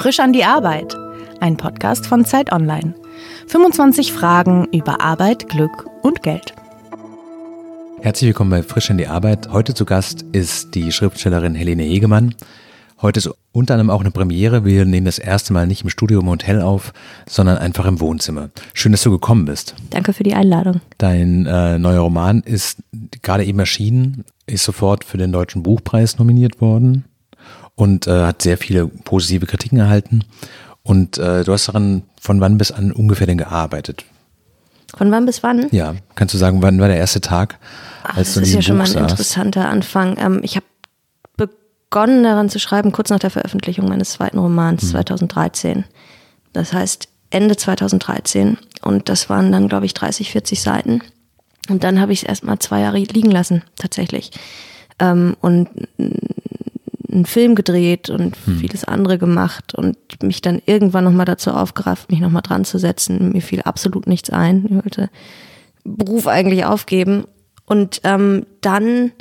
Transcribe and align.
Frisch 0.00 0.18
an 0.18 0.32
die 0.32 0.44
Arbeit. 0.44 0.96
Ein 1.40 1.58
Podcast 1.58 2.06
von 2.06 2.24
Zeit 2.24 2.52
Online. 2.52 2.94
25 3.48 4.14
Fragen 4.14 4.66
über 4.72 5.02
Arbeit, 5.02 5.50
Glück 5.50 5.90
und 6.00 6.22
Geld. 6.22 6.54
Herzlich 8.00 8.28
willkommen 8.28 8.48
bei 8.48 8.62
Frisch 8.62 8.90
an 8.90 8.96
die 8.96 9.08
Arbeit. 9.08 9.50
Heute 9.52 9.74
zu 9.74 9.84
Gast 9.84 10.24
ist 10.32 10.74
die 10.74 10.90
Schriftstellerin 10.90 11.54
Helene 11.54 11.82
Hegemann. 11.82 12.34
Heute 13.02 13.18
ist 13.18 13.28
unter 13.52 13.74
anderem 13.74 13.90
auch 13.90 14.00
eine 14.00 14.10
Premiere. 14.10 14.64
Wir 14.64 14.86
nehmen 14.86 15.04
das 15.04 15.18
erste 15.18 15.52
Mal 15.52 15.66
nicht 15.66 15.82
im 15.82 15.90
Studio 15.90 16.20
im 16.20 16.30
Hotel 16.30 16.62
auf, 16.62 16.94
sondern 17.28 17.58
einfach 17.58 17.84
im 17.84 18.00
Wohnzimmer. 18.00 18.48
Schön, 18.72 18.92
dass 18.92 19.02
du 19.02 19.10
gekommen 19.10 19.44
bist. 19.44 19.74
Danke 19.90 20.14
für 20.14 20.22
die 20.22 20.32
Einladung. 20.32 20.80
Dein 20.96 21.44
äh, 21.44 21.78
neuer 21.78 22.00
Roman 22.00 22.40
ist 22.40 22.78
gerade 23.20 23.44
eben 23.44 23.58
erschienen, 23.58 24.24
ist 24.46 24.64
sofort 24.64 25.04
für 25.04 25.18
den 25.18 25.30
Deutschen 25.30 25.62
Buchpreis 25.62 26.18
nominiert 26.18 26.62
worden 26.62 27.04
und 27.80 28.06
äh, 28.06 28.26
hat 28.26 28.42
sehr 28.42 28.58
viele 28.58 28.86
positive 28.86 29.46
Kritiken 29.46 29.78
erhalten. 29.78 30.24
Und 30.82 31.18
äh, 31.18 31.44
du 31.44 31.52
hast 31.52 31.68
daran 31.68 32.02
von 32.20 32.40
wann 32.40 32.58
bis 32.58 32.70
an 32.72 32.92
ungefähr 32.92 33.26
denn 33.26 33.38
gearbeitet? 33.38 34.04
Von 34.96 35.10
wann 35.10 35.24
bis 35.24 35.42
wann? 35.42 35.68
Ja, 35.70 35.94
kannst 36.14 36.34
du 36.34 36.38
sagen, 36.38 36.62
wann 36.62 36.80
war 36.80 36.88
der 36.88 36.96
erste 36.96 37.20
Tag, 37.20 37.58
Ach, 38.02 38.16
als 38.16 38.34
du 38.34 38.40
Das 38.40 38.48
ist 38.48 38.54
ja 38.54 38.62
schon 38.62 38.76
Buch 38.76 38.84
mal 38.84 38.90
ein 38.90 38.92
saß? 38.92 39.10
interessanter 39.12 39.68
Anfang. 39.68 40.16
Ähm, 40.18 40.40
ich 40.42 40.56
habe 40.56 40.66
begonnen 41.36 42.22
daran 42.22 42.50
zu 42.50 42.58
schreiben, 42.58 42.92
kurz 42.92 43.10
nach 43.10 43.18
der 43.18 43.30
Veröffentlichung 43.30 43.88
meines 43.88 44.10
zweiten 44.10 44.38
Romans 44.38 44.82
hm. 44.82 44.90
2013. 44.90 45.84
Das 46.52 46.72
heißt 46.72 47.08
Ende 47.30 47.56
2013. 47.56 48.58
Und 48.82 49.08
das 49.08 49.30
waren 49.30 49.52
dann, 49.52 49.68
glaube 49.68 49.86
ich, 49.86 49.94
30, 49.94 50.32
40 50.32 50.60
Seiten. 50.60 51.02
Und 51.68 51.84
dann 51.84 52.00
habe 52.00 52.12
ich 52.12 52.22
es 52.22 52.28
erstmal 52.28 52.58
zwei 52.58 52.80
Jahre 52.80 52.98
liegen 52.98 53.30
lassen, 53.30 53.62
tatsächlich. 53.76 54.32
Ähm, 54.98 55.36
und 55.40 55.68
einen 57.10 57.26
Film 57.26 57.54
gedreht 57.54 58.10
und 58.10 58.36
hm. 58.44 58.58
vieles 58.58 58.84
andere 58.84 59.18
gemacht 59.18 59.74
und 59.74 59.96
mich 60.22 60.40
dann 60.40 60.60
irgendwann 60.66 61.04
nochmal 61.04 61.26
dazu 61.26 61.50
aufgerafft, 61.50 62.10
mich 62.10 62.20
nochmal 62.20 62.42
dran 62.42 62.64
zu 62.64 62.78
setzen. 62.78 63.32
Mir 63.32 63.42
fiel 63.42 63.62
absolut 63.62 64.06
nichts 64.06 64.30
ein. 64.30 64.64
Ich 64.66 64.74
wollte 64.74 65.10
Beruf 65.84 66.26
eigentlich 66.26 66.64
aufgeben. 66.64 67.24
Und 67.66 68.00
ähm, 68.04 68.46
dann 68.60 69.12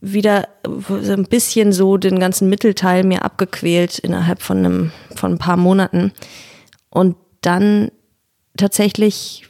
wieder 0.00 0.48
so 0.64 1.12
ein 1.12 1.24
bisschen 1.24 1.72
so 1.72 1.96
den 1.96 2.18
ganzen 2.18 2.48
Mittelteil 2.48 3.04
mir 3.04 3.24
abgequält 3.24 3.98
innerhalb 3.98 4.42
von 4.42 4.58
einem, 4.58 4.92
von 5.14 5.32
ein 5.32 5.38
paar 5.38 5.56
Monaten. 5.56 6.12
Und 6.90 7.16
dann 7.40 7.90
tatsächlich 8.56 9.46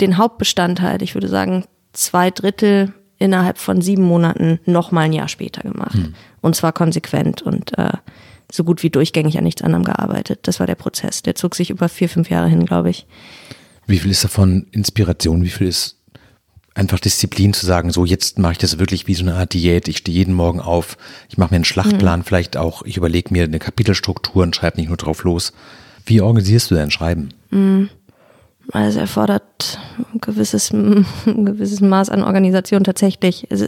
den 0.00 0.16
Hauptbestandteil, 0.16 1.02
ich 1.02 1.14
würde 1.14 1.28
sagen, 1.28 1.64
zwei 1.92 2.30
Drittel 2.30 2.92
innerhalb 3.20 3.58
von 3.58 3.80
sieben 3.80 4.02
Monaten 4.02 4.58
nochmal 4.66 5.04
ein 5.04 5.12
Jahr 5.12 5.28
später 5.28 5.62
gemacht. 5.62 5.94
Hm. 5.94 6.14
Und 6.40 6.56
zwar 6.56 6.72
konsequent 6.72 7.42
und 7.42 7.78
äh, 7.78 7.92
so 8.50 8.64
gut 8.64 8.82
wie 8.82 8.90
durchgängig 8.90 9.38
an 9.38 9.44
nichts 9.44 9.62
anderem 9.62 9.84
gearbeitet. 9.84 10.40
Das 10.42 10.58
war 10.58 10.66
der 10.66 10.74
Prozess. 10.74 11.22
Der 11.22 11.36
zog 11.36 11.54
sich 11.54 11.70
über 11.70 11.88
vier, 11.88 12.08
fünf 12.08 12.30
Jahre 12.30 12.48
hin, 12.48 12.66
glaube 12.66 12.90
ich. 12.90 13.06
Wie 13.86 13.98
viel 13.98 14.10
ist 14.10 14.24
davon 14.24 14.66
Inspiration? 14.72 15.44
Wie 15.44 15.50
viel 15.50 15.68
ist 15.68 15.96
einfach 16.74 16.98
Disziplin 16.98 17.52
zu 17.52 17.66
sagen, 17.66 17.90
so 17.90 18.04
jetzt 18.04 18.38
mache 18.38 18.52
ich 18.52 18.58
das 18.58 18.78
wirklich 18.78 19.06
wie 19.06 19.14
so 19.14 19.22
eine 19.22 19.34
Art 19.34 19.52
Diät. 19.52 19.88
Ich 19.88 19.98
stehe 19.98 20.16
jeden 20.16 20.34
Morgen 20.34 20.60
auf, 20.60 20.96
ich 21.28 21.36
mache 21.36 21.50
mir 21.50 21.56
einen 21.56 21.64
Schlachtplan, 21.64 22.20
mhm. 22.20 22.24
vielleicht 22.24 22.56
auch, 22.56 22.82
ich 22.82 22.96
überlege 22.96 23.32
mir 23.32 23.44
eine 23.44 23.58
Kapitelstruktur 23.58 24.42
und 24.42 24.56
schreibe 24.56 24.78
nicht 24.78 24.88
nur 24.88 24.96
drauf 24.96 25.24
los. 25.24 25.52
Wie 26.06 26.20
organisierst 26.20 26.70
du 26.70 26.76
dein 26.76 26.90
Schreiben? 26.90 27.30
Mhm. 27.50 27.90
Also 28.72 29.00
erfordert 29.00 29.78
ein 30.12 30.20
gewisses, 30.20 30.72
ein 30.72 31.04
gewisses 31.26 31.80
Maß 31.80 32.10
an 32.10 32.22
Organisation 32.22 32.84
tatsächlich. 32.84 33.46
Also 33.50 33.66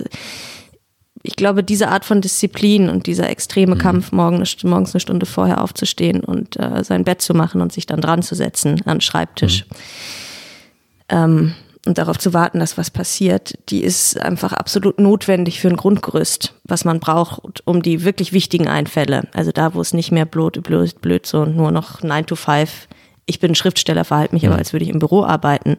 ich 1.22 1.36
glaube, 1.36 1.62
diese 1.62 1.88
Art 1.88 2.04
von 2.04 2.20
Disziplin 2.20 2.88
und 2.88 3.06
dieser 3.06 3.30
extreme 3.30 3.76
mhm. 3.76 3.78
Kampf, 3.78 4.12
morgen, 4.12 4.44
morgens 4.64 4.94
eine 4.94 5.00
Stunde 5.00 5.26
vorher 5.26 5.62
aufzustehen 5.62 6.20
und 6.24 6.58
äh, 6.58 6.82
sein 6.84 7.04
Bett 7.04 7.22
zu 7.22 7.34
machen 7.34 7.60
und 7.60 7.72
sich 7.72 7.86
dann 7.86 8.00
dran 8.00 8.22
zu 8.22 8.34
setzen 8.34 8.80
an 8.84 8.96
den 8.96 9.00
Schreibtisch 9.00 9.64
mhm. 9.64 9.76
ähm, 11.08 11.54
und 11.84 11.98
darauf 11.98 12.18
zu 12.18 12.32
warten, 12.32 12.60
dass 12.60 12.78
was 12.78 12.90
passiert, 12.90 13.58
die 13.68 13.82
ist 13.82 14.20
einfach 14.20 14.52
absolut 14.52 15.00
notwendig 15.00 15.60
für 15.60 15.68
ein 15.68 15.76
Grundgerüst, 15.76 16.54
was 16.64 16.84
man 16.84 17.00
braucht, 17.00 17.66
um 17.66 17.82
die 17.82 18.04
wirklich 18.04 18.32
wichtigen 18.32 18.68
Einfälle, 18.68 19.28
also 19.32 19.50
da, 19.50 19.74
wo 19.74 19.80
es 19.80 19.92
nicht 19.92 20.12
mehr 20.12 20.26
blöd, 20.26 20.62
blöd, 20.62 21.00
blöd 21.00 21.26
so 21.26 21.44
nur 21.44 21.72
noch 21.72 22.02
9 22.02 22.26
to 22.26 22.36
5 22.36 22.88
ich 23.26 23.40
bin 23.40 23.54
Schriftsteller, 23.54 24.04
verhalte 24.04 24.34
mich 24.34 24.46
aber, 24.46 24.56
als 24.56 24.72
würde 24.72 24.84
ich 24.84 24.90
im 24.90 24.98
Büro 24.98 25.24
arbeiten, 25.24 25.76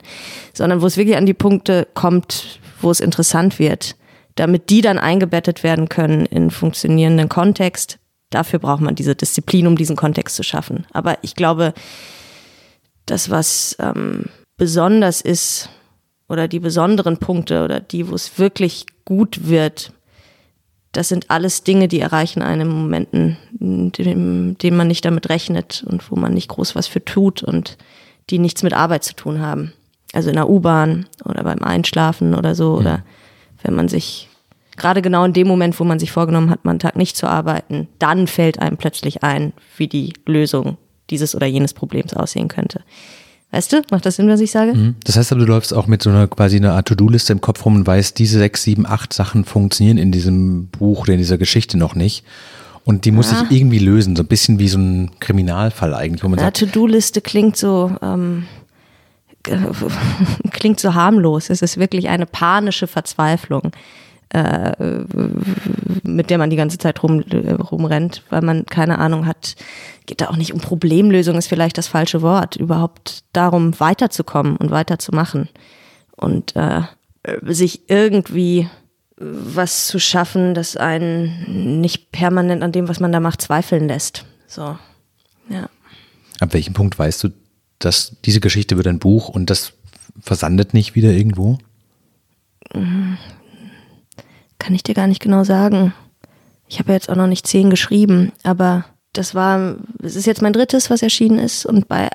sondern 0.54 0.82
wo 0.82 0.86
es 0.86 0.98
wirklich 0.98 1.18
an 1.18 1.26
die 1.26 1.34
Punkte 1.34 1.88
kommt, 1.94 2.60
wo 2.82 2.90
es 2.90 3.00
interessant 3.00 3.60
wird, 3.60 3.96
damit 4.36 4.70
die 4.70 4.82
dann 4.82 4.98
eingebettet 4.98 5.64
werden 5.64 5.90
können 5.90 6.26
in 6.26 6.52
funktionierenden 6.52 7.30
Kontext. 7.30 8.00
Dafür 8.30 8.60
braucht 8.60 8.82
man 8.82 8.96
diese 8.96 9.16
Disziplin, 9.16 9.68
um 9.68 9.76
diesen 9.76 9.96
Kontext 9.96 10.36
zu 10.36 10.44
schaffen. 10.44 10.88
Aber 10.92 11.18
ich 11.22 11.36
glaube, 11.36 11.74
das, 13.06 13.30
was 13.30 13.76
ähm, 13.80 14.26
besonders 14.58 15.22
ist, 15.22 15.70
oder 16.30 16.48
die 16.48 16.60
besonderen 16.60 17.18
Punkte 17.18 17.64
oder 17.64 17.80
die, 17.80 18.10
wo 18.10 18.16
es 18.16 18.40
wirklich 18.40 18.86
gut 19.06 19.48
wird, 19.48 19.94
das 20.94 21.10
sind 21.10 21.30
alles 21.30 21.64
Dinge, 21.64 21.88
die 21.88 22.00
erreichen 22.00 22.42
einen 22.42 22.62
in 22.62 22.68
Momenten, 22.68 23.38
in 23.60 23.92
denen 24.58 24.78
man 24.78 24.88
nicht 24.88 25.04
damit 25.04 25.28
rechnet 25.30 25.84
und 25.88 26.10
wo 26.10 26.16
man 26.16 26.34
nicht 26.34 26.48
groß 26.48 26.76
was 26.76 26.88
für 26.88 27.04
tut 27.04 27.44
und 27.44 27.78
die 28.30 28.40
nichts 28.40 28.64
mit 28.64 28.74
Arbeit 28.74 29.04
zu 29.04 29.16
tun 29.16 29.42
haben. 29.42 29.74
Also 30.14 30.30
in 30.30 30.36
der 30.36 30.48
U-Bahn 30.48 31.08
oder 31.26 31.44
beim 31.44 31.64
Einschlafen 31.64 32.36
oder 32.36 32.54
so 32.54 32.76
oder 32.76 33.04
wenn 33.64 33.74
man 33.74 33.88
sich 33.88 34.30
gerade 34.78 35.02
genau 35.02 35.26
in 35.26 35.34
dem 35.34 35.48
Moment, 35.48 35.80
wo 35.80 35.84
man 35.84 35.98
sich 35.98 36.12
vorgenommen 36.12 36.52
hat, 36.52 36.64
mal 36.64 36.72
einen 36.72 36.80
Tag 36.80 36.96
nicht 36.96 37.18
zu 37.18 37.28
arbeiten, 37.28 37.88
dann 37.98 38.28
fällt 38.28 38.60
einem 38.60 38.78
plötzlich 38.78 39.24
ein, 39.24 39.54
wie 39.78 39.88
die 39.88 40.14
Lösung 40.28 40.78
dieses 41.10 41.36
oder 41.36 41.48
jenes 41.48 41.74
Problems 41.74 42.14
aussehen 42.14 42.48
könnte. 42.48 42.84
Weißt 43.54 43.72
du, 43.72 43.84
macht 43.92 44.04
das 44.08 44.16
Sinn, 44.16 44.28
was 44.30 44.40
ich 44.40 44.50
sage? 44.50 44.74
Mhm. 44.74 44.96
Das 45.04 45.16
heißt 45.16 45.32
aber, 45.32 45.42
du 45.42 45.46
läufst 45.46 45.76
auch 45.76 45.86
mit 45.86 46.02
so 46.02 46.10
einer 46.10 46.28
quasi 46.28 46.58
einer 46.58 46.74
Art 46.74 46.88
To-Do-Liste 46.88 47.34
im 47.34 47.40
Kopf 47.40 47.64
rum 47.66 47.76
und 47.76 47.86
weißt, 47.86 48.18
diese 48.18 48.40
sechs, 48.40 48.64
sieben, 48.64 48.88
acht 48.88 49.14
Sachen 49.14 49.46
funktionieren 49.46 50.00
in 50.00 50.12
diesem 50.12 50.70
Buch 50.70 51.02
oder 51.02 51.14
in 51.14 51.20
dieser 51.20 51.38
Geschichte 51.38 51.78
noch 51.78 51.94
nicht. 51.94 52.26
Und 52.84 53.06
die 53.06 53.12
muss 53.12 53.30
ja. 53.32 53.38
sich 53.38 53.52
irgendwie 53.52 53.78
lösen, 53.78 54.16
so 54.16 54.24
ein 54.24 54.28
bisschen 54.28 54.58
wie 54.58 54.70
so 54.70 54.80
ein 54.80 55.12
Kriminalfall 55.20 55.94
eigentlich, 55.94 56.24
wo 56.24 56.30
man 56.30 56.40
ja, 56.40 56.46
sagt. 56.46 56.62
To-Do-Liste 56.62 57.22
klingt 57.22 57.56
so, 57.56 57.96
ähm, 58.02 58.48
klingt 60.52 60.80
so 60.80 60.96
harmlos. 60.96 61.52
Es 61.52 61.62
ist 61.62 61.78
wirklich 61.78 62.10
eine 62.10 62.26
panische 62.26 62.88
Verzweiflung 62.88 63.72
mit 66.04 66.30
der 66.30 66.38
man 66.38 66.50
die 66.50 66.56
ganze 66.56 66.78
Zeit 66.78 67.04
rum, 67.04 67.20
rumrennt, 67.22 68.24
weil 68.30 68.42
man 68.42 68.66
keine 68.66 68.98
Ahnung 68.98 69.26
hat, 69.26 69.56
geht 70.06 70.22
da 70.22 70.30
auch 70.30 70.38
nicht 70.38 70.54
um 70.54 70.60
Problemlösung, 70.60 71.38
ist 71.38 71.48
vielleicht 71.48 71.78
das 71.78 71.88
falsche 71.88 72.22
Wort, 72.22 72.56
überhaupt 72.56 73.24
darum 73.34 73.80
weiterzukommen 73.80 74.58
und 74.58 74.72
weiterzumachen 74.72 75.50
und 76.16 76.56
äh, 76.56 76.82
sich 77.44 77.90
irgendwie 77.90 78.68
was 79.18 79.88
zu 79.88 80.00
schaffen, 80.00 80.54
das 80.54 80.76
einen 80.76 81.80
nicht 81.80 82.12
permanent 82.12 82.64
an 82.64 82.72
dem, 82.72 82.88
was 82.88 83.00
man 83.00 83.12
da 83.12 83.20
macht, 83.20 83.42
zweifeln 83.42 83.88
lässt. 83.88 84.26
So, 84.48 84.78
ja. 85.50 85.70
Ab 86.40 86.54
welchem 86.54 86.74
Punkt 86.74 86.98
weißt 86.98 87.24
du, 87.24 87.30
dass 87.80 88.18
diese 88.26 88.40
Geschichte 88.40 88.76
wird 88.78 88.88
ein 88.88 89.00
Buch 89.00 89.30
und 89.30 89.50
das 89.50 89.74
versandet 90.20 90.74
nicht 90.74 90.96
wieder 90.96 91.12
irgendwo? 91.12 91.60
Kann 94.64 94.76
ich 94.76 94.84
dir 94.84 94.96
gar 94.96 95.08
nicht 95.08 95.22
genau 95.22 95.44
sagen. 95.44 95.94
Ich 96.70 96.80
habe 96.80 96.90
ja 96.90 96.94
jetzt 96.94 97.10
auch 97.10 97.18
noch 97.18 97.28
nicht 97.28 97.46
zehn 97.46 97.70
geschrieben, 97.70 98.32
aber 98.44 98.86
das 99.12 99.36
war, 99.36 99.76
es 100.02 100.16
ist 100.16 100.26
jetzt 100.26 100.42
mein 100.42 100.54
drittes, 100.54 100.90
was 100.90 101.02
erschienen 101.02 101.38
ist 101.38 101.66
und 101.66 101.90
bei 101.90 102.08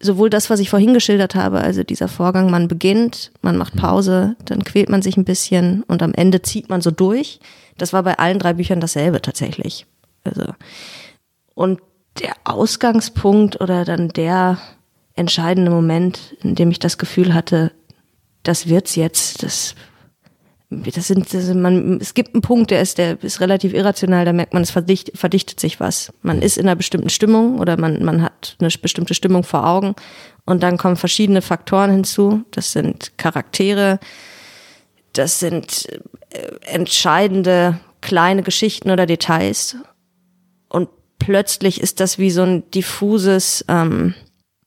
sowohl 0.00 0.28
das, 0.28 0.50
was 0.50 0.58
ich 0.58 0.70
vorhin 0.70 0.92
geschildert 0.92 1.36
habe, 1.36 1.60
also 1.60 1.84
dieser 1.84 2.08
Vorgang, 2.08 2.50
man 2.50 2.66
beginnt, 2.66 3.30
man 3.42 3.56
macht 3.56 3.76
Pause, 3.76 4.34
dann 4.44 4.64
quält 4.64 4.88
man 4.88 5.02
sich 5.02 5.16
ein 5.16 5.24
bisschen 5.24 5.84
und 5.84 6.02
am 6.02 6.12
Ende 6.12 6.42
zieht 6.42 6.68
man 6.68 6.80
so 6.80 6.90
durch. 6.90 7.38
Das 7.78 7.92
war 7.92 8.02
bei 8.02 8.18
allen 8.18 8.40
drei 8.40 8.54
Büchern 8.54 8.80
dasselbe 8.80 9.22
tatsächlich. 9.22 9.86
Also, 10.24 10.52
und 11.54 11.80
der 12.18 12.34
Ausgangspunkt 12.42 13.60
oder 13.60 13.84
dann 13.84 14.08
der 14.08 14.58
entscheidende 15.14 15.70
Moment, 15.70 16.34
in 16.42 16.56
dem 16.56 16.72
ich 16.72 16.80
das 16.80 16.98
Gefühl 16.98 17.34
hatte, 17.34 17.70
das 18.42 18.68
wird's 18.68 18.96
jetzt, 18.96 19.44
das 19.44 19.76
das 20.70 21.06
sind, 21.06 21.32
das 21.32 21.44
sind 21.44 21.60
man, 21.60 21.98
es 22.00 22.14
gibt 22.14 22.34
einen 22.34 22.42
Punkt, 22.42 22.70
der 22.70 22.80
ist, 22.80 22.98
der 22.98 23.22
ist 23.22 23.40
relativ 23.40 23.74
irrational, 23.74 24.24
da 24.24 24.32
merkt 24.32 24.54
man, 24.54 24.62
es 24.62 24.70
verdichtet, 24.70 25.16
verdichtet 25.16 25.60
sich 25.60 25.78
was. 25.78 26.12
Man 26.22 26.42
ist 26.42 26.56
in 26.56 26.66
einer 26.66 26.76
bestimmten 26.76 27.10
Stimmung 27.10 27.58
oder 27.58 27.78
man, 27.78 28.04
man 28.04 28.22
hat 28.22 28.56
eine 28.58 28.70
bestimmte 28.80 29.14
Stimmung 29.14 29.44
vor 29.44 29.66
Augen 29.66 29.94
und 30.44 30.62
dann 30.62 30.76
kommen 30.76 30.96
verschiedene 30.96 31.42
Faktoren 31.42 31.90
hinzu. 31.90 32.44
Das 32.50 32.72
sind 32.72 33.16
Charaktere, 33.18 34.00
das 35.12 35.38
sind 35.38 35.86
äh, 36.30 36.50
entscheidende 36.62 37.78
kleine 38.00 38.42
Geschichten 38.42 38.90
oder 38.90 39.06
Details 39.06 39.76
und 40.68 40.88
plötzlich 41.18 41.80
ist 41.80 42.00
das 42.00 42.18
wie 42.18 42.30
so 42.30 42.42
ein 42.42 42.70
diffuses, 42.70 43.64
ähm, 43.68 44.14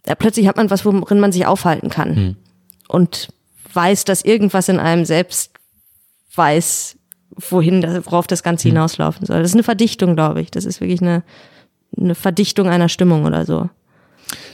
ja, 0.07 0.15
plötzlich 0.15 0.47
hat 0.47 0.57
man 0.57 0.69
was, 0.69 0.85
worin 0.85 1.19
man 1.19 1.31
sich 1.31 1.45
aufhalten 1.45 1.89
kann. 1.89 2.15
Hm. 2.15 2.35
Und 2.88 3.27
weiß, 3.73 4.05
dass 4.05 4.23
irgendwas 4.23 4.69
in 4.69 4.79
einem 4.79 5.03
selbst 5.03 5.56
weiß, 6.38 6.98
wohin, 7.50 7.84
worauf 8.06 8.28
das 8.28 8.44
Ganze 8.44 8.66
hm. 8.66 8.72
hinauslaufen 8.72 9.25
soll. 9.25 9.42
Das 9.42 9.51
ist 9.51 9.56
eine 9.56 9.63
Verdichtung, 9.63 10.16
glaube 10.16 10.42
ich. 10.42 10.51
Das 10.51 10.66
ist 10.66 10.81
wirklich 10.81 11.01
eine, 11.01 11.24
eine 11.98 12.16
Verdichtung 12.16 12.68
einer 12.68 12.89
Stimmung 12.89 13.25
oder 13.25 13.45
so. 13.45 13.69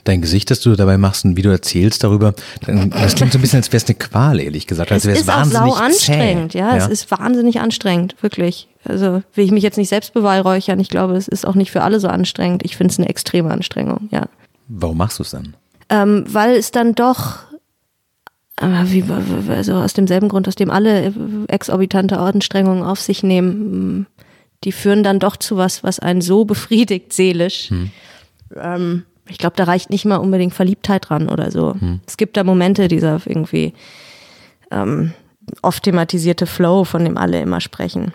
Dein 0.03 0.21
Gesicht, 0.21 0.51
das 0.51 0.59
du 0.59 0.75
dabei 0.75 0.97
machst 0.97 1.25
und 1.25 1.37
wie 1.37 1.41
du 1.41 1.49
erzählst 1.49 2.03
darüber, 2.03 2.33
das 2.61 3.15
klingt 3.15 3.31
so 3.31 3.39
ein 3.39 3.41
bisschen, 3.41 3.57
als 3.57 3.71
wäre 3.71 3.77
es 3.77 3.87
eine 3.87 3.95
Qual, 3.95 4.39
ehrlich 4.39 4.67
gesagt. 4.67 4.91
Als 4.91 5.05
es 5.05 5.21
ist 5.21 5.27
wahnsinnig 5.27 5.75
anstrengend, 5.75 6.53
ja, 6.53 6.75
ja, 6.75 6.77
es 6.77 6.87
ist 6.87 7.09
wahnsinnig 7.09 7.59
anstrengend, 7.59 8.15
wirklich. 8.21 8.67
Also 8.83 9.23
will 9.33 9.45
ich 9.45 9.51
mich 9.51 9.63
jetzt 9.63 9.77
nicht 9.77 9.89
selbst 9.89 10.13
beweihräuchern, 10.13 10.79
ich 10.79 10.89
glaube, 10.89 11.15
es 11.15 11.27
ist 11.27 11.47
auch 11.47 11.55
nicht 11.55 11.71
für 11.71 11.81
alle 11.81 11.99
so 11.99 12.07
anstrengend. 12.07 12.63
Ich 12.65 12.77
finde 12.77 12.91
es 12.91 12.99
eine 12.99 13.09
extreme 13.09 13.49
Anstrengung, 13.49 14.09
ja. 14.11 14.27
Warum 14.67 14.97
machst 14.97 15.19
du 15.19 15.23
es 15.23 15.31
dann? 15.31 15.55
Ähm, 15.89 16.25
weil 16.27 16.55
es 16.55 16.71
dann 16.71 16.93
doch 16.93 17.39
wie, 18.61 19.03
also 19.49 19.73
aus 19.75 19.93
demselben 19.93 20.29
Grund, 20.29 20.47
aus 20.47 20.55
dem 20.55 20.69
alle 20.69 21.13
exorbitante 21.47 22.19
Anstrengungen 22.19 22.83
auf 22.83 22.99
sich 22.99 23.23
nehmen, 23.23 24.07
die 24.63 24.71
führen 24.71 25.03
dann 25.03 25.19
doch 25.19 25.37
zu 25.37 25.57
was, 25.57 25.83
was 25.83 25.99
einen 25.99 26.21
so 26.21 26.45
befriedigt 26.45 27.13
seelisch. 27.13 27.69
Hm. 27.69 27.91
Ähm, 28.55 29.03
ich 29.27 29.37
glaube, 29.37 29.55
da 29.55 29.63
reicht 29.63 29.89
nicht 29.89 30.05
mal 30.05 30.17
unbedingt 30.17 30.53
Verliebtheit 30.53 31.09
dran 31.09 31.29
oder 31.29 31.51
so. 31.51 31.73
Hm. 31.73 32.01
Es 32.05 32.17
gibt 32.17 32.37
da 32.37 32.43
Momente, 32.43 32.87
dieser 32.87 33.21
irgendwie 33.25 33.73
ähm, 34.71 35.13
oft 35.61 35.83
thematisierte 35.83 36.45
Flow, 36.45 36.83
von 36.83 37.03
dem 37.03 37.17
alle 37.17 37.41
immer 37.41 37.61
sprechen. 37.61 38.13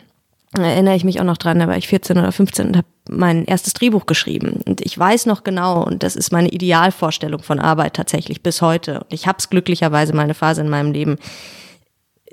Erinnere 0.56 0.96
ich 0.96 1.04
mich 1.04 1.20
auch 1.20 1.24
noch 1.24 1.36
dran, 1.36 1.58
da 1.58 1.68
war 1.68 1.76
ich 1.76 1.88
14 1.88 2.16
oder 2.16 2.32
15 2.32 2.68
und 2.68 2.76
habe 2.78 2.86
mein 3.10 3.44
erstes 3.44 3.74
Drehbuch 3.74 4.06
geschrieben. 4.06 4.60
Und 4.66 4.80
ich 4.80 4.98
weiß 4.98 5.26
noch 5.26 5.44
genau, 5.44 5.84
und 5.84 6.02
das 6.02 6.16
ist 6.16 6.32
meine 6.32 6.48
Idealvorstellung 6.48 7.42
von 7.42 7.58
Arbeit 7.58 7.94
tatsächlich 7.94 8.42
bis 8.42 8.62
heute. 8.62 9.00
Und 9.00 9.12
ich 9.12 9.26
habe 9.26 9.38
es 9.38 9.50
glücklicherweise 9.50 10.14
mal 10.14 10.22
eine 10.22 10.34
Phase 10.34 10.62
in 10.62 10.70
meinem 10.70 10.92
Leben 10.92 11.16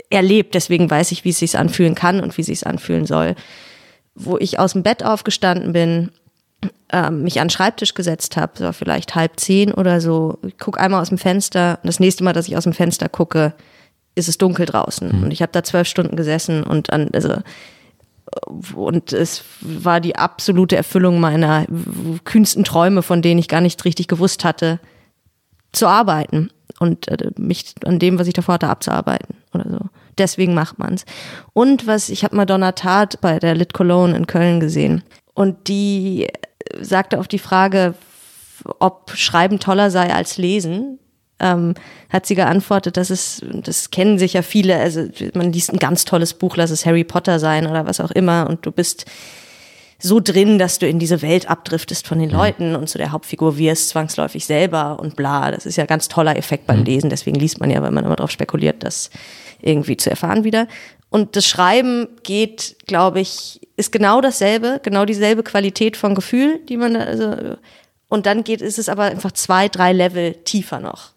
erlebt, 0.10 0.56
deswegen 0.56 0.90
weiß 0.90 1.12
ich, 1.12 1.26
wie 1.26 1.30
es 1.30 1.40
sich 1.40 1.58
anfühlen 1.58 1.96
kann 1.96 2.22
und 2.22 2.38
wie 2.38 2.42
es 2.42 2.48
sich 2.48 2.66
anfühlen 2.66 3.06
soll. 3.06 3.36
Wo 4.14 4.38
ich 4.38 4.60
aus 4.60 4.74
dem 4.74 4.84
Bett 4.84 5.04
aufgestanden 5.04 5.74
bin, 5.74 6.12
ähm, 6.92 7.24
mich 7.24 7.42
an 7.42 7.48
den 7.48 7.52
Schreibtisch 7.52 7.94
gesetzt 7.96 8.38
habe, 8.38 8.54
so 8.56 8.72
vielleicht 8.72 9.16
halb 9.16 9.40
zehn 9.40 9.74
oder 9.74 10.00
so, 10.00 10.40
ich 10.46 10.58
gucke 10.58 10.80
einmal 10.80 11.02
aus 11.02 11.10
dem 11.10 11.18
Fenster 11.18 11.80
und 11.84 11.88
das 11.88 12.00
nächste 12.00 12.24
Mal, 12.24 12.34
dass 12.34 12.48
ich 12.48 12.56
aus 12.56 12.64
dem 12.64 12.74
Fenster 12.74 13.10
gucke, 13.10 13.54
ist 14.16 14.30
es 14.30 14.38
dunkel 14.38 14.66
draußen. 14.66 15.18
Mhm. 15.18 15.24
Und 15.26 15.32
ich 15.32 15.42
habe 15.42 15.52
da 15.52 15.64
zwölf 15.64 15.88
Stunden 15.88 16.16
gesessen 16.16 16.64
und 16.64 16.92
an, 16.92 17.10
also 17.14 17.36
und 18.76 19.14
es 19.14 19.44
war 19.62 20.00
die 20.00 20.16
absolute 20.16 20.76
Erfüllung 20.76 21.20
meiner 21.20 21.66
kühnsten 22.24 22.64
Träume, 22.64 23.02
von 23.02 23.22
denen 23.22 23.40
ich 23.40 23.48
gar 23.48 23.62
nicht 23.62 23.84
richtig 23.86 24.08
gewusst 24.08 24.44
hatte, 24.44 24.80
zu 25.72 25.88
arbeiten 25.88 26.50
und 26.80 27.08
äh, 27.08 27.32
mich 27.38 27.76
an 27.86 28.00
dem, 28.00 28.20
was 28.20 28.28
ich 28.28 28.34
davor 28.34 28.56
hatte, 28.56 28.70
abzuarbeiten 28.70 29.36
oder 29.54 29.70
so. 29.70 29.80
Deswegen 30.18 30.54
macht 30.54 30.80
man's. 30.80 31.06
Und 31.54 31.88
was, 31.88 32.10
ich 32.10 32.24
habe 32.24 32.36
Madonna 32.36 32.72
Tat 32.72 33.20
bei 33.22 33.40
der 33.40 33.56
Lit 33.56 33.74
Cologne 33.74 34.16
in 34.16 34.28
Köln 34.28 34.60
gesehen 34.60 35.04
und 35.34 35.68
die 35.68 36.28
sagte 36.80 37.20
auf 37.20 37.28
die 37.28 37.40
Frage, 37.40 37.96
ob 38.80 39.12
Schreiben 39.16 39.60
toller 39.60 39.92
sei 39.92 40.14
als 40.14 40.38
Lesen, 40.38 41.00
ähm, 41.40 41.74
hat 42.10 42.26
sie 42.26 42.36
geantwortet, 42.36 42.98
dass 42.98 43.10
es, 43.10 43.42
das 43.52 43.92
kennen 43.92 44.18
sicher 44.18 44.44
viele, 44.44 44.78
also 44.78 45.08
man 45.34 45.52
liest 45.52 45.72
ein 45.74 45.80
ganz 45.80 46.06
tolles 46.06 46.34
Buch, 46.34 46.56
lass 46.58 46.72
es 46.72 46.86
Harry 46.86 47.04
Potter 47.04 47.40
sein 47.40 47.68
oder 47.68 47.86
was 47.86 48.00
auch 48.00 48.12
immer 48.12 48.48
und 48.50 48.66
du 48.66 48.72
bist 48.72 49.06
so 50.00 50.20
drin, 50.20 50.60
dass 50.60 50.80
du 50.80 50.88
in 50.88 51.00
diese 51.00 51.22
Welt 51.22 51.50
abdriftest 51.50 52.08
von 52.08 52.20
den 52.20 52.30
mhm. 52.30 52.36
Leuten 52.36 52.76
und 52.76 52.90
zu 52.90 52.98
der 52.98 53.12
Hauptfigur 53.12 53.58
wirst, 53.58 53.90
zwangsläufig 53.90 54.46
selber 54.46 55.00
und 55.00 55.16
bla. 55.16 55.52
Das 55.52 55.66
ist 55.66 55.78
ja 55.78 55.86
ein 55.86 55.88
ganz 55.88 56.08
toller 56.08 56.38
Effekt 56.38 56.68
beim 56.68 56.80
mhm. 56.80 56.86
Lesen, 56.86 57.10
deswegen 57.10 57.40
liest 57.40 57.60
man 57.60 57.70
ja, 57.70 57.82
weil 57.82 57.92
man 57.92 58.06
immer 58.06 58.16
darauf 58.16 58.32
spekuliert, 58.32 58.84
das 58.84 59.10
irgendwie 59.62 59.98
zu 59.98 60.10
erfahren 60.10 60.44
wieder. 60.44 60.68
Und 61.10 61.36
das 61.36 61.48
Schreiben 61.48 62.08
geht, 62.24 62.76
glaube 62.88 63.22
ich, 63.22 63.62
ist 63.78 63.92
genau 63.92 64.22
dasselbe, 64.22 64.82
genau 64.84 65.06
dieselbe 65.06 65.44
Qualität 65.44 65.96
von 65.98 66.14
Gefühl, 66.14 66.60
die 66.68 66.78
man 66.78 66.94
da, 66.94 67.00
also, 67.02 67.58
und 68.10 68.26
dann 68.26 68.44
geht, 68.44 68.62
ist 68.62 68.80
es 68.80 68.90
aber 68.90 69.04
einfach 69.04 69.32
zwei, 69.32 69.70
drei 69.70 69.94
Level 69.94 70.34
tiefer 70.44 70.80
noch. 70.80 71.15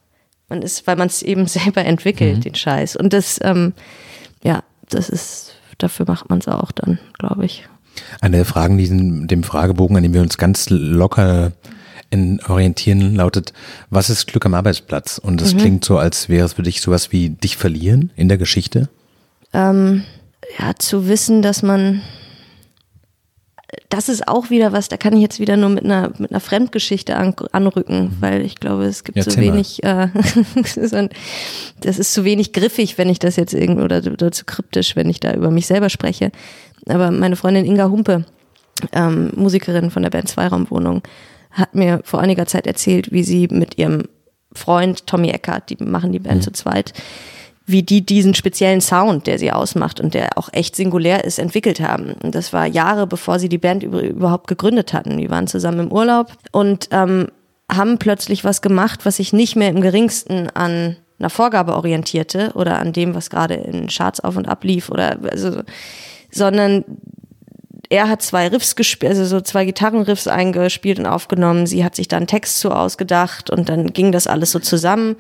Man 0.49 0.63
ist, 0.63 0.87
weil 0.87 0.97
man 0.97 1.09
es 1.09 1.23
eben 1.23 1.47
selber 1.49 1.85
entwickelt, 1.85 2.39
mhm. 2.39 2.43
den 2.43 2.55
Scheiß. 2.55 2.97
Und 2.97 3.13
das, 3.13 3.39
ähm, 3.43 3.75
ja, 4.43 4.63
das 4.89 5.09
ist, 5.09 5.55
dafür 5.79 6.07
macht 6.07 6.29
man 6.29 6.39
es 6.39 6.49
auch 6.49 6.73
dann, 6.73 6.99
glaube 7.19 7.45
ich. 7.45 7.69
Eine 8.21 8.39
der 8.39 8.47
Fragen, 8.47 8.79
die 8.79 8.87
in 8.87 9.27
dem 9.27 9.43
Fragebogen, 9.43 9.97
an 9.97 10.03
dem 10.03 10.15
wir 10.15 10.23
uns 10.23 10.39
ganz 10.39 10.71
locker 10.71 11.53
in 12.11 12.41
orientieren, 12.47 13.15
lautet, 13.15 13.53
was 13.91 14.09
ist 14.09 14.29
Glück 14.29 14.47
am 14.47 14.55
Arbeitsplatz? 14.55 15.19
Und 15.19 15.41
das 15.41 15.55
mhm. 15.55 15.59
klingt 15.59 15.85
so, 15.85 15.99
als 15.99 16.29
wäre 16.29 16.47
es 16.47 16.55
für 16.55 16.63
dich 16.63 16.81
sowas 16.81 17.13
wie 17.13 17.31
dich 17.31 17.57
verlieren 17.57 18.13
in 18.17 18.29
der 18.29 18.39
Geschichte. 18.39 18.89
Ähm, 19.53 20.05
ja, 20.59 20.75
zu 20.79 21.09
wissen, 21.09 21.43
dass 21.43 21.63
man 21.63 22.03
das 23.91 24.09
ist 24.09 24.27
auch 24.29 24.49
wieder 24.49 24.73
was, 24.73 24.89
da 24.89 24.97
kann 24.97 25.15
ich 25.15 25.21
jetzt 25.21 25.41
wieder 25.41 25.57
nur 25.57 25.69
mit 25.69 25.85
einer, 25.85 26.13
mit 26.19 26.31
einer 26.31 26.41
Fremdgeschichte 26.41 27.17
an, 27.17 27.35
anrücken, 27.53 28.05
mhm. 28.05 28.17
weil 28.21 28.41
ich 28.43 28.57
glaube, 28.57 28.85
es 28.85 29.05
gibt 29.05 29.19
ja, 29.19 29.25
zu 29.25 29.39
wenig, 29.39 29.83
äh, 29.85 30.09
das 31.81 31.99
ist 31.99 32.15
zu 32.15 32.25
wenig 32.25 32.53
griffig, 32.53 32.97
wenn 32.97 33.11
ich 33.11 33.19
das 33.19 33.37
jetzt 33.37 33.53
irgendwie, 33.53 33.83
oder, 33.83 33.99
oder 33.99 34.33
zu 34.33 34.45
kryptisch, 34.47 34.97
wenn 34.97 35.11
ich 35.11 35.21
da 35.21 35.35
über 35.35 35.51
mich 35.51 35.67
selber 35.67 35.91
spreche. 35.91 36.33
Aber 36.89 37.11
meine 37.11 37.37
Freundin 37.37 37.67
Inga 37.67 37.91
Humpe, 37.91 38.25
ähm, 38.93 39.33
Musikerin 39.35 39.91
von 39.91 40.03
der 40.03 40.11
Band 40.11 40.29
Zweiraumwohnung, 40.29 41.03
hat 41.51 41.75
mir 41.75 42.01
vor 42.05 42.21
einiger 42.21 42.47
Zeit 42.47 42.67
erzählt, 42.67 43.13
wie 43.13 43.23
sie 43.23 43.49
mit 43.49 43.77
ihrem 43.77 44.05
Freund 44.53 45.07
Tommy 45.07 45.29
Eckert, 45.29 45.69
die 45.69 45.77
machen 45.83 46.13
die 46.13 46.21
Band 46.21 46.39
mhm. 46.39 46.43
zu 46.43 46.53
zweit, 46.53 46.95
wie 47.69 47.83
die 47.83 48.05
diesen 48.05 48.35
speziellen 48.35 48.81
Sound, 48.81 49.27
der 49.27 49.39
sie 49.39 49.53
ausmacht 49.53 50.01
und 50.01 50.15
der 50.15 50.39
auch 50.39 50.49
echt 50.53 50.75
singulär 50.75 51.25
ist, 51.25 51.39
entwickelt 51.39 51.81
haben. 51.81 52.15
Und 52.23 52.35
das 52.35 52.55
war 52.55 52.67
Jahre, 52.67 53.07
bevor 53.07 53.39
sie 53.39 53.51
die 53.51 53.59
Band 53.59 53.83
überhaupt 53.83 54.47
gegründet 54.47 54.95
hatten. 54.95 55.19
Die 55.19 55.29
waren 55.29 55.47
zusammen 55.47 55.81
im 55.81 55.93
Urlaub 55.93 56.33
und 56.51 56.89
ähm, 56.93 57.29
haben 57.71 57.99
plötzlich 57.99 58.43
was 58.43 58.63
gemacht, 58.63 59.05
was 59.05 59.17
sich 59.17 59.35
nicht 59.35 59.55
mehr 59.55 59.69
im 59.69 59.83
geringsten 59.83 60.49
an 60.49 60.97
einer 61.19 61.29
Vorgabe 61.29 61.75
orientierte 61.75 62.53
oder 62.55 62.79
an 62.79 62.95
dem, 62.95 63.15
was 63.15 63.29
gerade 63.29 63.55
in 63.55 63.89
Charts 63.89 64.21
auf 64.21 64.37
und 64.37 64.49
ab 64.49 64.65
lief 64.65 64.89
oder 64.89 65.19
also, 65.31 65.63
sondern 66.31 66.85
er 67.91 68.09
hat 68.09 68.23
zwei 68.23 68.49
Riffs 68.49 68.77
gespielt, 68.77 69.11
also 69.11 69.27
so 69.27 69.41
zwei 69.43 69.67
Gitarrenriffs 69.67 70.27
eingespielt 70.27 70.99
und 70.99 71.07
aufgenommen. 71.07 71.67
Sie 71.67 71.85
hat 71.85 71.97
sich 71.97 72.09
da 72.09 72.17
einen 72.17 72.27
Text 72.27 72.61
zu 72.61 72.71
ausgedacht 72.71 73.51
und 73.51 73.69
dann 73.69 73.93
ging 73.93 74.11
das 74.13 74.27
alles 74.27 74.53
so 74.53 74.59
zusammen. 74.59 75.17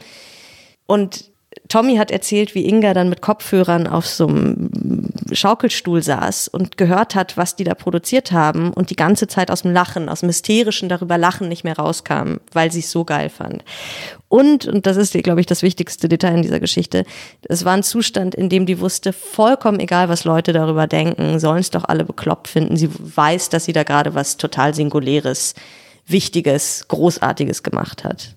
Und 0.86 1.27
Tommy 1.68 1.96
hat 1.96 2.10
erzählt, 2.10 2.54
wie 2.54 2.66
Inga 2.66 2.94
dann 2.94 3.08
mit 3.08 3.22
Kopfhörern 3.22 3.86
auf 3.86 4.06
so 4.06 4.26
einem 4.26 4.70
Schaukelstuhl 5.32 6.02
saß 6.02 6.48
und 6.48 6.76
gehört 6.76 7.14
hat, 7.14 7.36
was 7.36 7.56
die 7.56 7.64
da 7.64 7.74
produziert 7.74 8.32
haben 8.32 8.72
und 8.72 8.90
die 8.90 8.96
ganze 8.96 9.28
Zeit 9.28 9.50
aus 9.50 9.62
dem 9.62 9.72
Lachen, 9.72 10.08
aus 10.08 10.20
dem 10.20 10.28
hysterischen 10.28 10.88
darüber 10.88 11.16
Lachen 11.18 11.48
nicht 11.48 11.64
mehr 11.64 11.76
rauskam, 11.76 12.36
weil 12.52 12.70
sie 12.70 12.80
es 12.80 12.90
so 12.90 13.04
geil 13.04 13.30
fand. 13.30 13.64
Und, 14.28 14.66
und 14.66 14.86
das 14.86 14.96
ist, 14.96 15.12
glaube 15.22 15.40
ich, 15.40 15.46
das 15.46 15.62
wichtigste 15.62 16.08
Detail 16.08 16.34
in 16.34 16.42
dieser 16.42 16.60
Geschichte, 16.60 17.04
es 17.42 17.64
war 17.64 17.74
ein 17.74 17.82
Zustand, 17.82 18.34
in 18.34 18.48
dem 18.48 18.66
die 18.66 18.80
wusste, 18.80 19.12
vollkommen 19.12 19.80
egal, 19.80 20.08
was 20.08 20.24
Leute 20.24 20.52
darüber 20.52 20.86
denken, 20.86 21.38
sollen 21.38 21.60
es 21.60 21.70
doch 21.70 21.84
alle 21.84 22.04
bekloppt 22.04 22.48
finden. 22.48 22.76
Sie 22.76 22.90
weiß, 22.90 23.48
dass 23.48 23.64
sie 23.64 23.72
da 23.72 23.84
gerade 23.84 24.14
was 24.14 24.36
total 24.36 24.74
Singuläres, 24.74 25.54
Wichtiges, 26.06 26.86
Großartiges 26.88 27.62
gemacht 27.62 28.04
hat 28.04 28.34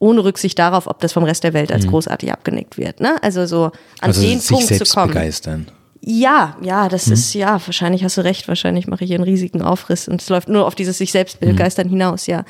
ohne 0.00 0.24
Rücksicht 0.24 0.58
darauf, 0.58 0.88
ob 0.88 0.98
das 1.00 1.12
vom 1.12 1.22
Rest 1.22 1.44
der 1.44 1.52
Welt 1.52 1.70
als 1.70 1.86
mhm. 1.86 1.90
großartig 1.90 2.32
abgenickt 2.32 2.76
wird. 2.78 3.00
Ne? 3.00 3.22
Also 3.22 3.46
so 3.46 3.66
an 3.66 3.72
also 4.00 4.22
den 4.22 4.40
Punkt 4.40 4.66
zu 4.66 4.84
kommen. 4.84 5.08
Begeistern. 5.08 5.70
Ja, 6.00 6.56
ja, 6.62 6.88
das 6.88 7.06
mhm. 7.06 7.12
ist, 7.12 7.34
ja, 7.34 7.60
wahrscheinlich 7.64 8.02
hast 8.02 8.16
du 8.16 8.22
recht, 8.22 8.48
wahrscheinlich 8.48 8.86
mache 8.86 9.04
ich 9.04 9.14
einen 9.14 9.22
riesigen 9.22 9.60
Aufriss 9.60 10.08
und 10.08 10.22
es 10.22 10.28
läuft 10.30 10.48
nur 10.48 10.66
auf 10.66 10.74
dieses 10.74 10.98
sich 10.98 11.12
selbst 11.12 11.40
mhm. 11.40 11.48
begeistern 11.48 11.86
mhm. 11.86 11.90
hinaus, 11.90 12.26
ja. 12.26 12.44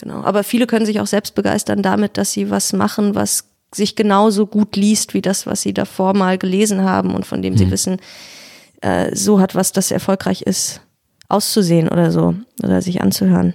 Genau. 0.00 0.22
Aber 0.22 0.44
viele 0.44 0.66
können 0.66 0.86
sich 0.86 1.00
auch 1.00 1.06
selbst 1.06 1.34
begeistern 1.34 1.82
damit, 1.82 2.18
dass 2.18 2.32
sie 2.32 2.50
was 2.50 2.72
machen, 2.72 3.14
was 3.14 3.44
sich 3.72 3.96
genauso 3.96 4.46
gut 4.46 4.76
liest 4.76 5.14
wie 5.14 5.22
das, 5.22 5.46
was 5.46 5.62
sie 5.62 5.72
davor 5.72 6.14
mal 6.14 6.36
gelesen 6.36 6.82
haben 6.82 7.14
und 7.14 7.24
von 7.24 7.42
dem 7.42 7.54
mhm. 7.54 7.58
sie 7.58 7.70
wissen, 7.70 7.96
äh, 8.82 9.14
so 9.16 9.40
hat 9.40 9.54
was, 9.54 9.72
das 9.72 9.90
erfolgreich 9.90 10.42
ist, 10.42 10.80
auszusehen 11.28 11.88
oder 11.88 12.10
so, 12.10 12.34
oder 12.62 12.82
sich 12.82 13.00
anzuhören. 13.00 13.54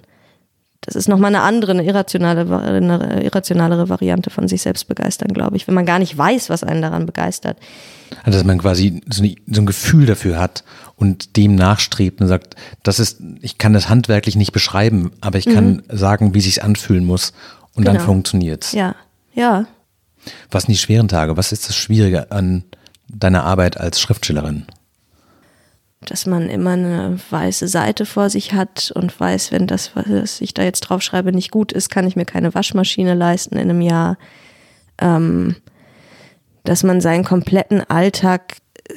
Das 0.82 0.96
ist 0.96 1.10
nochmal 1.10 1.36
eine 1.36 1.44
andere, 1.44 1.72
eine 1.72 1.84
irrationale, 1.84 2.42
eine 2.62 3.24
irrationalere 3.24 3.90
Variante 3.90 4.30
von 4.30 4.48
sich 4.48 4.62
selbst 4.62 4.88
begeistern, 4.88 5.34
glaube 5.34 5.58
ich, 5.58 5.68
wenn 5.68 5.76
man 5.76 5.86
gar 5.86 6.00
nicht 6.00 6.18
weiß, 6.18 6.50
was 6.50 6.64
einen 6.64 6.82
daran 6.82 7.06
begeistert. 7.06 7.58
Also, 8.24 8.40
dass 8.40 8.46
man 8.46 8.60
quasi 8.60 9.02
so, 9.10 9.24
ein 9.24 9.66
Gefühl 9.66 10.06
dafür 10.06 10.40
hat 10.40 10.64
und 10.96 11.36
dem 11.36 11.56
nachstrebt 11.56 12.22
und 12.22 12.28
sagt, 12.28 12.56
das 12.82 13.00
ist, 13.00 13.22
ich 13.42 13.58
kann 13.58 13.74
das 13.74 13.90
handwerklich 13.90 14.36
nicht 14.38 14.54
beschreiben, 14.54 15.12
aber 15.20 15.38
ich 15.38 15.46
kann 15.46 15.84
mhm. 15.90 15.98
sagen, 15.98 16.34
wie 16.34 16.42
sich's 16.42 16.60
anfühlen 16.60 17.06
muss 17.06 17.34
und 17.76 17.84
genau. 17.84 17.98
dann 17.98 18.06
funktioniert's. 18.06 18.72
Ja, 18.72 18.96
ja. 19.34 19.66
Was 20.50 20.64
sind 20.64 20.74
die 20.74 20.78
schweren 20.78 21.08
Tage? 21.08 21.38
Was 21.38 21.52
ist 21.52 21.68
das 21.68 21.76
Schwierige 21.76 22.32
an 22.32 22.64
deiner 23.08 23.44
Arbeit 23.44 23.78
als 23.78 24.00
Schriftstellerin? 24.00 24.66
Dass 26.02 26.26
man 26.26 26.50
immer 26.50 26.72
eine 26.72 27.20
weiße 27.30 27.68
Seite 27.68 28.06
vor 28.06 28.30
sich 28.30 28.54
hat 28.54 28.92
und 28.96 29.18
weiß, 29.20 29.52
wenn 29.52 29.68
das, 29.68 29.96
was 29.96 30.40
ich 30.42 30.54
da 30.54 30.64
jetzt 30.64 30.82
drauf 30.82 31.02
schreibe, 31.02 31.32
nicht 31.32 31.52
gut 31.52 31.72
ist, 31.72 31.90
kann 31.90 32.08
ich 32.08 32.16
mir 32.16 32.26
keine 32.26 32.54
Waschmaschine 32.54 33.14
leisten 33.16 33.56
in 33.56 33.70
einem 33.70 33.82
Jahr. 33.82 34.18
Ähm, 35.00 35.56
dass 36.64 36.84
man 36.84 37.02
seinen 37.02 37.24
kompletten 37.24 37.82
Alltag 37.90 38.58
äh, 38.88 38.94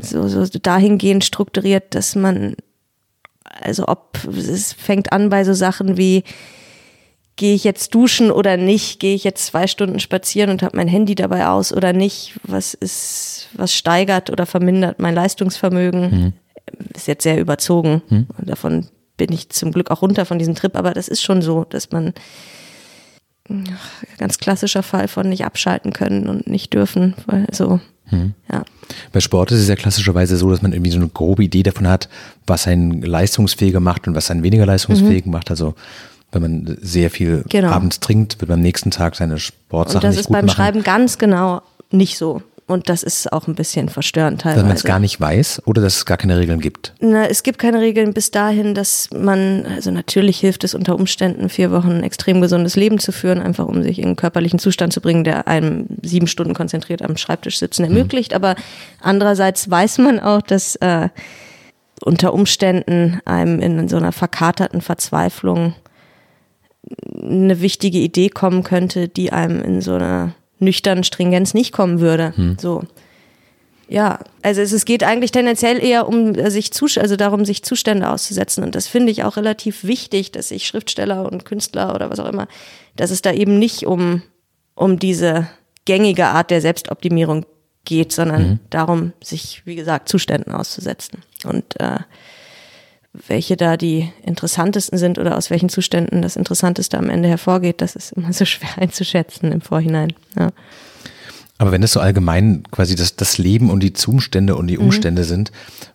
so, 0.00 0.28
so 0.28 0.44
dahingehend 0.46 1.24
strukturiert, 1.24 1.94
dass 1.94 2.14
man 2.14 2.56
Also 3.44 3.88
ob 3.88 4.18
es 4.24 4.72
fängt 4.72 5.12
an 5.12 5.30
bei 5.30 5.44
so 5.44 5.54
Sachen 5.54 5.96
wie 5.96 6.24
gehe 7.36 7.54
ich 7.54 7.64
jetzt 7.64 7.94
duschen 7.94 8.30
oder 8.30 8.56
nicht? 8.56 9.00
Gehe 9.00 9.14
ich 9.14 9.24
jetzt 9.24 9.46
zwei 9.46 9.66
Stunden 9.66 10.00
spazieren 10.00 10.50
und 10.50 10.62
habe 10.62 10.76
mein 10.76 10.88
Handy 10.88 11.14
dabei 11.14 11.46
aus 11.48 11.72
oder 11.72 11.92
nicht? 11.92 12.38
Was 12.44 12.74
ist, 12.74 13.48
was 13.54 13.74
steigert 13.74 14.30
oder 14.30 14.46
vermindert 14.46 14.98
mein 14.98 15.14
Leistungsvermögen? 15.14 16.10
Mhm. 16.10 16.32
Ist 16.94 17.08
jetzt 17.08 17.22
sehr 17.22 17.40
überzogen. 17.40 18.02
Mhm. 18.08 18.26
Und 18.38 18.48
davon 18.48 18.86
bin 19.16 19.32
ich 19.32 19.48
zum 19.50 19.72
Glück 19.72 19.90
auch 19.90 20.02
runter 20.02 20.24
von 20.24 20.38
diesem 20.38 20.54
Trip, 20.54 20.76
aber 20.76 20.92
das 20.92 21.08
ist 21.08 21.22
schon 21.22 21.42
so, 21.42 21.64
dass 21.64 21.90
man 21.90 22.14
ganz 24.16 24.38
klassischer 24.38 24.82
Fall 24.82 25.06
von 25.06 25.28
nicht 25.28 25.44
abschalten 25.44 25.92
können 25.92 26.28
und 26.28 26.46
nicht 26.46 26.72
dürfen, 26.72 27.14
weil 27.26 27.46
so 27.52 27.78
hm. 28.06 28.34
Ja. 28.52 28.64
Bei 29.12 29.20
Sport 29.20 29.50
ist 29.52 29.60
es 29.60 29.68
ja 29.68 29.76
klassischerweise 29.76 30.36
so, 30.36 30.50
dass 30.50 30.62
man 30.62 30.72
irgendwie 30.72 30.90
so 30.90 30.98
eine 30.98 31.08
grobe 31.08 31.44
Idee 31.44 31.62
davon 31.62 31.88
hat, 31.88 32.08
was 32.46 32.66
einen 32.66 33.00
leistungsfähiger 33.02 33.80
macht 33.80 34.06
und 34.06 34.14
was 34.14 34.30
einen 34.30 34.42
weniger 34.42 34.66
leistungsfähig 34.66 35.24
mhm. 35.24 35.32
macht. 35.32 35.50
Also 35.50 35.74
wenn 36.34 36.42
man 36.42 36.78
sehr 36.80 37.10
viel 37.10 37.44
genau. 37.48 37.70
abends 37.70 38.00
trinkt, 38.00 38.40
wird 38.40 38.48
man 38.48 38.58
am 38.58 38.62
nächsten 38.62 38.90
Tag 38.90 39.16
seine 39.16 39.38
Sportsachen 39.38 40.08
nicht 40.08 40.26
gut 40.26 40.30
machen. 40.30 40.46
Das 40.46 40.48
ist 40.48 40.56
beim 40.56 40.66
Schreiben 40.66 40.82
ganz 40.82 41.18
genau 41.18 41.62
nicht 41.90 42.18
so. 42.18 42.42
Und 42.66 42.88
das 42.88 43.02
ist 43.02 43.30
auch 43.30 43.46
ein 43.46 43.54
bisschen 43.54 43.90
verstörend 43.90 44.40
teilweise. 44.40 44.62
Dass 44.62 44.68
man 44.68 44.76
es 44.76 44.84
gar 44.84 44.98
nicht 44.98 45.20
weiß 45.20 45.62
oder 45.66 45.82
dass 45.82 45.96
es 45.96 46.06
gar 46.06 46.16
keine 46.16 46.38
Regeln 46.38 46.60
gibt? 46.60 46.94
Na, 46.98 47.26
es 47.26 47.42
gibt 47.42 47.58
keine 47.58 47.80
Regeln 47.80 48.14
bis 48.14 48.30
dahin, 48.30 48.74
dass 48.74 49.10
man, 49.12 49.66
also 49.66 49.90
natürlich 49.90 50.38
hilft 50.38 50.64
es 50.64 50.74
unter 50.74 50.94
Umständen, 50.94 51.50
vier 51.50 51.70
Wochen 51.72 51.90
ein 51.90 52.02
extrem 52.02 52.40
gesundes 52.40 52.74
Leben 52.74 52.98
zu 52.98 53.12
führen, 53.12 53.42
einfach 53.42 53.66
um 53.66 53.82
sich 53.82 53.98
in 53.98 54.06
einen 54.06 54.16
körperlichen 54.16 54.58
Zustand 54.58 54.94
zu 54.94 55.02
bringen, 55.02 55.24
der 55.24 55.46
einem 55.46 55.86
sieben 56.00 56.26
Stunden 56.26 56.54
konzentriert 56.54 57.02
am 57.02 57.18
Schreibtisch 57.18 57.58
sitzen 57.58 57.84
ermöglicht. 57.84 58.30
Mhm. 58.30 58.36
Aber 58.36 58.56
andererseits 58.98 59.70
weiß 59.70 59.98
man 59.98 60.18
auch, 60.18 60.40
dass 60.40 60.76
äh, 60.76 61.10
unter 62.00 62.32
Umständen 62.32 63.20
einem 63.26 63.60
in 63.60 63.88
so 63.88 63.98
einer 63.98 64.12
verkaterten 64.12 64.80
Verzweiflung 64.80 65.74
eine 67.22 67.60
wichtige 67.60 67.98
Idee 67.98 68.28
kommen 68.28 68.62
könnte, 68.62 69.08
die 69.08 69.32
einem 69.32 69.62
in 69.62 69.80
so 69.80 69.94
einer 69.94 70.34
nüchternen 70.58 71.04
Stringenz 71.04 71.54
nicht 71.54 71.72
kommen 71.72 72.00
würde. 72.00 72.32
Hm. 72.36 72.56
So. 72.60 72.84
Ja, 73.88 74.20
also 74.42 74.62
es, 74.62 74.72
es, 74.72 74.84
geht 74.84 75.04
eigentlich 75.04 75.30
tendenziell 75.30 75.82
eher 75.82 76.08
um 76.08 76.34
sich 76.48 76.70
also 76.98 77.16
darum, 77.16 77.44
sich 77.44 77.62
Zustände 77.62 78.08
auszusetzen. 78.08 78.64
Und 78.64 78.74
das 78.74 78.86
finde 78.86 79.12
ich 79.12 79.24
auch 79.24 79.36
relativ 79.36 79.84
wichtig, 79.84 80.32
dass 80.32 80.48
sich 80.48 80.66
Schriftsteller 80.66 81.30
und 81.30 81.44
Künstler 81.44 81.94
oder 81.94 82.10
was 82.10 82.18
auch 82.18 82.28
immer, 82.28 82.48
dass 82.96 83.10
es 83.10 83.20
da 83.20 83.32
eben 83.32 83.58
nicht 83.58 83.86
um, 83.86 84.22
um 84.74 84.98
diese 84.98 85.48
gängige 85.84 86.26
Art 86.26 86.50
der 86.50 86.62
Selbstoptimierung 86.62 87.44
geht, 87.84 88.12
sondern 88.12 88.42
mhm. 88.42 88.58
darum, 88.70 89.12
sich, 89.22 89.62
wie 89.66 89.74
gesagt, 89.74 90.08
Zuständen 90.08 90.54
auszusetzen. 90.54 91.22
Und 91.44 91.78
äh, 91.78 91.98
welche 93.28 93.56
da 93.56 93.76
die 93.76 94.12
interessantesten 94.22 94.98
sind 94.98 95.18
oder 95.18 95.38
aus 95.38 95.48
welchen 95.48 95.68
Zuständen 95.68 96.20
das 96.20 96.36
Interessanteste 96.36 96.98
am 96.98 97.08
Ende 97.08 97.28
hervorgeht, 97.28 97.80
das 97.80 97.94
ist 97.94 98.12
immer 98.12 98.32
so 98.32 98.44
schwer 98.44 98.70
einzuschätzen 98.76 99.52
im 99.52 99.60
Vorhinein. 99.60 100.12
Ja. 100.38 100.50
Aber 101.58 101.70
wenn 101.70 101.84
es 101.84 101.92
so 101.92 102.00
allgemein 102.00 102.64
quasi 102.70 102.96
das, 102.96 103.14
das 103.14 103.38
Leben 103.38 103.70
und 103.70 103.80
die 103.80 103.92
Zustände 103.92 104.56
und 104.56 104.66
die 104.66 104.76
mhm. 104.76 104.84
Umstände 104.84 105.22
mhm. 105.22 105.26
sind, 105.26 105.52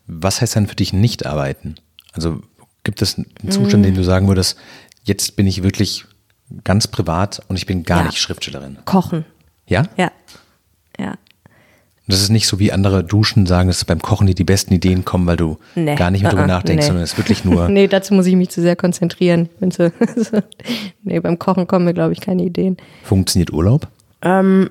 was 0.08 0.40
heißt 0.40 0.56
dann 0.56 0.68
für 0.68 0.76
dich 0.76 0.94
nicht 0.94 1.26
arbeiten? 1.26 1.76
Also 2.14 2.42
gibt 2.84 3.02
es 3.02 3.18
einen 3.18 3.52
Zustand, 3.52 3.84
mhm. 3.84 3.88
den 3.88 3.96
du 3.96 4.04
sagen 4.04 4.28
würdest, 4.30 4.58
jetzt 5.04 5.36
bin 5.36 5.46
ich 5.46 5.62
wirklich 5.62 6.06
ganz 6.64 6.88
privat 6.88 7.42
und 7.50 7.58
ich 7.58 7.66
bin 7.66 7.84
gar 7.84 8.00
ja. 8.00 8.06
nicht 8.06 8.20
Schriftstellerin? 8.20 8.78
Kochen. 8.86 9.26
Ja? 9.68 9.84
Ja. 9.98 10.12
Ja. 10.98 11.16
Das 12.10 12.22
ist 12.22 12.30
nicht 12.30 12.48
so 12.48 12.60
wie 12.60 12.72
andere 12.72 13.04
Duschen 13.04 13.46
sagen, 13.46 13.68
dass 13.68 13.86
beim 13.86 14.02
Kochen 14.02 14.26
dir 14.26 14.34
die 14.34 14.44
besten 14.44 14.74
Ideen 14.74 15.06
kommen, 15.06 15.28
weil 15.28 15.38
du 15.38 15.58
nee, 15.76 15.96
gar 15.96 16.10
nicht 16.10 16.24
mehr 16.24 16.32
drüber 16.32 16.44
uh, 16.44 16.48
nachdenkst, 16.48 16.84
nee. 16.84 16.88
sondern 16.88 17.04
es 17.04 17.14
ist 17.14 17.18
wirklich 17.18 17.46
nur. 17.46 17.70
nee, 17.70 17.88
dazu 17.88 18.16
muss 18.16 18.26
ich 18.26 18.36
mich 18.36 18.50
zu 18.50 18.62
sehr 18.62 18.76
konzentrieren. 18.76 19.50
So, 19.70 19.92
nee, 21.04 21.20
beim 21.20 21.38
Kochen 21.38 21.68
kommen 21.68 21.86
mir, 21.86 21.94
glaube 21.94 22.14
ich, 22.14 22.20
keine 22.20 22.44
Ideen. 22.44 22.78
Funktioniert 23.04 23.54
Urlaub? 23.54 23.88
Ähm, 24.22 24.70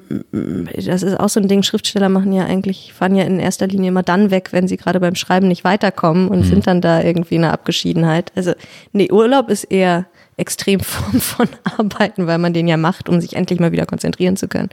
das 0.74 1.02
ist 1.02 1.18
auch 1.18 1.28
so 1.28 1.40
ein 1.40 1.48
Ding. 1.48 1.62
Schriftsteller 1.62 2.08
machen 2.08 2.32
ja 2.32 2.44
eigentlich, 2.44 2.92
fahren 2.92 3.14
ja 3.14 3.24
in 3.24 3.38
erster 3.38 3.66
Linie 3.66 3.88
immer 3.88 4.02
dann 4.02 4.30
weg, 4.30 4.48
wenn 4.50 4.68
sie 4.68 4.76
gerade 4.76 5.00
beim 5.00 5.14
Schreiben 5.14 5.48
nicht 5.48 5.64
weiterkommen 5.64 6.28
und 6.28 6.40
mhm. 6.40 6.44
sind 6.44 6.66
dann 6.66 6.80
da 6.80 7.02
irgendwie 7.02 7.36
in 7.36 7.44
einer 7.44 7.52
Abgeschiedenheit. 7.52 8.32
Also, 8.34 8.52
nee, 8.92 9.10
Urlaub 9.10 9.48
ist 9.48 9.64
eher 9.64 10.06
Extremform 10.36 11.20
von 11.20 11.48
Arbeiten, 11.78 12.26
weil 12.26 12.38
man 12.38 12.52
den 12.52 12.68
ja 12.68 12.76
macht, 12.76 13.08
um 13.08 13.20
sich 13.20 13.36
endlich 13.36 13.60
mal 13.60 13.72
wieder 13.72 13.86
konzentrieren 13.86 14.36
zu 14.36 14.48
können. 14.48 14.70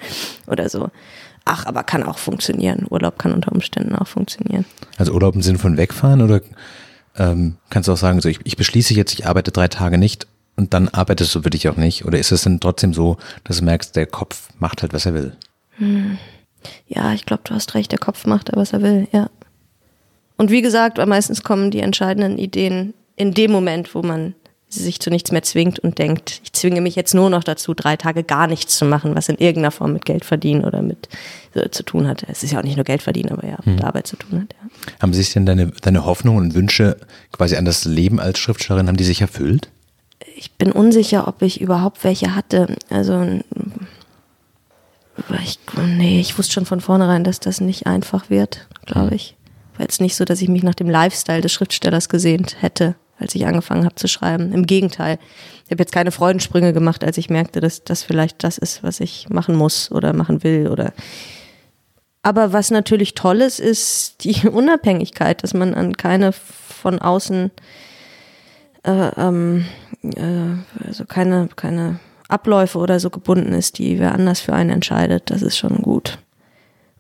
Oder 0.48 0.67
so. 0.69 0.89
Ach, 1.46 1.66
aber 1.68 1.84
kann 1.84 2.04
auch 2.04 2.18
funktionieren. 2.18 2.88
Urlaub 2.90 3.20
kann 3.20 3.32
unter 3.32 3.52
Umständen 3.52 3.96
auch 3.96 4.08
funktionieren. 4.08 4.66
Also 4.98 5.14
Urlaub 5.14 5.36
im 5.36 5.44
Sinne 5.44 5.60
von 5.60 5.78
wegfahren 5.78 6.22
oder 6.22 6.42
ähm, 7.18 7.58
kannst 7.70 7.88
du 7.88 7.94
auch 7.94 7.98
sagen, 7.98 8.20
so 8.20 8.28
ich, 8.28 8.40
ich 8.44 8.58
beschließe 8.58 8.94
jetzt, 8.96 9.14
ich 9.14 9.28
arbeite 9.28 9.52
drei 9.52 9.68
Tage 9.68 9.98
nicht 9.98 10.28
und 10.56 10.74
dann 10.74 10.90
arbeitest 10.90 11.34
du 11.36 11.42
für 11.42 11.50
dich 11.50 11.70
auch 11.70 11.78
nicht? 11.78 12.06
Oder 12.06 12.18
ist 12.18 12.32
es 12.32 12.44
denn 12.44 12.60
trotzdem 12.60 12.94
so, 12.94 13.18
dass 13.44 13.60
du 13.60 13.66
merkst, 13.66 13.96
der 13.96 14.08
Kopf 14.08 14.50
macht 14.58 14.82
halt, 14.82 14.94
was 14.94 15.06
er 15.06 15.14
will? 15.14 15.36
Hm. 15.78 16.18
Ja, 16.88 17.14
ich 17.14 17.25
glaube, 17.25 17.44
du 17.46 17.54
hast 17.54 17.75
recht, 17.75 17.92
der 17.92 18.00
Kopf 18.00 18.25
macht, 18.25 18.50
was 18.54 18.74
er 18.74 18.82
will, 18.82 19.08
ja. 19.12 19.30
Und 20.38 20.52
wie 20.52 20.62
gesagt, 20.62 20.98
meistens 21.06 21.44
kommen 21.44 21.72
die 21.72 21.80
entscheidenden 21.80 22.38
Ideen 22.38 22.94
in 23.16 23.34
dem 23.34 23.52
Moment, 23.52 23.94
wo 23.96 24.02
man 24.02 24.34
sich 24.75 25.00
zu 25.00 25.10
nichts 25.10 25.32
mehr 25.32 25.44
zwingt 25.44 25.79
und 25.79 25.98
denkt, 25.98 26.41
ich 26.44 26.53
zwinge 26.53 26.82
mich 26.82 26.96
jetzt 26.96 27.13
nur 27.13 27.29
noch 27.29 27.44
dazu, 27.44 27.74
drei 27.74 27.96
Tage 27.96 28.24
gar 28.24 28.48
nichts 28.48 28.77
zu 28.77 28.86
machen, 28.86 29.15
was 29.15 29.29
in 29.29 29.38
irgendeiner 29.38 29.72
Form 29.72 29.94
mit 29.94 30.05
Geld 30.05 30.25
verdienen 30.25 30.63
oder 30.65 30.82
mit 30.82 31.10
äh, 31.53 31.70
zu 31.70 31.84
tun 31.84 32.08
hat. 32.08 32.24
Es 32.27 32.44
ist 32.44 32.51
ja 32.51 32.60
auch 32.60 32.63
nicht 32.63 32.75
nur 32.75 32.86
Geld 32.86 33.01
verdienen, 33.01 33.32
aber 33.32 33.48
ja, 33.48 33.58
mit 33.65 33.79
hm. 33.79 33.86
Arbeit 33.86 34.08
zu 34.08 34.15
tun 34.17 34.41
hat. 34.41 34.53
Ja. 34.53 34.94
Haben 35.01 35.13
sich 35.13 35.34
denn 35.34 35.46
deine, 35.46 35.67
deine 35.67 36.05
Hoffnungen 36.05 36.46
und 36.46 36.53
Wünsche 36.53 36.98
quasi 37.32 37.55
an 37.55 37.65
das 37.65 37.86
Leben 37.86 38.20
als 38.20 38.39
Schriftstellerin, 38.39 38.88
haben 38.88 38.98
die 38.98 39.03
sich 39.03 39.22
erfüllt? 39.22 39.70
Ich 40.36 40.51
bin 40.53 40.72
unsicher, 40.72 41.27
ob 41.27 41.41
ich 41.41 41.62
überhaupt 41.62 42.03
welche 42.03 42.36
hatte. 42.36 42.75
Also 42.89 43.25
ich, 45.44 45.60
nee, 45.98 46.20
ich 46.20 46.38
wusste 46.38 46.53
schon 46.53 46.65
von 46.65 46.82
vornherein, 46.82 47.24
dass 47.24 47.39
das 47.39 47.62
nicht 47.62 47.88
einfach 47.88 48.29
wird, 48.29 48.67
glaube 48.86 49.12
hm. 49.12 49.15
ich. 49.15 49.36
War 49.77 49.86
jetzt 49.86 50.00
nicht 50.00 50.15
so, 50.15 50.24
dass 50.24 50.41
ich 50.41 50.48
mich 50.48 50.63
nach 50.63 50.75
dem 50.75 50.89
Lifestyle 50.89 51.41
des 51.41 51.51
Schriftstellers 51.51 52.08
gesehnt 52.08 52.62
hätte 52.62 52.96
als 53.17 53.36
ich 53.36 53.45
angefangen 53.45 53.86
habe 53.86 53.95
zu 53.95 54.07
schreiben. 54.07 54.51
Im 54.51 54.65
Gegenteil. 54.65 55.19
Ich 55.65 55.72
habe 55.72 55.81
jetzt 55.81 55.93
keine 55.93 56.12
Freudensprünge 56.12 56.74
gemacht, 56.74 57.03
als 57.03 57.17
ich 57.17 57.29
merkte, 57.29 57.62
dass 57.62 57.84
das 57.84 58.03
vielleicht 58.03 58.43
das 58.43 58.57
ist, 58.57 58.84
was 58.84 59.00
ich 59.00 59.27
machen 59.29 59.55
muss 59.55 59.91
oder 59.91 60.13
machen 60.13 60.43
will 60.43 60.67
oder 60.67 60.93
aber 62.25 62.53
was 62.53 62.72
natürlich 62.72 63.13
toll 63.13 63.39
ist, 63.41 63.60
ist 63.60 64.24
die 64.24 64.48
Unabhängigkeit, 64.51 65.43
dass 65.43 65.53
man 65.53 65.75
an 65.75 65.95
keine 65.95 66.31
von 66.31 66.98
außen 66.98 67.51
äh, 68.81 69.10
ähm, 69.15 69.65
äh, 70.01 70.86
also 70.88 71.05
keine, 71.05 71.50
keine 71.55 72.00
Abläufe 72.27 72.79
oder 72.79 73.00
so 73.00 73.12
gebunden 73.12 73.53
ist, 73.53 73.77
die 73.77 74.00
wer 74.00 74.13
anders 74.13 74.39
für 74.39 74.53
einen 74.53 74.72
entscheidet. 74.72 75.29
Das 75.29 75.43
ist 75.43 75.57
schon 75.57 75.84
gut. 75.84 76.17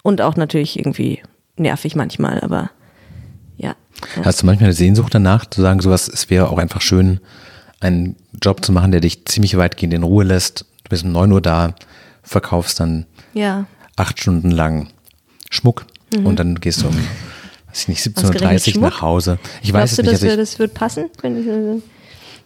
Und 0.03 0.21
auch 0.21 0.35
natürlich 0.35 0.77
irgendwie 0.77 1.23
nervig 1.57 1.95
manchmal, 1.95 2.41
aber 2.41 2.69
ja. 3.57 3.75
Hast 4.23 4.41
du 4.41 4.45
manchmal 4.45 4.67
eine 4.67 4.73
Sehnsucht 4.73 5.13
danach, 5.13 5.45
zu 5.45 5.61
sagen, 5.61 5.79
sowas, 5.79 6.07
es 6.07 6.29
wäre 6.29 6.49
auch 6.49 6.57
einfach 6.57 6.81
schön, 6.81 7.19
einen 7.79 8.15
Job 8.41 8.63
zu 8.63 8.71
machen, 8.71 8.91
der 8.91 9.01
dich 9.01 9.25
ziemlich 9.25 9.57
weitgehend 9.57 9.93
in 9.93 10.03
Ruhe 10.03 10.23
lässt. 10.23 10.65
Du 10.83 10.89
bist 10.89 11.03
um 11.03 11.11
9 11.11 11.31
Uhr 11.31 11.41
da, 11.41 11.75
verkaufst 12.23 12.79
dann 12.79 13.05
ja. 13.33 13.65
acht 13.95 14.19
Stunden 14.19 14.51
lang 14.51 14.89
Schmuck 15.49 15.85
mhm. 16.15 16.25
und 16.25 16.39
dann 16.39 16.59
gehst 16.59 16.81
du 16.81 16.87
um, 16.87 16.95
weiß 16.95 17.81
ich 17.81 17.87
nicht, 17.87 18.01
17.30 18.01 18.75
Uhr 18.75 18.81
nach 18.81 19.01
Hause. 19.01 19.39
Ich 19.61 19.69
Glaubst 19.69 19.73
weiß 19.73 19.91
es 19.91 19.97
nicht. 19.99 20.13
Dass 20.13 20.23
also 20.23 20.37
das 20.37 20.59
wird 20.59 20.73
passen? 20.73 21.09
Wenn 21.21 21.39
ich, 21.39 21.83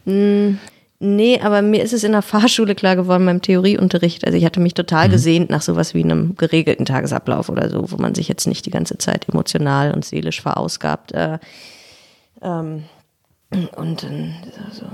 hm. 0.05 0.59
Nee, 1.01 1.39
aber 1.41 1.61
mir 1.61 1.81
ist 1.81 1.93
es 1.93 2.03
in 2.03 2.11
der 2.11 2.21
Fahrschule 2.21 2.75
klar 2.75 2.97
geworden 2.97 3.25
beim 3.25 3.41
Theorieunterricht. 3.41 4.25
Also 4.25 4.37
ich 4.37 4.43
hatte 4.43 4.59
mich 4.59 4.73
total 4.73 5.07
mhm. 5.07 5.11
gesehnt 5.13 5.49
nach 5.49 5.61
sowas 5.61 5.93
wie 5.93 6.03
einem 6.03 6.35
geregelten 6.35 6.85
Tagesablauf 6.85 7.47
oder 7.47 7.69
so, 7.69 7.89
wo 7.89 7.95
man 7.97 8.15
sich 8.15 8.27
jetzt 8.27 8.47
nicht 8.47 8.65
die 8.65 8.69
ganze 8.69 8.97
Zeit 8.97 9.29
emotional 9.29 9.93
und 9.93 10.03
seelisch 10.03 10.41
verausgabt. 10.41 11.13
Äh, 11.13 11.39
ähm, 12.41 12.83
und 13.49 14.03
dann 14.03 14.35
also, 14.67 14.85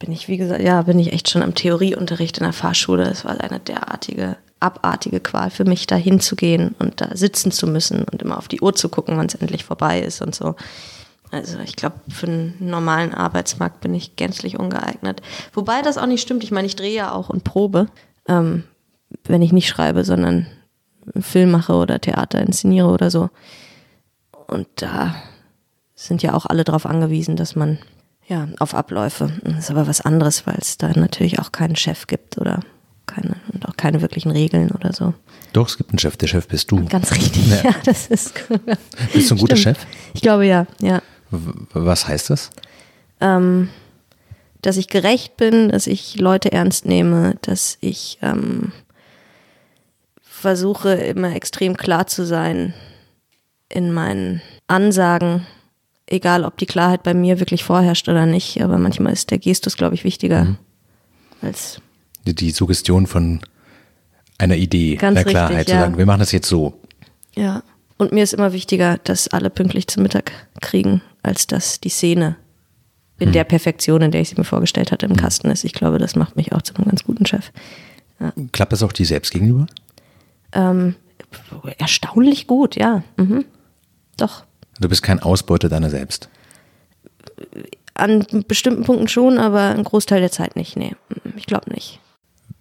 bin 0.00 0.10
ich, 0.10 0.28
wie 0.28 0.36
gesagt, 0.36 0.62
ja, 0.62 0.82
bin 0.82 0.98
ich 0.98 1.12
echt 1.12 1.30
schon 1.30 1.42
am 1.42 1.54
Theorieunterricht 1.54 2.38
in 2.38 2.44
der 2.44 2.52
Fahrschule. 2.52 3.04
Es 3.04 3.24
war 3.24 3.40
eine 3.40 3.60
derartige, 3.60 4.36
abartige 4.58 5.20
Qual 5.20 5.50
für 5.50 5.64
mich, 5.64 5.86
da 5.86 5.94
hinzugehen 5.94 6.74
und 6.80 7.00
da 7.00 7.16
sitzen 7.16 7.52
zu 7.52 7.68
müssen 7.68 8.02
und 8.02 8.20
immer 8.20 8.36
auf 8.36 8.48
die 8.48 8.60
Uhr 8.60 8.74
zu 8.74 8.88
gucken, 8.88 9.16
wann 9.16 9.26
es 9.26 9.36
endlich 9.36 9.64
vorbei 9.64 10.00
ist 10.00 10.20
und 10.22 10.34
so. 10.34 10.56
Also 11.32 11.58
ich 11.60 11.76
glaube, 11.76 11.96
für 12.08 12.26
einen 12.26 12.56
normalen 12.60 13.14
Arbeitsmarkt 13.14 13.80
bin 13.80 13.94
ich 13.94 14.16
gänzlich 14.16 14.58
ungeeignet. 14.58 15.22
Wobei 15.54 15.80
das 15.80 15.96
auch 15.96 16.06
nicht 16.06 16.20
stimmt. 16.20 16.44
Ich 16.44 16.50
meine, 16.50 16.66
ich 16.66 16.76
drehe 16.76 16.94
ja 16.94 17.12
auch 17.12 17.30
und 17.30 17.42
probe, 17.42 17.86
ähm, 18.28 18.64
wenn 19.24 19.40
ich 19.40 19.50
nicht 19.50 19.66
schreibe, 19.66 20.04
sondern 20.04 20.46
Film 21.18 21.50
mache 21.50 21.72
oder 21.72 22.00
Theater 22.00 22.40
inszeniere 22.40 22.88
oder 22.88 23.10
so. 23.10 23.30
Und 24.46 24.68
da 24.76 25.14
sind 25.94 26.22
ja 26.22 26.34
auch 26.34 26.44
alle 26.44 26.64
darauf 26.64 26.84
angewiesen, 26.84 27.36
dass 27.36 27.56
man 27.56 27.78
ja 28.28 28.48
auf 28.58 28.74
Abläufe. 28.74 29.32
Das 29.42 29.58
ist 29.58 29.70
aber 29.70 29.86
was 29.86 30.02
anderes, 30.02 30.46
weil 30.46 30.58
es 30.60 30.76
da 30.76 30.88
natürlich 30.94 31.38
auch 31.38 31.50
keinen 31.50 31.76
Chef 31.76 32.06
gibt 32.06 32.36
oder 32.36 32.60
keine 33.06 33.36
und 33.52 33.66
auch 33.66 33.76
keine 33.76 34.02
wirklichen 34.02 34.30
Regeln 34.30 34.70
oder 34.70 34.92
so. 34.92 35.14
Doch, 35.54 35.68
es 35.68 35.78
gibt 35.78 35.90
einen 35.90 35.98
Chef, 35.98 36.18
der 36.18 36.26
Chef 36.26 36.46
bist 36.46 36.70
du. 36.70 36.84
Ganz 36.86 37.10
richtig, 37.12 37.48
ja, 37.48 37.56
ja 37.64 37.74
das 37.84 38.06
ist 38.08 38.34
Bist 39.14 39.30
du 39.30 39.34
ein 39.34 39.38
guter 39.38 39.56
Chef? 39.56 39.78
Ich 40.12 40.20
glaube 40.20 40.46
ja, 40.46 40.66
ja. 40.80 41.00
Was 41.72 42.06
heißt 42.06 42.30
das? 42.30 42.50
ähm, 43.22 43.70
dass 44.60 44.76
ich 44.76 44.88
gerecht 44.88 45.36
bin, 45.36 45.70
dass 45.70 45.86
ich 45.86 46.18
Leute 46.20 46.52
ernst 46.52 46.84
nehme, 46.84 47.36
dass 47.42 47.78
ich 47.80 48.18
ähm, 48.20 48.72
versuche 50.20 50.92
immer 50.94 51.34
extrem 51.34 51.76
klar 51.76 52.06
zu 52.06 52.26
sein 52.26 52.74
in 53.68 53.92
meinen 53.92 54.42
Ansagen, 54.66 55.46
egal 56.06 56.44
ob 56.44 56.58
die 56.58 56.66
Klarheit 56.66 57.02
bei 57.02 57.14
mir 57.14 57.40
wirklich 57.40 57.64
vorherrscht 57.64 58.08
oder 58.08 58.26
nicht, 58.26 58.60
aber 58.62 58.76
manchmal 58.76 59.12
ist 59.12 59.30
der 59.30 59.38
Gestus, 59.38 59.76
glaube 59.76 59.94
ich, 59.94 60.04
wichtiger 60.04 60.44
mhm. 60.44 60.58
als 61.40 61.80
die, 62.24 62.50
Suggestion 62.50 63.06
von 63.06 63.40
einer 64.38 64.56
Idee, 64.56 64.96
Ganz 64.96 65.16
einer 65.16 65.24
Klarheit, 65.24 65.50
richtig, 65.50 65.66
zu 65.68 65.74
ja. 65.74 65.80
sagen, 65.80 65.98
wir 65.98 66.06
machen 66.06 66.20
das 66.20 66.32
jetzt 66.32 66.48
so. 66.48 66.80
Ja. 67.34 67.62
Und 67.98 68.12
mir 68.12 68.24
ist 68.24 68.34
immer 68.34 68.52
wichtiger, 68.52 68.98
dass 69.04 69.28
alle 69.28 69.48
pünktlich 69.48 69.86
zum 69.86 70.02
Mittag 70.02 70.32
kriegen, 70.60 71.02
als 71.22 71.46
dass 71.46 71.80
die 71.80 71.88
Szene 71.88 72.36
in 73.18 73.26
Hm. 73.28 73.32
der 73.32 73.44
Perfektion, 73.44 74.02
in 74.02 74.10
der 74.10 74.20
ich 74.22 74.30
sie 74.30 74.34
mir 74.36 74.44
vorgestellt 74.44 74.90
hatte, 74.92 75.06
im 75.06 75.16
Kasten 75.16 75.50
ist. 75.50 75.64
Ich 75.64 75.72
glaube, 75.72 75.98
das 75.98 76.16
macht 76.16 76.36
mich 76.36 76.52
auch 76.52 76.62
zu 76.62 76.74
einem 76.74 76.86
ganz 76.86 77.04
guten 77.04 77.26
Chef. 77.26 77.52
Klappt 78.52 78.72
das 78.72 78.82
auch 78.82 78.92
dir 78.92 79.06
selbst 79.06 79.30
gegenüber? 79.32 79.66
Ähm, 80.52 80.94
erstaunlich 81.78 82.46
gut, 82.46 82.76
ja. 82.76 83.02
Mhm. 83.16 83.44
Doch. 84.16 84.44
Du 84.80 84.88
bist 84.88 85.02
kein 85.02 85.20
Ausbeuter 85.20 85.68
deiner 85.68 85.90
selbst. 85.90 86.28
An 87.94 88.26
bestimmten 88.48 88.84
Punkten 88.84 89.08
schon, 89.08 89.38
aber 89.38 89.60
einen 89.62 89.84
Großteil 89.84 90.20
der 90.20 90.30
Zeit 90.30 90.56
nicht. 90.56 90.76
Nee, 90.76 90.94
Mhm, 91.24 91.34
ich 91.36 91.46
glaube 91.46 91.70
nicht. 91.72 92.00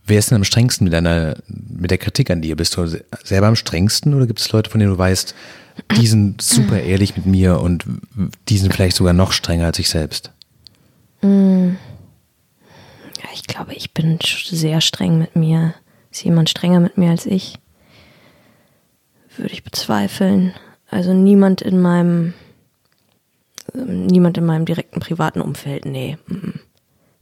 Wer 0.06 0.20
ist 0.20 0.32
denn 0.32 0.38
am 0.38 0.44
strengsten 0.44 0.84
mit 0.86 0.94
deiner, 0.94 1.36
mit 1.48 1.92
der 1.92 1.98
Kritik 1.98 2.30
an 2.32 2.42
dir? 2.42 2.56
Bist 2.56 2.76
du 2.76 2.86
se- 2.88 3.06
selber 3.24 3.48
am 3.48 3.56
strengsten 3.56 4.14
oder 4.14 4.28
gibt 4.28 4.40
es 4.40 4.52
Leute, 4.52 4.70
von 4.70 4.80
denen 4.80 4.92
du 4.94 4.98
weißt, 4.98 5.36
die 5.98 6.08
sind 6.08 6.42
super 6.42 6.82
ehrlich 6.82 7.16
mit 7.16 7.26
mir 7.26 7.60
und 7.62 7.86
die 8.50 8.58
sind 8.58 8.74
vielleicht 8.74 8.98
sogar 8.98 9.14
noch 9.14 9.32
strenger 9.32 9.66
als 9.68 9.80
ich 9.80 9.90
selbst? 9.90 10.32
Ja, 11.24 11.30
ich 13.34 13.44
glaube, 13.48 13.74
ich 13.74 13.94
bin 13.94 14.18
sehr 14.24 14.82
streng 14.82 15.18
mit 15.20 15.36
mir. 15.36 15.76
Ist 16.12 16.24
jemand 16.24 16.50
strenger 16.50 16.80
mit 16.80 16.98
mir 16.98 17.12
als 17.12 17.26
ich? 17.26 17.58
Würde 19.38 19.54
ich 19.54 19.64
bezweifeln. 19.64 20.54
Also 20.90 21.14
niemand 21.14 21.62
in 21.62 21.80
meinem, 21.80 22.34
niemand 23.74 24.38
in 24.38 24.46
meinem 24.46 24.66
direkten 24.66 25.00
privaten 25.00 25.40
Umfeld, 25.42 25.86
nee. 25.86 26.18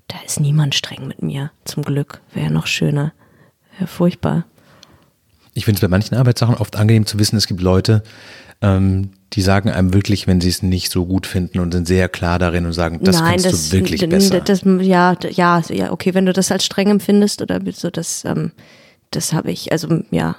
Da 0.10 0.18
ist 0.26 0.40
niemand 0.40 0.76
streng 0.76 1.08
mit 1.08 1.22
mir. 1.22 1.52
Zum 1.64 1.84
Glück. 1.84 2.20
Wäre 2.34 2.48
ja 2.48 2.52
noch 2.52 2.68
schöner. 2.68 3.14
Wäre 3.78 3.88
furchtbar. 3.88 4.46
Ich 5.54 5.66
finde 5.66 5.78
es 5.78 5.82
bei 5.82 5.88
manchen 5.88 6.16
Arbeitssachen 6.16 6.56
oft 6.56 6.76
angenehm 6.76 7.06
zu 7.06 7.18
wissen, 7.20 7.38
es 7.38 7.48
gibt 7.48 7.62
Leute, 7.62 8.04
ähm, 8.62 9.12
die 9.34 9.42
sagen 9.42 9.70
einem 9.70 9.94
wirklich, 9.94 10.28
wenn 10.28 10.42
sie 10.42 10.50
es 10.50 10.64
nicht 10.64 10.92
so 10.92 11.06
gut 11.06 11.28
finden 11.28 11.60
und 11.60 11.72
sind 11.72 11.88
sehr 11.88 12.10
klar 12.10 12.40
darin 12.40 12.66
und 12.66 12.74
sagen, 12.74 13.00
das 13.04 13.18
Nein, 13.20 13.32
kannst 13.32 13.46
das, 13.46 13.70
du 13.70 13.78
wirklich 13.78 14.08
besser. 14.10 14.42
Das, 14.42 14.62
ja, 14.64 15.16
ja, 15.30 15.62
ja, 15.70 15.92
okay, 15.92 16.14
wenn 16.14 16.26
du 16.26 16.34
das 16.34 16.52
als 16.52 16.66
streng 16.66 16.90
empfindest 16.90 17.42
oder 17.42 17.60
so, 17.72 17.90
das, 17.90 18.26
ähm, 18.26 18.52
das 19.12 19.34
habe 19.34 19.52
ich, 19.52 19.72
also 19.72 20.02
ja, 20.12 20.36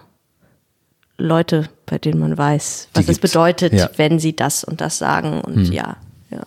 Leute, 1.16 1.68
bei 1.86 1.98
denen 1.98 2.18
man 2.18 2.36
weiß, 2.36 2.88
was 2.94 3.08
es 3.08 3.18
bedeutet, 3.18 3.72
Ja. 3.72 3.86
Hm. 3.86 3.92
wenn 3.96 4.18
sie 4.18 4.34
das 4.34 4.64
und 4.64 4.80
das 4.80 4.98
sagen 4.98 5.40
und 5.40 5.70
ja, 5.70 5.96
ja. 6.30 6.42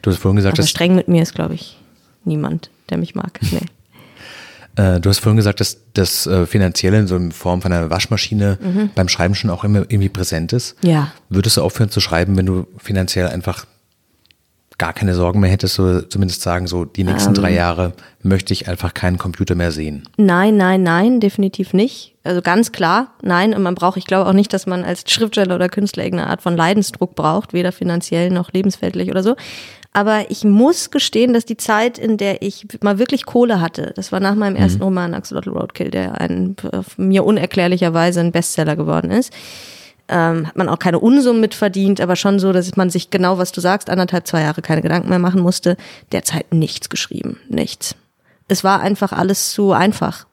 du 0.00 0.10
hast 0.10 0.18
vorhin 0.18 0.36
gesagt, 0.36 0.54
Aber 0.54 0.62
dass, 0.62 0.70
streng 0.70 0.94
mit 0.94 1.08
mir 1.08 1.22
ist, 1.22 1.34
glaube 1.34 1.54
ich, 1.54 1.79
niemand, 2.24 2.70
der 2.90 2.98
mich 2.98 3.14
mag. 3.14 3.38
Nee. 3.52 3.66
äh, 4.82 5.00
du 5.00 5.08
hast 5.10 5.18
vorhin 5.18 5.36
gesagt, 5.36 5.60
dass 5.60 5.78
das 5.94 6.26
äh, 6.26 6.46
Finanzielle 6.46 6.98
in 6.98 7.06
so 7.06 7.16
in 7.16 7.32
Form 7.32 7.60
von 7.62 7.72
einer 7.72 7.90
Waschmaschine 7.90 8.90
beim 8.94 9.08
Schreiben 9.08 9.34
schon 9.34 9.50
auch 9.50 9.64
immer 9.64 9.80
irgendwie 9.80 10.08
präsent 10.08 10.52
ist. 10.52 10.76
Ja. 10.82 11.12
Würdest 11.28 11.56
du 11.56 11.62
aufhören 11.62 11.90
zu 11.90 12.00
schreiben, 12.00 12.36
wenn 12.36 12.46
du 12.46 12.66
finanziell 12.78 13.26
einfach 13.28 13.66
gar 14.80 14.94
keine 14.94 15.14
Sorgen 15.14 15.40
mehr 15.40 15.50
hättest, 15.50 15.78
oder 15.78 16.08
zumindest 16.08 16.40
sagen, 16.40 16.66
so 16.66 16.86
die 16.86 17.04
nächsten 17.04 17.30
Ähm. 17.30 17.34
drei 17.34 17.52
Jahre 17.52 17.92
möchte 18.22 18.54
ich 18.54 18.66
einfach 18.66 18.94
keinen 18.94 19.18
Computer 19.18 19.54
mehr 19.54 19.72
sehen? 19.72 20.04
Nein, 20.16 20.56
nein, 20.56 20.82
nein, 20.82 21.20
definitiv 21.20 21.74
nicht. 21.74 22.16
Also 22.24 22.40
ganz 22.40 22.72
klar, 22.72 23.12
nein. 23.22 23.52
Und 23.54 23.62
man 23.62 23.74
braucht, 23.74 23.98
ich 23.98 24.06
glaube 24.06 24.28
auch 24.28 24.32
nicht, 24.32 24.52
dass 24.54 24.66
man 24.66 24.82
als 24.82 25.04
Schriftsteller 25.06 25.54
oder 25.54 25.68
Künstler 25.68 26.04
irgendeine 26.04 26.30
Art 26.30 26.40
von 26.40 26.56
Leidensdruck 26.56 27.14
braucht, 27.14 27.52
weder 27.52 27.72
finanziell 27.72 28.30
noch 28.30 28.52
lebensweltlich 28.52 29.10
oder 29.10 29.22
so. 29.22 29.36
Aber 29.92 30.30
ich 30.30 30.44
muss 30.44 30.90
gestehen, 30.90 31.34
dass 31.34 31.44
die 31.44 31.58
Zeit, 31.58 31.98
in 31.98 32.16
der 32.16 32.40
ich 32.40 32.66
mal 32.80 32.98
wirklich 32.98 33.26
Kohle 33.26 33.60
hatte, 33.60 33.92
das 33.96 34.12
war 34.12 34.20
nach 34.20 34.34
meinem 34.34 34.56
ersten 34.56 34.82
Roman 34.82 35.12
Axolotl 35.12 35.50
Roadkill, 35.50 35.90
der 35.90 36.20
ein, 36.20 36.56
mir 36.96 37.24
unerklärlicherweise 37.24 38.20
ein 38.20 38.32
Bestseller 38.32 38.76
geworden 38.76 39.10
ist, 39.10 39.32
ähm, 40.10 40.46
hat 40.48 40.56
man 40.56 40.68
auch 40.68 40.78
keine 40.78 40.98
Unsummen 40.98 41.40
mitverdient, 41.40 42.00
aber 42.00 42.16
schon 42.16 42.38
so, 42.38 42.52
dass 42.52 42.76
man 42.76 42.90
sich 42.90 43.10
genau, 43.10 43.38
was 43.38 43.52
du 43.52 43.60
sagst, 43.60 43.88
anderthalb, 43.88 44.26
zwei 44.26 44.42
Jahre 44.42 44.60
keine 44.60 44.82
Gedanken 44.82 45.08
mehr 45.08 45.18
machen 45.18 45.40
musste. 45.40 45.76
Derzeit 46.12 46.52
nichts 46.52 46.90
geschrieben, 46.90 47.38
nichts. 47.48 47.94
Es 48.48 48.64
war 48.64 48.80
einfach 48.80 49.12
alles 49.12 49.52
zu 49.52 49.72
einfach, 49.72 50.26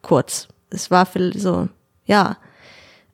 kurz. 0.00 0.48
Es 0.70 0.90
war 0.90 1.04
viel 1.04 1.36
so, 1.36 1.68
ja. 2.06 2.36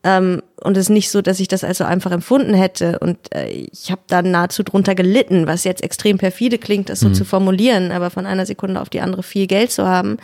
Ähm, 0.05 0.43
und 0.61 0.77
es 0.77 0.85
ist 0.87 0.91
nicht 0.91 1.11
so, 1.11 1.23
dass 1.23 1.41
ich 1.41 1.49
das 1.49 1.65
als 1.65 1.79
so 1.79 1.85
einfach 1.85 2.11
empfunden 2.11 2.55
hätte. 2.55 2.99
Und 2.99 3.19
äh, 3.35 3.49
ich 3.49 3.91
habe 3.91 4.03
da 4.09 4.21
nahezu 4.21 4.63
drunter 4.63 4.95
gelitten, 4.95 5.47
was 5.47 5.65
jetzt 5.65 5.83
extrem 5.83 6.19
perfide 6.19 6.59
klingt, 6.59 6.89
das 6.89 7.01
so 7.01 7.11
zu 7.11 7.25
formulieren, 7.25 7.93
aber 7.93 8.11
von 8.11 8.27
einer 8.27 8.45
Sekunde 8.45 8.81
auf 8.81 8.91
die 8.91 9.01
andere 9.01 9.23
viel 9.23 9.47
Geld 9.47 9.71
zu 9.71 9.87
haben 9.87 10.19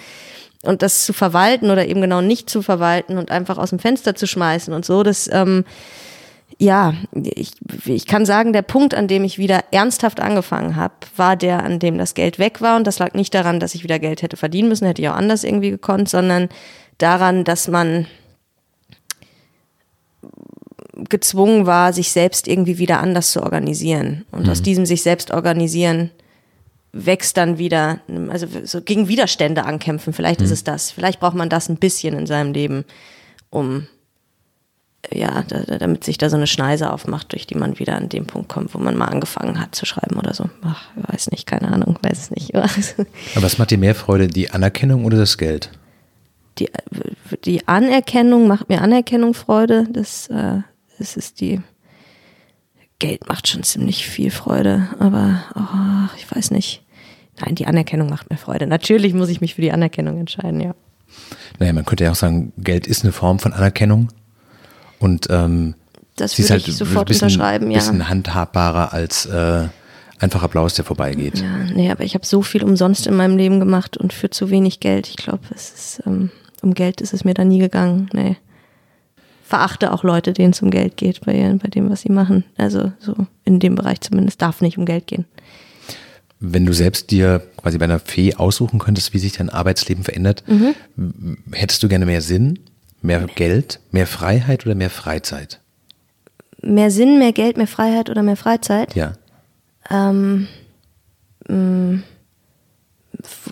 und 0.63 0.83
das 0.83 1.05
zu 1.05 1.13
verwalten 1.13 1.71
oder 1.71 1.87
eben 1.87 2.01
genau 2.01 2.21
nicht 2.21 2.51
zu 2.51 2.63
verwalten 2.63 3.19
und 3.19 3.31
einfach 3.31 3.59
aus 3.59 3.71
dem 3.71 3.79
Fenster 3.79 4.15
zu 4.15 4.27
schmeißen 4.27 4.73
und 4.75 4.85
so, 4.85 5.03
das 5.03 5.29
ähm, 5.33 5.65
ja, 6.61 6.95
ich, 7.15 7.53
ich 7.85 8.07
kann 8.07 8.27
sagen, 8.27 8.53
der 8.53 8.63
Punkt, 8.63 8.93
an 8.93 9.07
dem 9.07 9.23
ich 9.23 9.39
wieder 9.39 9.65
ernsthaft 9.71 10.19
angefangen 10.19 10.75
habe, 10.75 10.95
war 11.17 11.37
der, 11.37 11.63
an 11.63 11.79
dem 11.79 11.99
das 11.99 12.15
Geld 12.15 12.41
weg 12.41 12.61
war. 12.61 12.77
Und 12.77 12.87
das 12.87 12.99
lag 12.99 13.15
nicht 13.15 13.33
daran, 13.33 13.61
dass 13.61 13.77
ich 13.77 13.85
wieder 13.85 14.01
Geld 14.01 14.23
hätte 14.23 14.37
verdienen 14.37 14.69
müssen, 14.69 14.87
hätte 14.87 15.01
ich 15.01 15.09
auch 15.09 15.15
anders 15.15 15.45
irgendwie 15.45 15.71
gekonnt, 15.71 16.09
sondern 16.09 16.49
daran, 16.99 17.45
dass 17.45 17.69
man 17.69 18.07
gezwungen 21.09 21.65
war, 21.67 21.93
sich 21.93 22.11
selbst 22.11 22.49
irgendwie 22.49 22.79
wieder 22.79 22.99
anders 22.99 23.31
zu 23.31 23.43
organisieren. 23.43 24.25
Und 24.33 24.49
aus 24.49 24.61
diesem 24.61 24.85
sich 24.85 25.05
selbst 25.05 25.31
organisieren 25.31 26.11
wächst 26.93 27.37
dann 27.37 27.59
wieder, 27.59 28.01
also 28.31 28.47
so 28.65 28.81
gegen 28.81 29.09
Widerstände 29.09 29.65
ankämpfen. 29.65 30.13
Vielleicht 30.13 30.41
ist 30.41 30.51
es 30.51 30.65
das. 30.65 30.91
Vielleicht 30.91 31.21
braucht 31.21 31.37
man 31.37 31.49
das 31.49 31.69
ein 31.69 31.77
bisschen 31.77 32.17
in 32.17 32.27
seinem 32.27 32.53
Leben, 32.53 32.85
um 33.51 33.87
ja, 35.13 35.43
da, 35.47 35.61
da- 35.61 35.79
damit 35.79 36.03
sich 36.05 36.19
da 36.19 36.29
so 36.29 36.37
eine 36.37 36.47
Schneise 36.47 36.93
aufmacht, 36.93 37.33
durch 37.33 37.47
die 37.47 37.55
man 37.55 37.79
wieder 37.79 37.95
an 37.97 38.09
den 38.09 38.27
Punkt 38.27 38.49
kommt, 38.49 38.75
wo 38.75 38.79
man 38.79 38.97
mal 38.97 39.07
angefangen 39.07 39.61
hat 39.61 39.75
zu 39.75 39.87
schreiben 39.87 40.17
oder 40.19 40.35
so. 40.35 40.51
Ach, 40.63 40.89
ich 40.97 41.13
weiß 41.13 41.31
nicht, 41.31 41.47
keine 41.47 41.69
Ahnung, 41.69 41.99
weiß 42.03 42.19
es 42.19 42.31
nicht. 42.31 42.55
Aber 42.55 42.69
was 43.37 43.59
macht 43.59 43.71
dir 43.71 43.79
mehr 43.79 43.95
Freude, 43.95 44.27
die 44.27 44.51
Anerkennung 44.51 45.05
oder 45.05 45.17
das 45.17 45.39
Geld? 45.39 45.71
Die, 46.59 46.69
die 47.45 47.67
Anerkennung 47.69 48.49
macht 48.49 48.69
mir 48.69 48.83
Anerkennung 48.83 49.35
Freude. 49.35 49.87
Das, 49.93 50.27
äh, 50.29 50.63
das 50.99 51.17
ist 51.17 51.41
die 51.41 51.61
Geld 52.99 53.29
macht 53.29 53.49
schon 53.49 53.63
ziemlich 53.63 54.07
viel 54.07 54.31
Freude, 54.31 54.89
aber 54.99 55.43
oh, 55.55 56.17
ich 56.17 56.35
weiß 56.35 56.51
nicht. 56.51 56.83
Nein, 57.41 57.55
die 57.55 57.67
Anerkennung 57.67 58.09
macht 58.11 58.31
mir 58.31 58.37
Freude. 58.37 58.67
Natürlich 58.67 59.15
muss 59.15 59.29
ich 59.29 59.41
mich 59.41 59.55
für 59.55 59.61
die 59.63 59.71
Anerkennung 59.71 60.19
entscheiden, 60.19 60.61
ja. 60.61 60.75
Naja, 61.59 61.73
man 61.73 61.85
könnte 61.85 62.05
ja 62.05 62.11
auch 62.11 62.17
sagen, 62.17 62.53
Geld 62.59 62.87
ist 62.87 63.05
eine 63.05 63.13
Form 63.13 63.39
von 63.39 63.53
Anerkennung. 63.53 64.09
Und 64.99 65.29
ähm, 65.31 65.75
Das 66.17 66.37
würde 66.39 66.51
halt 66.51 66.67
ich 66.67 66.77
sofort 66.77 67.07
ein 67.07 67.09
bisschen, 67.09 67.29
unterschreiben, 67.29 67.71
ja. 67.71 67.79
bisschen 67.79 68.09
handhabbarer 68.09 68.93
als 68.93 69.27
äh, 69.27 69.69
einfach 70.19 70.43
Applaus, 70.43 70.75
der 70.75 70.85
vorbeigeht. 70.85 71.39
Ja, 71.39 71.57
nee, 71.73 71.91
aber 71.93 72.03
ich 72.03 72.15
habe 72.15 72.27
so 72.27 72.43
viel 72.43 72.65
umsonst 72.65 73.07
in 73.07 73.15
meinem 73.15 73.37
Leben 73.37 73.61
gemacht 73.61 73.97
und 73.97 74.13
für 74.13 74.31
zu 74.31 74.51
wenig 74.51 74.81
Geld. 74.81 75.09
Ich 75.09 75.17
glaube, 75.17 75.41
es 75.55 75.71
ist 75.71 76.03
ähm, 76.07 76.31
um 76.63 76.75
Geld 76.75 77.01
ist 77.01 77.15
es 77.15 77.25
mir 77.25 77.35
da 77.35 77.45
nie 77.45 77.61
gegangen. 77.61 78.11
Nee. 78.13 78.37
Verachte 79.49 79.93
auch 79.93 80.05
Leute, 80.05 80.35
denen 80.35 80.51
es 80.53 80.61
um 80.61 80.71
Geld 80.71 80.99
geht 80.99 81.23
bei, 81.25 81.33
bei 81.63 81.69
dem, 81.69 81.89
was 81.89 82.03
sie 82.03 82.13
machen. 82.13 82.45
Also 82.59 82.93
so 82.99 83.15
in 83.45 83.61
dem 83.61 83.77
Bereich 83.77 84.03
zumindest 84.03 84.43
darf 84.43 84.61
nicht 84.61 84.77
um 84.77 84.85
Geld 84.85 85.07
gehen. 85.07 85.25
Wenn 86.39 86.67
du 86.67 86.75
selbst 86.75 87.11
dir 87.11 87.41
quasi 87.57 87.79
bei 87.79 87.87
einer 87.87 87.99
Fee 87.99 88.35
aussuchen 88.35 88.79
könntest, 88.79 89.15
wie 89.15 89.19
sich 89.19 89.33
dein 89.33 89.49
Arbeitsleben 89.49 90.05
verändert, 90.05 90.45
Mhm. 90.47 90.75
hättest 91.53 91.83
du 91.83 91.89
gerne 91.89 92.05
mehr 92.05 92.21
Sinn, 92.21 92.59
mehr 93.01 93.27
Geld, 93.35 93.81
mehr 93.91 94.07
Freiheit 94.07 94.67
oder 94.67 94.75
mehr 94.75 94.91
Freizeit? 94.91 95.61
Mehr 96.61 96.91
Sinn, 96.91 97.19
mehr 97.19 97.33
Geld, 97.33 97.57
mehr 97.57 97.67
Freiheit 97.67 98.11
oder 98.11 98.23
mehr 98.23 98.37
Freizeit? 98.37 98.95
Ja. 98.95 99.15
Ähm, 99.91 100.47
mh, 101.49 102.01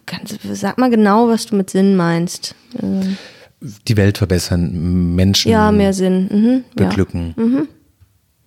kannst, 0.05 0.39
sag 0.53 0.77
mal 0.79 0.91
genau, 0.91 1.29
was 1.29 1.47
du 1.47 1.57
mit 1.57 1.71
Sinn 1.71 1.97
meinst. 1.97 2.55
Äh, 2.75 3.15
Die 3.61 3.97
Welt 3.97 4.19
verbessern, 4.19 5.15
Menschen 5.15 5.51
ja, 5.51 5.73
mehr 5.73 5.93
Sinn. 5.93 6.29
Mhm, 6.31 6.65
ja. 6.79 6.89
beglücken. 6.89 7.69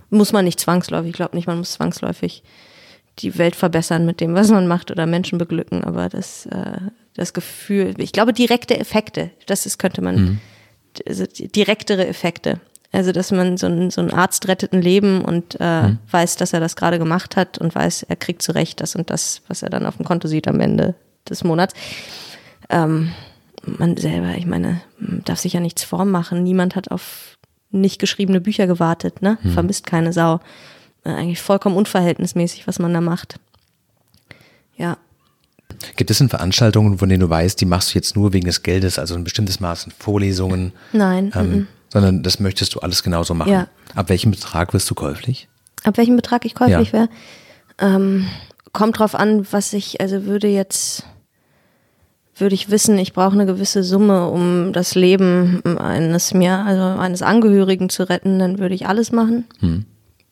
Muss 0.10 0.32
man 0.34 0.46
nicht 0.46 0.60
zwangsläufig. 0.60 1.10
Ich 1.10 1.16
glaube 1.16 1.36
nicht, 1.36 1.48
man 1.48 1.58
muss 1.58 1.74
zwangsläufig 1.74 2.44
die 3.20 3.38
Welt 3.38 3.56
verbessern 3.56 4.06
mit 4.06 4.22
dem, 4.22 4.34
was 4.34 4.50
man 4.50 4.68
macht 4.68 4.92
oder 4.92 5.06
Menschen 5.06 5.38
beglücken. 5.38 5.84
Aber 5.84 6.10
das, 6.10 6.46
äh, 6.46 6.78
das 7.16 7.34
Gefühl, 7.34 7.96
ich 7.98 8.12
glaube, 8.12 8.34
direkte 8.34 8.80
Effekte, 8.80 9.32
das 9.46 9.66
ist, 9.66 9.78
könnte 9.78 10.02
man, 10.02 10.40
also 11.08 11.26
die- 11.26 11.48
direktere 11.48 12.08
Effekte. 12.08 12.60
Also, 12.92 13.12
dass 13.12 13.32
man 13.32 13.58
so 13.58 13.68
ein, 13.68 13.92
so 13.92 14.02
ein 14.02 14.12
Arzt 14.12 14.48
rettet 14.48 14.74
ein 14.74 14.82
Leben 14.82 15.24
und 15.24 15.58
äh, 15.60 15.84
mhm. 15.90 15.98
weiß, 16.10 16.38
dass 16.38 16.54
er 16.54 16.60
das 16.60 16.76
gerade 16.76 16.98
gemacht 16.98 17.36
hat 17.36 17.60
und 17.60 17.76
weiß, 17.76 18.04
er 18.04 18.16
kriegt 18.16 18.42
zurecht 18.42 18.82
das 18.82 18.96
und 18.96 19.10
das, 19.12 19.42
was 19.48 19.62
er 19.62 19.70
dann 19.70 19.86
auf 19.86 19.98
dem 19.98 20.06
Konto 20.06 20.28
sieht 20.28 20.48
am 20.48 20.60
Ende 20.60 20.96
des 21.30 21.44
Monats. 21.44 21.76
Ähm, 22.70 23.12
man 23.78 23.98
selber, 23.98 24.36
ich 24.38 24.46
meine, 24.46 24.82
darf 25.00 25.40
sich 25.40 25.54
ja 25.54 25.60
nichts 25.60 25.84
vormachen. 25.84 26.44
Niemand 26.44 26.76
hat 26.76 26.92
auf 26.92 27.38
nicht 27.72 28.00
geschriebene 28.00 28.42
Bücher 28.42 28.68
gewartet, 28.68 29.22
ne? 29.22 29.38
Mhm. 29.42 29.52
Vermisst 29.52 29.86
keine 29.86 30.14
Sau. 30.14 30.40
Äh, 31.04 31.12
eigentlich 31.12 31.42
vollkommen 31.42 31.76
unverhältnismäßig, 31.76 32.68
was 32.68 32.80
man 32.80 32.94
da 32.94 33.02
macht. 33.02 33.40
Ja. 34.76 34.98
Gibt 35.96 36.10
es 36.10 36.18
denn 36.18 36.30
Veranstaltungen, 36.30 36.98
von 36.98 37.10
denen 37.10 37.22
du 37.22 37.30
weißt, 37.30 37.60
die 37.62 37.66
machst 37.66 37.94
du 37.94 38.00
jetzt 38.00 38.16
nur 38.16 38.34
wegen 38.34 38.46
des 38.46 38.64
Geldes, 38.64 38.98
also 38.98 39.16
ein 39.16 39.24
bestimmtes 39.24 39.60
Maß 39.60 39.86
an 39.86 39.94
Vorlesungen? 39.98 40.74
Nein. 40.94 41.32
Ähm, 41.36 41.42
m 41.42 41.62
-m. 41.62 41.66
Sondern 41.92 42.24
das 42.24 42.40
möchtest 42.40 42.76
du 42.76 42.80
alles 42.80 43.04
genauso 43.04 43.34
machen. 43.34 43.52
Ja. 43.52 43.68
Ab 43.96 44.10
welchem 44.10 44.32
Betrag 44.32 44.74
wirst 44.74 44.90
du 44.90 44.96
käuflich? 44.96 45.48
Ab 45.84 45.98
welchem 45.98 46.16
Betrag 46.16 46.46
ich 46.46 46.56
käuflich 46.56 46.92
ja. 46.92 46.94
wäre? 46.94 47.10
Ähm, 47.80 48.28
kommt 48.74 49.00
drauf 49.00 49.16
an, 49.16 49.48
was 49.52 49.74
ich, 49.74 50.02
also 50.02 50.26
würde 50.26 50.48
jetzt, 50.48 51.06
würde 52.42 52.56
ich 52.56 52.70
wissen, 52.70 52.98
ich 52.98 53.14
brauche 53.14 53.34
eine 53.34 53.46
gewisse 53.46 53.84
Summe, 53.84 54.28
um 54.30 54.74
das 54.74 54.96
Leben 54.96 55.62
eines 55.78 56.34
mir, 56.34 56.60
also 56.60 57.00
eines 57.00 57.22
Angehörigen 57.22 57.90
zu 57.90 58.10
retten, 58.10 58.40
dann 58.40 58.60
würde 58.60 58.76
ich 58.76 58.88
alles 58.88 59.12
machen. 59.12 59.46
Hm. 59.60 59.86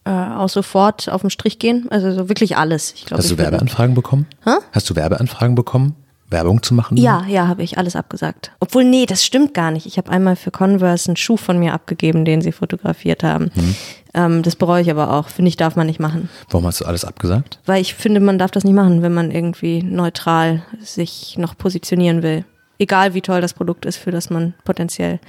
Äh, 0.05 0.09
auch 0.09 0.49
sofort 0.49 1.09
auf 1.09 1.21
den 1.21 1.29
Strich 1.29 1.59
gehen. 1.59 1.87
Also 1.89 2.13
so 2.13 2.29
wirklich 2.29 2.55
alles. 2.57 2.93
Ich 2.93 3.05
glaub, 3.05 3.19
Hast 3.19 3.29
du 3.29 3.37
Werbeanfragen 3.37 3.93
bekommen? 3.93 4.25
Hä? 4.45 4.51
Hast 4.71 4.89
du 4.89 4.95
Werbeanfragen 4.95 5.55
bekommen? 5.55 5.95
Werbung 6.29 6.61
zu 6.61 6.73
machen? 6.73 6.97
Ja, 6.97 7.25
ja, 7.27 7.47
habe 7.47 7.63
ich 7.63 7.77
alles 7.77 7.95
abgesagt. 7.95 8.51
Obwohl, 8.59 8.83
nee, 8.83 9.05
das 9.05 9.23
stimmt 9.23 9.53
gar 9.53 9.71
nicht. 9.71 9.85
Ich 9.85 9.97
habe 9.97 10.11
einmal 10.11 10.35
für 10.35 10.51
Converse 10.51 11.09
einen 11.09 11.15
Schuh 11.15 11.37
von 11.37 11.57
mir 11.57 11.73
abgegeben, 11.73 12.25
den 12.25 12.41
sie 12.41 12.51
fotografiert 12.51 13.23
haben. 13.23 13.51
Mhm. 13.55 13.75
Ähm, 14.13 14.43
das 14.43 14.55
bereue 14.55 14.81
ich 14.81 14.91
aber 14.91 15.13
auch. 15.13 15.29
Finde 15.29 15.49
ich, 15.49 15.57
darf 15.57 15.75
man 15.75 15.87
nicht 15.87 15.99
machen. 15.99 16.29
Warum 16.49 16.65
hast 16.65 16.81
du 16.81 16.85
alles 16.85 17.05
abgesagt? 17.05 17.59
Weil 17.65 17.81
ich 17.81 17.93
finde, 17.93 18.19
man 18.19 18.37
darf 18.37 18.51
das 18.51 18.65
nicht 18.65 18.73
machen, 18.73 19.01
wenn 19.01 19.13
man 19.13 19.31
irgendwie 19.31 19.81
neutral 19.83 20.63
sich 20.81 21.37
noch 21.37 21.57
positionieren 21.57 22.23
will. 22.23 22.43
Egal 22.79 23.13
wie 23.13 23.21
toll 23.21 23.41
das 23.41 23.53
Produkt 23.53 23.85
ist, 23.85 23.97
für 23.97 24.11
das 24.11 24.29
man 24.29 24.53
potenziell 24.65 25.19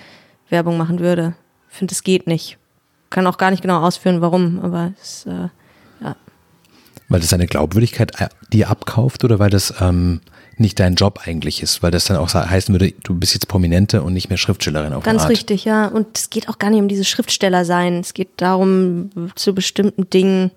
Werbung 0.50 0.76
machen 0.76 0.98
würde. 0.98 1.34
Ich 1.70 1.76
finde, 1.76 1.92
es 1.92 2.02
geht 2.02 2.26
nicht. 2.26 2.58
Kann 3.10 3.26
auch 3.26 3.38
gar 3.38 3.50
nicht 3.50 3.62
genau 3.62 3.80
ausführen, 3.80 4.20
warum, 4.20 4.60
aber 4.62 4.92
es, 5.00 5.26
äh, 5.26 5.48
ja. 6.02 6.16
Weil 7.08 7.20
das 7.20 7.30
seine 7.30 7.46
Glaubwürdigkeit 7.46 8.20
äh, 8.20 8.28
dir 8.52 8.68
abkauft 8.68 9.24
oder 9.24 9.38
weil 9.38 9.50
das 9.50 9.72
ähm, 9.80 10.20
nicht 10.60 10.80
dein 10.80 10.94
Job 10.94 11.20
eigentlich 11.24 11.62
ist, 11.62 11.82
weil 11.82 11.90
das 11.90 12.04
dann 12.06 12.16
auch 12.16 12.32
heißen 12.32 12.74
würde, 12.74 12.92
du 13.02 13.14
bist 13.14 13.34
jetzt 13.34 13.48
Prominente 13.48 14.02
und 14.02 14.12
nicht 14.12 14.28
mehr 14.28 14.38
Schriftstellerin 14.38 14.92
auf 14.92 15.04
Ganz 15.04 15.28
richtig, 15.28 15.64
ja. 15.64 15.86
Und 15.86 16.16
es 16.16 16.30
geht 16.30 16.48
auch 16.48 16.58
gar 16.58 16.70
nicht 16.70 16.80
um 16.80 16.88
dieses 16.88 17.08
Schriftsteller 17.08 17.64
sein. 17.64 18.00
Es 18.00 18.14
geht 18.14 18.28
darum, 18.36 19.10
zu 19.34 19.54
bestimmten 19.54 20.08
Dingen, 20.10 20.50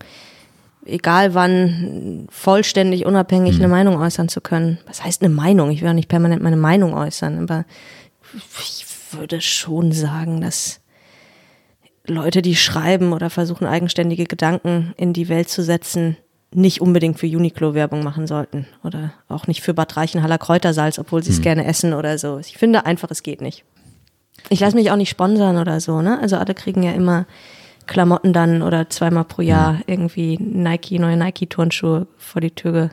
egal 0.85 1.33
wann, 1.33 2.27
vollständig 2.29 3.05
unabhängig 3.05 3.55
hm. 3.55 3.61
eine 3.61 3.67
Meinung 3.67 3.97
äußern 3.97 4.29
zu 4.29 4.41
können. 4.41 4.79
Was 4.87 5.03
heißt 5.03 5.21
eine 5.21 5.33
Meinung? 5.33 5.71
Ich 5.71 5.81
will 5.81 5.89
auch 5.89 5.93
nicht 5.93 6.09
permanent 6.09 6.41
meine 6.41 6.57
Meinung 6.57 6.93
äußern, 6.93 7.39
aber 7.39 7.65
ich 8.33 8.85
würde 9.11 9.41
schon 9.41 9.91
sagen, 9.91 10.41
dass 10.41 10.79
Leute, 12.05 12.41
die 12.41 12.55
schreiben 12.55 13.13
oder 13.13 13.29
versuchen, 13.29 13.67
eigenständige 13.67 14.25
Gedanken 14.25 14.93
in 14.97 15.13
die 15.13 15.29
Welt 15.29 15.49
zu 15.49 15.63
setzen, 15.63 16.17
nicht 16.53 16.81
unbedingt 16.81 17.19
für 17.19 17.27
Uniqlo 17.27 17.73
Werbung 17.73 18.03
machen 18.03 18.27
sollten 18.27 18.67
oder 18.83 19.13
auch 19.29 19.47
nicht 19.47 19.61
für 19.61 19.73
Bad 19.73 19.95
Reichenhaller 19.95 20.37
Kräutersalz, 20.37 20.99
obwohl 20.99 21.23
sie 21.23 21.31
es 21.31 21.37
hm. 21.37 21.43
gerne 21.43 21.65
essen 21.65 21.93
oder 21.93 22.17
so. 22.17 22.39
Ich 22.39 22.57
finde 22.57 22.85
einfach, 22.85 23.09
es 23.11 23.23
geht 23.23 23.41
nicht. 23.41 23.63
Ich 24.49 24.59
lasse 24.59 24.75
mich 24.75 24.91
auch 24.91 24.95
nicht 24.97 25.09
sponsern 25.09 25.57
oder 25.57 25.79
so, 25.79 26.01
ne? 26.01 26.19
Also 26.19 26.37
alle 26.37 26.53
kriegen 26.53 26.83
ja 26.83 26.91
immer 26.91 27.25
Klamotten 27.87 28.33
dann 28.33 28.61
oder 28.61 28.89
zweimal 28.89 29.25
pro 29.25 29.41
Jahr 29.41 29.77
hm. 29.77 29.83
irgendwie 29.87 30.37
Nike, 30.37 30.99
neue 30.99 31.17
Nike-Turnschuhe 31.17 32.07
vor 32.17 32.41
die 32.41 32.51
Tür 32.51 32.91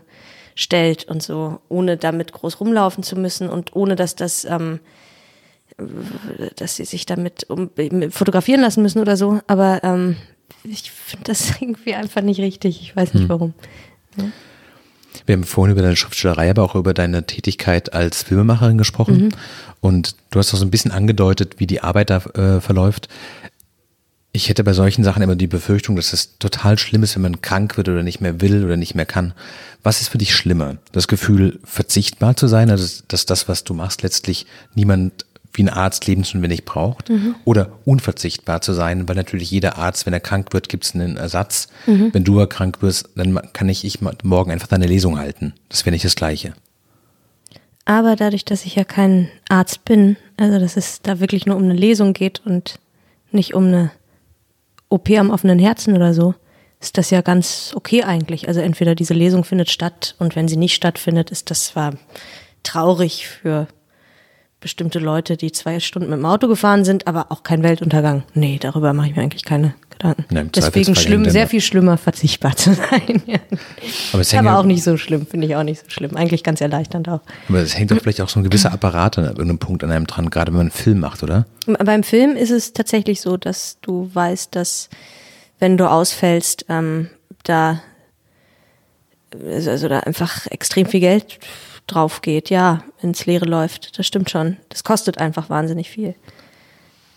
gestellt 0.54 1.04
und 1.08 1.22
so, 1.22 1.60
ohne 1.68 1.96
damit 1.96 2.32
groß 2.32 2.60
rumlaufen 2.60 3.04
zu 3.04 3.14
müssen 3.16 3.48
und 3.48 3.76
ohne 3.76 3.94
dass 3.94 4.16
das, 4.16 4.44
ähm, 4.44 4.80
dass 6.56 6.76
sie 6.76 6.84
sich 6.84 7.06
damit 7.06 7.48
um, 7.48 7.70
fotografieren 8.10 8.60
lassen 8.60 8.82
müssen 8.82 9.00
oder 9.00 9.16
so. 9.16 9.40
Aber 9.46 9.84
ähm, 9.84 10.16
ich 10.64 10.90
finde 10.90 11.24
das 11.24 11.52
irgendwie 11.60 11.94
einfach 11.94 12.22
nicht 12.22 12.40
richtig. 12.40 12.80
Ich 12.82 12.96
weiß 12.96 13.14
nicht 13.14 13.22
hm. 13.22 13.28
warum. 13.28 13.54
Ja. 14.16 14.24
Wir 15.26 15.34
haben 15.34 15.44
vorhin 15.44 15.72
über 15.72 15.82
deine 15.82 15.96
Schriftstellerei, 15.96 16.50
aber 16.50 16.62
auch 16.62 16.74
über 16.74 16.94
deine 16.94 17.24
Tätigkeit 17.26 17.92
als 17.92 18.22
Filmemacherin 18.22 18.78
gesprochen. 18.78 19.24
Mhm. 19.24 19.28
Und 19.80 20.16
du 20.30 20.38
hast 20.38 20.52
auch 20.54 20.58
so 20.58 20.64
ein 20.64 20.70
bisschen 20.70 20.90
angedeutet, 20.90 21.56
wie 21.58 21.66
die 21.66 21.82
Arbeit 21.82 22.10
da 22.10 22.18
äh, 22.18 22.60
verläuft. 22.60 23.08
Ich 24.32 24.48
hätte 24.48 24.62
bei 24.62 24.74
solchen 24.74 25.04
Sachen 25.04 25.22
immer 25.22 25.36
die 25.36 25.46
Befürchtung, 25.46 25.96
dass 25.96 26.12
es 26.12 26.38
total 26.38 26.78
schlimm 26.78 27.02
ist, 27.02 27.14
wenn 27.14 27.22
man 27.22 27.40
krank 27.40 27.76
wird 27.76 27.88
oder 27.88 28.02
nicht 28.02 28.20
mehr 28.20 28.40
will 28.40 28.64
oder 28.64 28.76
nicht 28.76 28.94
mehr 28.94 29.06
kann. 29.06 29.32
Was 29.82 30.00
ist 30.00 30.08
für 30.08 30.18
dich 30.18 30.34
schlimmer? 30.34 30.76
Das 30.92 31.08
Gefühl, 31.08 31.58
verzichtbar 31.64 32.36
zu 32.36 32.46
sein, 32.46 32.70
also 32.70 33.02
dass 33.08 33.26
das, 33.26 33.48
was 33.48 33.64
du 33.64 33.74
machst, 33.74 34.02
letztlich 34.02 34.46
niemand 34.74 35.24
wie 35.52 35.62
ein 35.62 35.68
Arzt 35.68 36.06
lebensnotwendig 36.06 36.64
braucht 36.64 37.08
mhm. 37.08 37.34
oder 37.44 37.72
unverzichtbar 37.84 38.60
zu 38.60 38.72
sein, 38.72 39.08
weil 39.08 39.16
natürlich 39.16 39.50
jeder 39.50 39.78
Arzt, 39.78 40.06
wenn 40.06 40.12
er 40.12 40.20
krank 40.20 40.52
wird, 40.52 40.68
gibt 40.68 40.84
es 40.84 40.94
einen 40.94 41.16
Ersatz. 41.16 41.68
Mhm. 41.86 42.10
Wenn 42.12 42.24
du 42.24 42.46
krank 42.46 42.82
wirst, 42.82 43.08
dann 43.16 43.40
kann 43.52 43.68
ich, 43.68 43.84
ich 43.84 44.00
morgen 44.22 44.50
einfach 44.50 44.68
deine 44.68 44.86
Lesung 44.86 45.18
halten. 45.18 45.54
Das 45.68 45.84
wäre 45.84 45.92
nicht 45.92 46.04
das 46.04 46.16
Gleiche. 46.16 46.54
Aber 47.84 48.16
dadurch, 48.16 48.44
dass 48.44 48.66
ich 48.66 48.76
ja 48.76 48.84
kein 48.84 49.30
Arzt 49.48 49.84
bin, 49.84 50.16
also 50.36 50.58
dass 50.58 50.76
es 50.76 51.00
da 51.00 51.20
wirklich 51.20 51.46
nur 51.46 51.56
um 51.56 51.64
eine 51.64 51.74
Lesung 51.74 52.12
geht 52.12 52.42
und 52.44 52.78
nicht 53.32 53.54
um 53.54 53.66
eine 53.66 53.90
OP 54.90 55.10
am 55.10 55.30
offenen 55.30 55.58
Herzen 55.58 55.94
oder 55.94 56.12
so, 56.12 56.34
ist 56.80 56.98
das 56.98 57.10
ja 57.10 57.22
ganz 57.22 57.72
okay 57.74 58.02
eigentlich. 58.04 58.46
Also 58.46 58.60
entweder 58.60 58.94
diese 58.94 59.14
Lesung 59.14 59.42
findet 59.42 59.70
statt 59.70 60.14
und 60.18 60.36
wenn 60.36 60.48
sie 60.48 60.56
nicht 60.56 60.74
stattfindet, 60.74 61.30
ist 61.30 61.50
das 61.50 61.64
zwar 61.64 61.94
traurig 62.62 63.26
für 63.26 63.66
bestimmte 64.60 64.98
Leute, 64.98 65.36
die 65.36 65.52
zwei 65.52 65.78
Stunden 65.78 66.10
mit 66.10 66.18
dem 66.18 66.26
Auto 66.26 66.48
gefahren 66.48 66.84
sind, 66.84 67.06
aber 67.06 67.30
auch 67.30 67.44
kein 67.44 67.62
Weltuntergang. 67.62 68.24
Nee, 68.34 68.58
darüber 68.60 68.92
mache 68.92 69.08
ich 69.08 69.16
mir 69.16 69.22
eigentlich 69.22 69.44
keine 69.44 69.74
Gedanken. 69.90 70.24
Nein, 70.30 70.50
Deswegen 70.54 70.96
schlimm, 70.96 71.28
sehr 71.30 71.46
viel 71.46 71.60
schlimmer, 71.60 71.96
verzichtbar 71.96 72.56
zu 72.56 72.74
sein. 72.74 73.22
ja. 73.26 73.38
Aber, 74.12 74.22
es 74.22 74.34
aber 74.34 74.58
auch 74.58 74.64
nicht 74.64 74.82
so 74.82 74.96
schlimm, 74.96 75.26
finde 75.26 75.46
ich 75.46 75.54
auch 75.54 75.62
nicht 75.62 75.82
so 75.84 75.90
schlimm. 75.90 76.16
Eigentlich 76.16 76.42
ganz 76.42 76.60
erleichternd 76.60 77.08
auch. 77.08 77.20
Aber 77.48 77.58
es 77.58 77.78
hängt 77.78 77.92
doch 77.92 78.00
vielleicht 78.00 78.20
auch 78.20 78.28
so 78.28 78.40
ein 78.40 78.44
gewisser 78.44 78.72
Apparat 78.72 79.18
an 79.18 79.24
irgendeinem 79.24 79.58
Punkt 79.58 79.84
an 79.84 79.92
einem 79.92 80.06
dran, 80.06 80.30
gerade 80.30 80.50
wenn 80.52 80.56
man 80.58 80.66
einen 80.66 80.70
Film 80.72 81.00
macht, 81.00 81.22
oder? 81.22 81.46
Beim 81.66 82.02
Film 82.02 82.36
ist 82.36 82.50
es 82.50 82.72
tatsächlich 82.72 83.20
so, 83.20 83.36
dass 83.36 83.78
du 83.80 84.10
weißt, 84.12 84.56
dass 84.56 84.88
wenn 85.60 85.76
du 85.76 85.88
ausfällst, 85.88 86.66
ähm, 86.68 87.10
da 87.44 87.80
also 89.46 89.88
da 89.88 90.00
einfach 90.00 90.46
extrem 90.46 90.86
viel 90.86 91.00
Geld 91.00 91.38
drauf 91.92 92.22
geht, 92.22 92.50
ja, 92.50 92.84
ins 93.02 93.26
Leere 93.26 93.46
läuft. 93.46 93.98
Das 93.98 94.06
stimmt 94.06 94.30
schon. 94.30 94.56
Das 94.68 94.84
kostet 94.84 95.18
einfach 95.18 95.50
wahnsinnig 95.50 95.90
viel. 95.90 96.14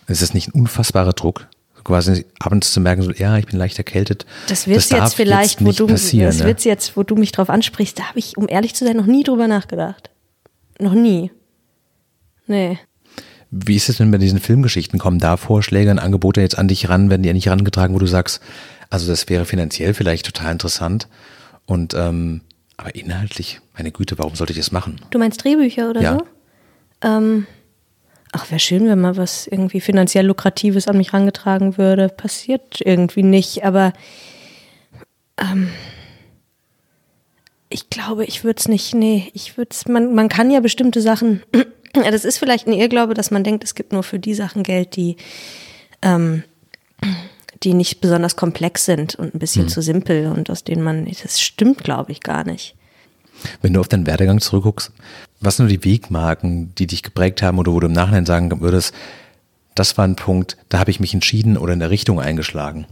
Ist 0.06 0.22
das 0.22 0.34
nicht 0.34 0.48
ein 0.48 0.60
unfassbarer 0.60 1.12
Druck? 1.12 1.48
Quasi 1.84 2.26
abends 2.38 2.72
zu 2.72 2.80
merken, 2.80 3.02
so, 3.02 3.10
ja, 3.10 3.36
ich 3.38 3.46
bin 3.46 3.58
leicht 3.58 3.76
erkältet. 3.78 4.24
Das 4.46 4.68
wird 4.68 4.88
jetzt 4.88 5.14
vielleicht, 5.14 5.60
jetzt 5.60 5.66
wo 5.66 5.72
du, 5.72 5.92
das 5.92 6.12
ne? 6.12 6.44
wird's 6.44 6.62
jetzt, 6.62 6.96
wo 6.96 7.02
du 7.02 7.16
mich 7.16 7.32
drauf 7.32 7.50
ansprichst, 7.50 7.98
da 7.98 8.04
habe 8.04 8.20
ich, 8.20 8.36
um 8.36 8.48
ehrlich 8.48 8.74
zu 8.74 8.84
sein, 8.84 8.96
noch 8.96 9.06
nie 9.06 9.24
drüber 9.24 9.48
nachgedacht. 9.48 10.10
Noch 10.78 10.94
nie. 10.94 11.32
Nee. 12.46 12.78
Wie 13.50 13.76
ist 13.76 13.88
es 13.88 13.96
denn 13.96 14.10
bei 14.10 14.18
diesen 14.18 14.38
Filmgeschichten? 14.38 14.98
Kommen 14.98 15.18
da 15.18 15.36
Vorschläge 15.36 15.90
und 15.90 15.98
Angebote 15.98 16.40
jetzt 16.40 16.56
an 16.56 16.68
dich 16.68 16.88
ran, 16.88 17.10
werden 17.10 17.22
die 17.22 17.28
ja 17.28 17.32
nicht 17.32 17.46
herangetragen, 17.46 17.94
wo 17.94 17.98
du 17.98 18.06
sagst, 18.06 18.40
also 18.90 19.08
das 19.08 19.28
wäre 19.28 19.44
finanziell 19.44 19.94
vielleicht 19.94 20.26
total 20.26 20.52
interessant 20.52 21.08
und 21.66 21.94
ähm, 21.94 22.42
aber 22.76 22.94
inhaltlich, 22.94 23.60
meine 23.74 23.92
Güte, 23.92 24.18
warum 24.18 24.34
sollte 24.34 24.52
ich 24.52 24.58
das 24.58 24.72
machen? 24.72 25.00
Du 25.10 25.18
meinst 25.18 25.42
Drehbücher 25.42 25.90
oder 25.90 26.00
ja. 26.00 26.18
so? 26.18 26.26
Ähm, 27.02 27.46
ach, 28.32 28.50
wäre 28.50 28.60
schön, 28.60 28.88
wenn 28.88 29.00
mal 29.00 29.16
was 29.16 29.46
irgendwie 29.46 29.80
finanziell 29.80 30.26
Lukratives 30.26 30.88
an 30.88 30.96
mich 30.96 31.12
rangetragen 31.12 31.78
würde. 31.78 32.08
Passiert 32.08 32.80
irgendwie 32.80 33.22
nicht, 33.22 33.64
aber 33.64 33.92
ähm, 35.38 35.68
ich 37.68 37.90
glaube, 37.90 38.24
ich 38.24 38.44
würde 38.44 38.60
es 38.60 38.68
nicht, 38.68 38.94
nee, 38.94 39.30
ich 39.34 39.56
würde 39.56 39.70
es, 39.72 39.86
man, 39.88 40.14
man 40.14 40.28
kann 40.28 40.50
ja 40.50 40.60
bestimmte 40.60 41.00
Sachen, 41.00 41.42
das 41.92 42.24
ist 42.24 42.38
vielleicht 42.38 42.66
ein 42.66 42.72
Irrglaube, 42.72 43.14
dass 43.14 43.30
man 43.30 43.44
denkt, 43.44 43.64
es 43.64 43.74
gibt 43.74 43.92
nur 43.92 44.02
für 44.02 44.18
die 44.18 44.34
Sachen 44.34 44.62
Geld, 44.62 44.96
die, 44.96 45.16
ähm, 46.02 46.44
die 47.62 47.74
nicht 47.74 48.00
besonders 48.00 48.36
komplex 48.36 48.84
sind 48.84 49.14
und 49.14 49.34
ein 49.34 49.38
bisschen 49.38 49.64
hm. 49.64 49.68
zu 49.68 49.82
simpel 49.82 50.26
und 50.26 50.50
aus 50.50 50.64
denen 50.64 50.82
man, 50.82 51.06
das 51.22 51.40
stimmt, 51.40 51.82
glaube 51.84 52.12
ich, 52.12 52.20
gar 52.20 52.44
nicht. 52.44 52.76
Wenn 53.60 53.72
du 53.72 53.80
auf 53.80 53.88
deinen 53.88 54.06
Werdegang 54.06 54.40
zurückguckst, 54.40 54.92
was 55.40 55.56
sind 55.56 55.68
die 55.68 55.84
Wegmarken, 55.84 56.74
die 56.76 56.86
dich 56.86 57.02
geprägt 57.02 57.42
haben 57.42 57.58
oder 57.58 57.72
wo 57.72 57.80
du 57.80 57.86
im 57.86 57.92
Nachhinein 57.92 58.26
sagen 58.26 58.60
würdest, 58.60 58.94
das 59.74 59.96
war 59.98 60.06
ein 60.06 60.16
Punkt, 60.16 60.56
da 60.68 60.78
habe 60.78 60.90
ich 60.90 61.00
mich 61.00 61.14
entschieden 61.14 61.56
oder 61.56 61.72
in 61.72 61.80
der 61.80 61.90
Richtung 61.90 62.20
eingeschlagen? 62.20 62.86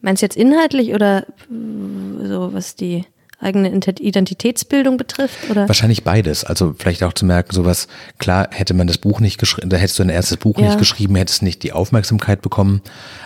Meinst 0.00 0.22
du 0.22 0.26
jetzt 0.26 0.36
inhaltlich 0.36 0.94
oder 0.94 1.26
so, 1.48 2.52
was 2.52 2.74
die 2.74 3.04
eigene 3.42 3.70
Identitätsbildung 3.70 4.96
betrifft? 4.96 5.50
Oder? 5.50 5.68
Wahrscheinlich 5.68 6.04
beides. 6.04 6.44
Also 6.44 6.74
vielleicht 6.78 7.02
auch 7.02 7.12
zu 7.12 7.26
merken, 7.26 7.52
sowas, 7.52 7.88
klar, 8.18 8.48
hätte 8.50 8.74
man 8.74 8.86
das 8.86 8.98
Buch 8.98 9.20
nicht 9.20 9.38
geschrieben, 9.38 9.68
da 9.70 9.76
hättest 9.76 9.98
du 9.98 10.04
ein 10.04 10.08
erstes 10.08 10.36
Buch 10.36 10.58
Ja. 10.58 10.66
nicht 10.66 10.78
geschrieben, 10.78 11.16
hättest 11.16 11.42
nicht 11.42 11.62
die 11.62 11.72
Aufmerksamkeit 11.72 12.42
bekommen. 12.42 12.82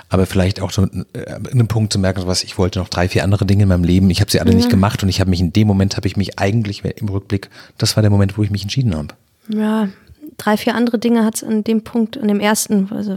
Aber 0.09 0.27
vielleicht 0.27 0.61
auch 0.61 0.71
so 0.71 0.85
äh, 0.85 1.35
einen 1.51 1.69
Punkt 1.69 1.93
zu 1.93 1.99
merken, 1.99 2.21
sowas, 2.21 2.45
ich 2.45 2.59
wollte 2.59 2.79
noch 2.79 2.89
drei, 2.89 3.09
vier 3.09 3.25
andere 3.25 3.45
Dinge 3.45 3.65
in 3.65 3.69
meinem 3.69 3.85
Leben, 3.85 4.09
ich 4.11 4.21
habe 4.21 4.31
sie 4.31 4.41
alle 4.41 4.55
nicht 4.55 4.71
gemacht 4.71 5.03
und 5.03 5.09
ich 5.09 5.21
habe 5.21 5.31
mich 5.31 5.41
in 5.41 5.53
dem 5.53 5.67
Moment, 5.67 5.97
habe 5.97 6.07
ich 6.07 6.17
mich 6.17 6.39
eigentlich 6.39 6.85
im 6.85 7.09
Rückblick, 7.09 7.51
das 7.79 7.97
war 7.97 8.03
der 8.03 8.11
Moment, 8.11 8.39
wo 8.39 8.43
ich 8.43 8.51
mich 8.51 8.63
entschieden 8.63 8.95
habe. 8.95 9.09
Ja, 9.49 9.89
drei, 10.39 10.57
vier 10.57 10.75
andere 10.75 10.99
Dinge 10.99 11.25
hat 11.25 11.37
es 11.37 11.45
an 11.45 11.65
dem 11.65 11.83
Punkt, 11.83 12.19
an 12.19 12.29
dem 12.29 12.41
ersten, 12.41 12.89
also, 12.93 13.17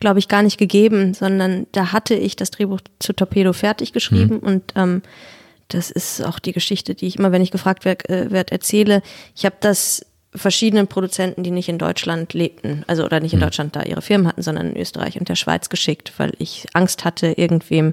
glaube 0.00 0.18
ich, 0.18 0.28
gar 0.28 0.42
nicht 0.42 0.58
gegeben, 0.58 1.14
sondern 1.14 1.66
da 1.72 1.92
hatte 1.92 2.14
ich 2.14 2.36
das 2.36 2.50
Drehbuch 2.50 2.80
zu 2.98 3.12
Torpedo 3.12 3.52
fertig 3.52 3.92
geschrieben 3.92 4.38
und 4.38 4.62
ähm, 4.74 5.02
das 5.74 5.90
ist 5.90 6.24
auch 6.24 6.38
die 6.38 6.52
Geschichte, 6.52 6.94
die 6.94 7.06
ich 7.06 7.18
immer, 7.18 7.32
wenn 7.32 7.42
ich 7.42 7.50
gefragt 7.50 7.84
werde, 7.84 8.08
äh, 8.08 8.30
werd, 8.30 8.52
erzähle. 8.52 9.02
Ich 9.34 9.44
habe 9.44 9.56
das 9.60 10.04
verschiedenen 10.34 10.86
Produzenten, 10.86 11.42
die 11.42 11.50
nicht 11.50 11.68
in 11.68 11.78
Deutschland 11.78 12.32
lebten, 12.32 12.84
also 12.86 13.04
oder 13.04 13.20
nicht 13.20 13.34
in 13.34 13.40
Deutschland 13.40 13.76
da 13.76 13.82
ihre 13.82 14.02
Firmen 14.02 14.26
hatten, 14.26 14.42
sondern 14.42 14.70
in 14.70 14.76
Österreich 14.76 15.18
und 15.18 15.28
der 15.28 15.34
Schweiz 15.34 15.68
geschickt, 15.68 16.12
weil 16.16 16.32
ich 16.38 16.66
Angst 16.72 17.04
hatte, 17.04 17.32
irgendwem, 17.32 17.92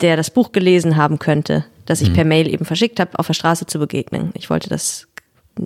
der 0.00 0.16
das 0.16 0.30
Buch 0.30 0.52
gelesen 0.52 0.96
haben 0.96 1.18
könnte, 1.18 1.66
das 1.84 2.00
ich 2.00 2.12
per 2.12 2.24
Mail 2.24 2.48
eben 2.48 2.64
verschickt 2.64 3.00
habe, 3.00 3.18
auf 3.18 3.26
der 3.26 3.34
Straße 3.34 3.66
zu 3.66 3.78
begegnen. 3.78 4.30
Ich 4.34 4.48
wollte 4.48 4.68
das 4.68 5.08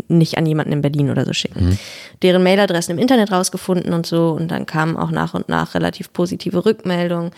nicht 0.09 0.38
an 0.38 0.46
jemanden 0.46 0.72
in 0.72 0.83
Berlin 0.83 1.11
oder 1.11 1.24
so 1.24 1.33
schicken. 1.33 1.78
Deren 2.22 2.42
Mailadressen 2.42 2.96
im 2.96 2.98
Internet 2.98 3.31
rausgefunden 3.31 3.92
und 3.92 4.07
so 4.07 4.31
und 4.31 4.48
dann 4.50 4.66
kamen 4.66 4.96
auch 4.96 5.11
nach 5.11 5.35
und 5.35 5.48
nach 5.48 5.74
relativ 5.74 6.12
positive 6.12 6.64
Rückmeldungen. 6.64 7.31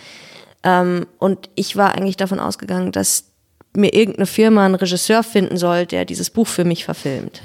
Ähm, 0.63 1.05
und 1.19 1.49
ich 1.55 1.75
war 1.75 1.95
eigentlich 1.95 2.17
davon 2.17 2.39
ausgegangen, 2.39 2.91
dass 2.91 3.25
mir 3.75 3.93
irgendeine 3.93 4.25
Firma 4.25 4.65
einen 4.65 4.75
Regisseur 4.75 5.23
finden 5.23 5.57
soll, 5.57 5.85
der 5.85 6.05
dieses 6.05 6.29
Buch 6.29 6.47
für 6.47 6.65
mich 6.65 6.85
verfilmt. 6.85 7.41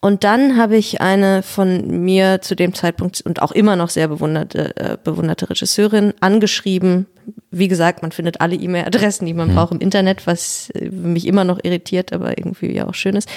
Und 0.00 0.22
dann 0.22 0.56
habe 0.56 0.76
ich 0.76 1.00
eine 1.00 1.42
von 1.42 2.04
mir 2.04 2.40
zu 2.40 2.54
dem 2.54 2.72
Zeitpunkt 2.72 3.20
und 3.20 3.42
auch 3.42 3.50
immer 3.50 3.74
noch 3.74 3.90
sehr 3.90 4.06
bewunderte, 4.06 4.76
äh, 4.76 4.96
bewunderte 5.02 5.50
Regisseurin 5.50 6.14
angeschrieben. 6.20 7.06
Wie 7.50 7.66
gesagt, 7.66 8.02
man 8.02 8.12
findet 8.12 8.40
alle 8.40 8.54
E-Mail-Adressen, 8.54 9.26
die 9.26 9.34
man 9.34 9.52
braucht 9.54 9.72
im 9.72 9.80
Internet, 9.80 10.26
was 10.28 10.70
äh, 10.70 10.88
mich 10.90 11.26
immer 11.26 11.42
noch 11.42 11.58
irritiert, 11.64 12.12
aber 12.12 12.38
irgendwie 12.38 12.72
ja 12.72 12.86
auch 12.86 12.94
schön 12.94 13.16
ist. 13.16 13.28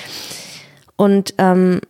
Und 0.97 1.33
ähm, 1.39 1.81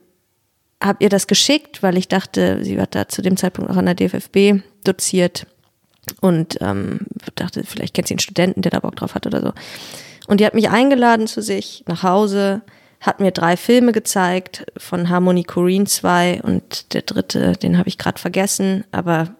habe 0.82 1.04
ihr 1.04 1.10
das 1.10 1.28
geschickt, 1.28 1.84
weil 1.84 1.98
ich 1.98 2.08
dachte, 2.08 2.64
sie 2.64 2.80
hat 2.80 2.96
da 2.96 3.10
zu 3.10 3.22
dem 3.22 3.36
Zeitpunkt 3.36 3.70
auch 3.70 3.78
an 3.78 3.86
der 3.86 3.96
DFFB 3.96 4.64
doziert 4.86 5.48
und 6.20 6.58
ähm, 6.62 7.02
dachte, 7.36 7.64
vielleicht 7.64 7.94
kennt 7.94 8.08
sie 8.08 8.16
einen 8.16 8.20
Studenten, 8.20 8.62
der 8.62 8.72
da 8.72 8.80
Bock 8.80 8.96
drauf 8.96 9.16
hat 9.16 9.28
oder 9.28 9.42
so. 9.42 9.54
Und 10.28 10.40
die 10.40 10.46
hat 10.46 10.54
mich 10.54 10.70
eingeladen 10.70 11.28
zu 11.28 11.42
sich 11.42 11.84
nach 11.88 12.04
Hause, 12.04 12.62
hat 13.00 13.20
mir 13.20 13.32
drei 13.32 13.58
Filme 13.58 13.92
gezeigt, 13.92 14.66
von 14.78 15.10
Harmony 15.10 15.44
Corrine 15.44 15.86
zwei 15.86 16.42
und 16.44 16.94
der 16.94 17.02
dritte, 17.02 17.54
den 17.54 17.78
habe 17.78 17.90
ich 17.90 17.98
gerade 17.98 18.20
vergessen, 18.20 18.84
aber 18.92 19.36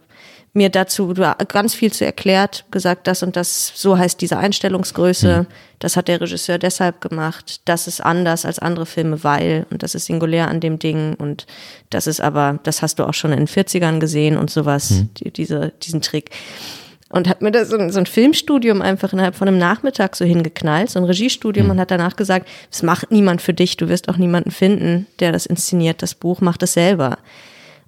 mir 0.54 0.70
dazu 0.70 1.14
ganz 1.48 1.74
viel 1.74 1.94
zu 1.94 2.06
erklärt, 2.06 2.66
gesagt, 2.72 3.08
das 3.08 3.24
und 3.24 3.36
das, 3.38 3.72
so 3.74 3.98
heißt 3.98 4.20
diese 4.20 4.38
Einstellungsgröße, 4.38 5.46
das 5.80 5.96
hat 5.96 6.10
der 6.10 6.20
Regisseur 6.20 6.58
deshalb 6.58 7.00
gemacht, 7.00 7.62
das 7.66 7.88
ist 7.88 8.02
anders 8.02 8.46
als 8.46 8.60
andere 8.60 8.86
Filme, 8.86 9.24
weil, 9.24 9.66
und 9.70 9.82
das 9.82 9.96
ist 9.96 10.06
singulär 10.06 10.50
an 10.50 10.60
dem 10.60 10.78
Ding 10.78 11.16
und 11.16 11.48
das 11.90 12.06
ist 12.06 12.20
aber, 12.20 12.60
das 12.64 12.82
hast 12.82 13.00
du 13.00 13.06
auch 13.06 13.14
schon 13.14 13.32
in 13.32 13.46
den 13.46 13.48
40ern 13.48 14.00
gesehen 14.00 14.38
und 14.38 14.50
sowas, 14.50 15.06
die, 15.18 15.32
diese, 15.32 15.72
diesen 15.82 16.02
Trick. 16.02 16.32
Und 17.08 17.28
hat 17.28 17.42
mir 17.42 17.52
da 17.52 17.66
so 17.66 17.78
ein, 17.78 17.92
so 17.92 18.00
ein 18.00 18.06
Filmstudium 18.06 18.82
einfach 18.82 19.12
innerhalb 19.12 19.36
von 19.36 19.48
einem 19.48 19.58
Nachmittag 19.58 20.16
so 20.16 20.24
hingeknallt, 20.24 20.90
so 20.90 21.00
ein 21.00 21.06
Regiestudium 21.06 21.70
und 21.70 21.80
hat 21.80 21.92
danach 21.92 22.16
gesagt, 22.16 22.48
es 22.72 22.84
macht 22.84 23.12
niemand 23.12 23.42
für 23.42 23.54
dich, 23.54 23.76
du 23.76 23.90
wirst 23.90 24.08
auch 24.08 24.18
niemanden 24.18 24.52
finden, 24.52 25.08
der 25.20 25.34
das 25.34 25.46
inszeniert, 25.46 26.02
das 26.02 26.16
Buch, 26.16 26.40
mach 26.40 26.58
das 26.58 26.74
selber. 26.74 27.18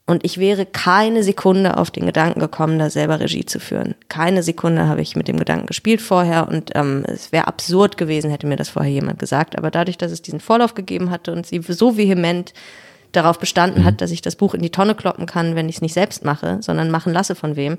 Und 0.06 0.26
ich 0.26 0.38
wäre 0.38 0.66
keine 0.66 1.24
Sekunde 1.24 1.78
auf 1.78 1.90
den 1.90 2.06
Gedanken 2.06 2.42
gekommen, 2.42 2.78
da 2.78 2.90
selber 2.90 3.22
Regie 3.22 3.46
zu 3.46 3.60
führen. 3.60 3.96
Keine 4.10 4.44
Sekunde 4.44 4.88
habe 4.88 5.02
ich 5.02 5.16
mit 5.16 5.30
dem 5.30 5.38
Gedanken 5.38 5.66
gespielt 5.66 6.02
vorher 6.02 6.50
und 6.50 6.72
ähm, 6.76 7.06
es 7.08 7.32
wäre 7.32 7.48
absurd 7.48 7.96
gewesen, 7.96 8.30
hätte 8.30 8.48
mir 8.48 8.58
das 8.58 8.70
vorher 8.70 8.92
jemand 8.92 9.20
gesagt. 9.20 9.58
Aber 9.58 9.72
dadurch, 9.72 9.98
dass 9.98 10.12
es 10.12 10.22
diesen 10.22 10.42
Vorlauf 10.42 10.76
gegeben 10.76 11.10
hatte 11.10 11.32
und 11.32 11.46
sie 11.46 11.62
so 11.66 11.96
vehement 11.96 12.54
darauf 13.14 13.40
bestanden 13.40 13.86
hat, 13.86 14.02
dass 14.02 14.12
ich 14.12 14.22
das 14.22 14.36
Buch 14.36 14.54
in 14.54 14.62
die 14.62 14.72
Tonne 14.72 14.96
kloppen 14.96 15.26
kann, 15.26 15.56
wenn 15.56 15.70
ich 15.70 15.76
es 15.76 15.82
nicht 15.82 15.94
selbst 15.94 16.26
mache, 16.26 16.58
sondern 16.62 16.92
machen 16.92 17.14
lasse 17.14 17.36
von 17.36 17.56
wem, 17.56 17.78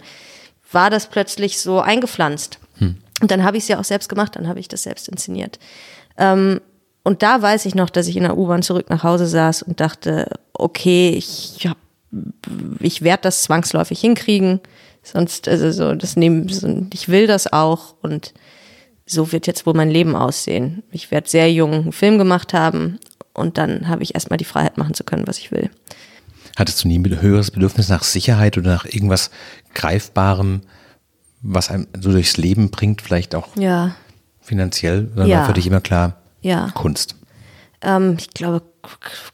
war 0.73 0.89
das 0.89 1.09
plötzlich 1.09 1.61
so 1.61 1.81
eingepflanzt. 1.81 2.59
Und 3.21 3.31
dann 3.31 3.45
habe 3.45 3.57
ich 3.57 3.65
es 3.65 3.69
ja 3.69 3.79
auch 3.79 3.85
selbst 3.85 4.09
gemacht, 4.09 4.37
dann 4.37 4.49
habe 4.49 4.61
ich 4.61 4.69
das 4.69 4.83
selbst 4.83 5.09
inszeniert. 5.09 5.59
Ähm, 6.17 6.61
und 7.03 7.23
da 7.23 7.43
weiß 7.43 7.67
ich 7.67 7.75
noch, 7.75 7.91
dass 7.91 8.07
ich 8.07 8.17
in 8.17 8.23
der 8.23 8.37
U-Bahn 8.39 8.63
zurück 8.63 8.89
nach 8.89 9.03
Hause 9.03 9.27
saß 9.27 9.63
und 9.63 9.81
dachte, 9.81 10.29
okay, 10.55 11.11
ich 11.11 11.67
hab, 11.67 11.77
ich 12.81 13.03
werde 13.03 13.23
das 13.23 13.43
zwangsläufig 13.43 14.01
hinkriegen, 14.01 14.61
sonst 15.03 15.49
also 15.49 15.71
so 15.71 15.95
das 15.95 16.17
nehmen 16.17 16.49
ich 16.93 17.09
will 17.09 17.27
das 17.27 17.53
auch 17.53 17.95
und 18.03 18.33
so 19.07 19.33
wird 19.33 19.47
jetzt 19.47 19.67
wohl 19.67 19.75
mein 19.75 19.91
Leben 19.91 20.17
aussehen. 20.17 20.83
Ich 20.91 21.11
werde 21.11 21.29
sehr 21.29 21.53
jung 21.53 21.73
einen 21.73 21.93
Film 21.93 22.17
gemacht 22.19 22.55
haben 22.55 22.99
und 23.35 23.59
dann 23.59 23.89
habe 23.89 24.03
ich 24.03 24.15
erstmal 24.15 24.39
die 24.39 24.45
Freiheit 24.47 24.79
machen 24.79 24.95
zu 24.95 25.05
können, 25.05 25.27
was 25.27 25.39
ich 25.39 25.51
will. 25.53 25.69
Hattest 26.57 26.83
du 26.85 26.89
nie 26.89 26.99
ein 26.99 27.21
höheres 27.21 27.51
Bedürfnis 27.51 27.89
nach 27.89 28.03
Sicherheit 28.05 28.57
oder 28.57 28.71
nach 28.71 28.85
irgendwas 28.87 29.31
Greifbarem, 29.75 30.63
was 31.43 31.69
einem 31.71 31.87
so 32.01 32.13
durchs 32.13 32.37
Leben 32.37 32.71
bringt, 32.71 33.03
vielleicht 33.03 33.35
auch 33.35 33.55
Ja, 33.57 33.95
finanziell? 34.41 35.11
Oder 35.15 35.27
Ja. 35.27 35.39
war 35.39 35.47
für 35.47 35.53
dich 35.53 35.67
immer 35.67 35.81
klar, 35.81 36.17
ja. 36.41 36.71
Kunst? 36.75 37.17
Ähm, 37.85 38.17
ich 38.19 38.31
glaube, 38.31 38.63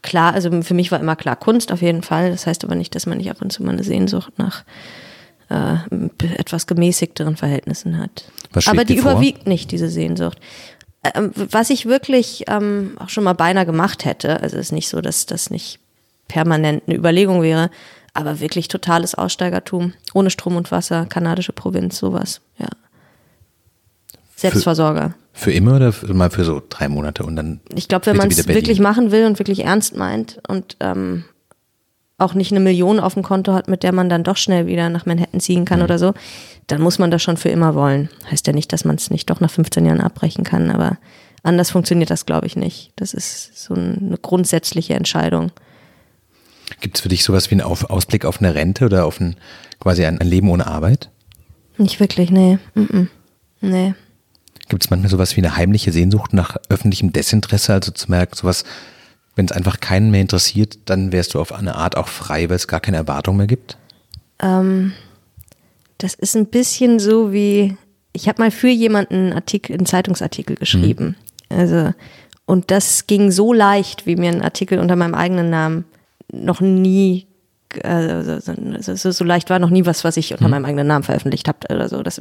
klar, 0.02 0.34
also 0.34 0.62
für 0.62 0.74
mich 0.74 0.92
war 0.92 1.00
immer 1.00 1.16
klar 1.16 1.36
Kunst 1.36 1.72
auf 1.72 1.82
jeden 1.82 2.02
Fall. 2.02 2.30
Das 2.30 2.46
heißt 2.46 2.64
aber 2.64 2.74
nicht, 2.74 2.94
dass 2.94 3.06
man 3.06 3.18
nicht 3.18 3.30
ab 3.30 3.40
und 3.40 3.52
zu 3.52 3.62
mal 3.62 3.72
eine 3.72 3.84
Sehnsucht 3.84 4.32
nach 4.38 4.64
äh, 5.48 5.76
etwas 6.36 6.66
gemäßigteren 6.66 7.36
Verhältnissen 7.36 7.98
hat. 7.98 8.24
Aber 8.66 8.84
die 8.84 8.96
überwiegt 8.96 9.46
nicht, 9.46 9.70
diese 9.72 9.88
Sehnsucht. 9.88 10.38
Ähm, 11.14 11.32
was 11.34 11.70
ich 11.70 11.86
wirklich 11.86 12.44
ähm, 12.48 12.96
auch 12.98 13.08
schon 13.08 13.24
mal 13.24 13.32
beinahe 13.32 13.66
gemacht 13.66 14.04
hätte, 14.04 14.40
also 14.40 14.56
es 14.56 14.66
ist 14.66 14.72
nicht 14.72 14.88
so, 14.88 15.00
dass 15.00 15.26
das 15.26 15.50
nicht 15.50 15.78
permanent 16.28 16.82
eine 16.86 16.96
Überlegung 16.96 17.42
wäre, 17.42 17.70
aber 18.12 18.40
wirklich 18.40 18.68
totales 18.68 19.14
Aussteigertum, 19.14 19.94
ohne 20.14 20.30
Strom 20.30 20.56
und 20.56 20.70
Wasser, 20.70 21.06
kanadische 21.06 21.52
Provinz, 21.52 21.98
sowas, 21.98 22.40
ja. 22.58 22.68
Selbstversorger. 24.40 25.14
Für 25.32 25.52
immer 25.52 25.76
oder 25.76 25.92
für, 25.92 26.12
mal 26.12 26.30
für 26.30 26.44
so 26.44 26.62
drei 26.68 26.88
Monate 26.88 27.24
und 27.24 27.36
dann 27.36 27.60
Ich 27.74 27.88
glaube, 27.88 28.06
wenn 28.06 28.16
man 28.16 28.30
es 28.30 28.46
wirklich 28.48 28.80
machen 28.80 29.10
will 29.12 29.26
und 29.26 29.38
wirklich 29.38 29.64
ernst 29.64 29.96
meint 29.96 30.40
und 30.48 30.76
ähm, 30.80 31.24
auch 32.18 32.34
nicht 32.34 32.50
eine 32.52 32.60
Million 32.60 33.00
auf 33.00 33.14
dem 33.14 33.22
Konto 33.22 33.52
hat, 33.52 33.68
mit 33.68 33.82
der 33.82 33.92
man 33.92 34.08
dann 34.08 34.24
doch 34.24 34.36
schnell 34.36 34.66
wieder 34.66 34.88
nach 34.88 35.06
Manhattan 35.06 35.40
ziehen 35.40 35.60
Mhm. 35.60 35.64
kann 35.66 35.82
oder 35.82 35.98
so, 35.98 36.12
dann 36.66 36.80
muss 36.80 36.98
man 36.98 37.10
das 37.10 37.22
schon 37.22 37.36
für 37.36 37.48
immer 37.48 37.74
wollen. 37.74 38.10
Heißt 38.30 38.46
ja 38.46 38.52
nicht, 38.52 38.72
dass 38.72 38.84
man 38.84 38.96
es 38.96 39.10
nicht 39.10 39.30
doch 39.30 39.40
nach 39.40 39.50
15 39.50 39.86
Jahren 39.86 40.00
abbrechen 40.00 40.44
kann, 40.44 40.70
aber 40.70 40.98
anders 41.42 41.70
funktioniert 41.70 42.10
das, 42.10 42.26
glaube 42.26 42.46
ich, 42.46 42.56
nicht. 42.56 42.92
Das 42.96 43.14
ist 43.14 43.58
so 43.58 43.74
eine 43.74 44.18
grundsätzliche 44.20 44.94
Entscheidung. 44.94 45.52
Gibt 46.80 46.96
es 46.96 47.02
für 47.02 47.08
dich 47.08 47.24
sowas 47.24 47.50
wie 47.50 47.54
einen 47.54 47.62
auf, 47.62 47.90
Ausblick 47.90 48.24
auf 48.24 48.40
eine 48.40 48.54
Rente 48.54 48.84
oder 48.84 49.04
auf 49.04 49.20
ein 49.20 49.36
quasi 49.80 50.04
ein, 50.04 50.20
ein 50.20 50.26
Leben 50.26 50.50
ohne 50.50 50.66
Arbeit? 50.66 51.10
Nicht 51.78 51.98
wirklich, 52.00 52.30
nee. 52.30 52.58
Mm 52.74 52.80
-mm. 52.82 53.06
Nee. 53.62 53.94
Gibt 54.70 54.84
es 54.84 54.90
manchmal 54.90 55.10
sowas 55.10 55.36
wie 55.36 55.40
eine 55.40 55.56
heimliche 55.56 55.90
Sehnsucht 55.90 56.32
nach 56.32 56.56
öffentlichem 56.68 57.12
Desinteresse, 57.12 57.74
also 57.74 57.90
zu 57.90 58.08
merken, 58.08 58.36
sowas, 58.36 58.64
wenn 59.34 59.44
es 59.44 59.52
einfach 59.52 59.80
keinen 59.80 60.12
mehr 60.12 60.20
interessiert, 60.20 60.78
dann 60.84 61.10
wärst 61.10 61.34
du 61.34 61.40
auf 61.40 61.52
eine 61.52 61.74
Art 61.74 61.96
auch 61.96 62.06
frei, 62.06 62.48
weil 62.48 62.56
es 62.56 62.68
gar 62.68 62.78
keine 62.78 62.96
Erwartung 62.96 63.36
mehr 63.36 63.48
gibt? 63.48 63.76
Ähm, 64.38 64.92
das 65.98 66.14
ist 66.14 66.36
ein 66.36 66.46
bisschen 66.46 67.00
so 67.00 67.32
wie, 67.32 67.76
ich 68.12 68.28
habe 68.28 68.40
mal 68.40 68.52
für 68.52 68.68
jemanden 68.68 69.14
einen 69.14 69.32
Artikel, 69.32 69.74
einen 69.74 69.86
Zeitungsartikel 69.86 70.54
geschrieben. 70.54 71.16
Also, 71.48 71.92
und 72.46 72.70
das 72.70 73.08
ging 73.08 73.32
so 73.32 73.52
leicht, 73.52 74.06
wie 74.06 74.14
mir 74.14 74.30
ein 74.30 74.42
Artikel 74.42 74.78
unter 74.78 74.94
meinem 74.94 75.14
eigenen 75.14 75.50
Namen 75.50 75.84
noch 76.32 76.60
nie, 76.60 77.26
also, 77.84 78.40
so, 78.80 78.94
so, 78.94 79.10
so 79.10 79.24
leicht 79.24 79.50
war 79.50 79.58
noch 79.58 79.70
nie 79.70 79.86
was, 79.86 80.04
was 80.04 80.16
ich 80.16 80.32
unter 80.32 80.48
meinem 80.48 80.64
eigenen 80.64 80.86
Namen 80.86 81.04
veröffentlicht 81.04 81.48
habe 81.48 81.58
oder 81.72 81.88
so. 81.88 82.02
Das, 82.02 82.20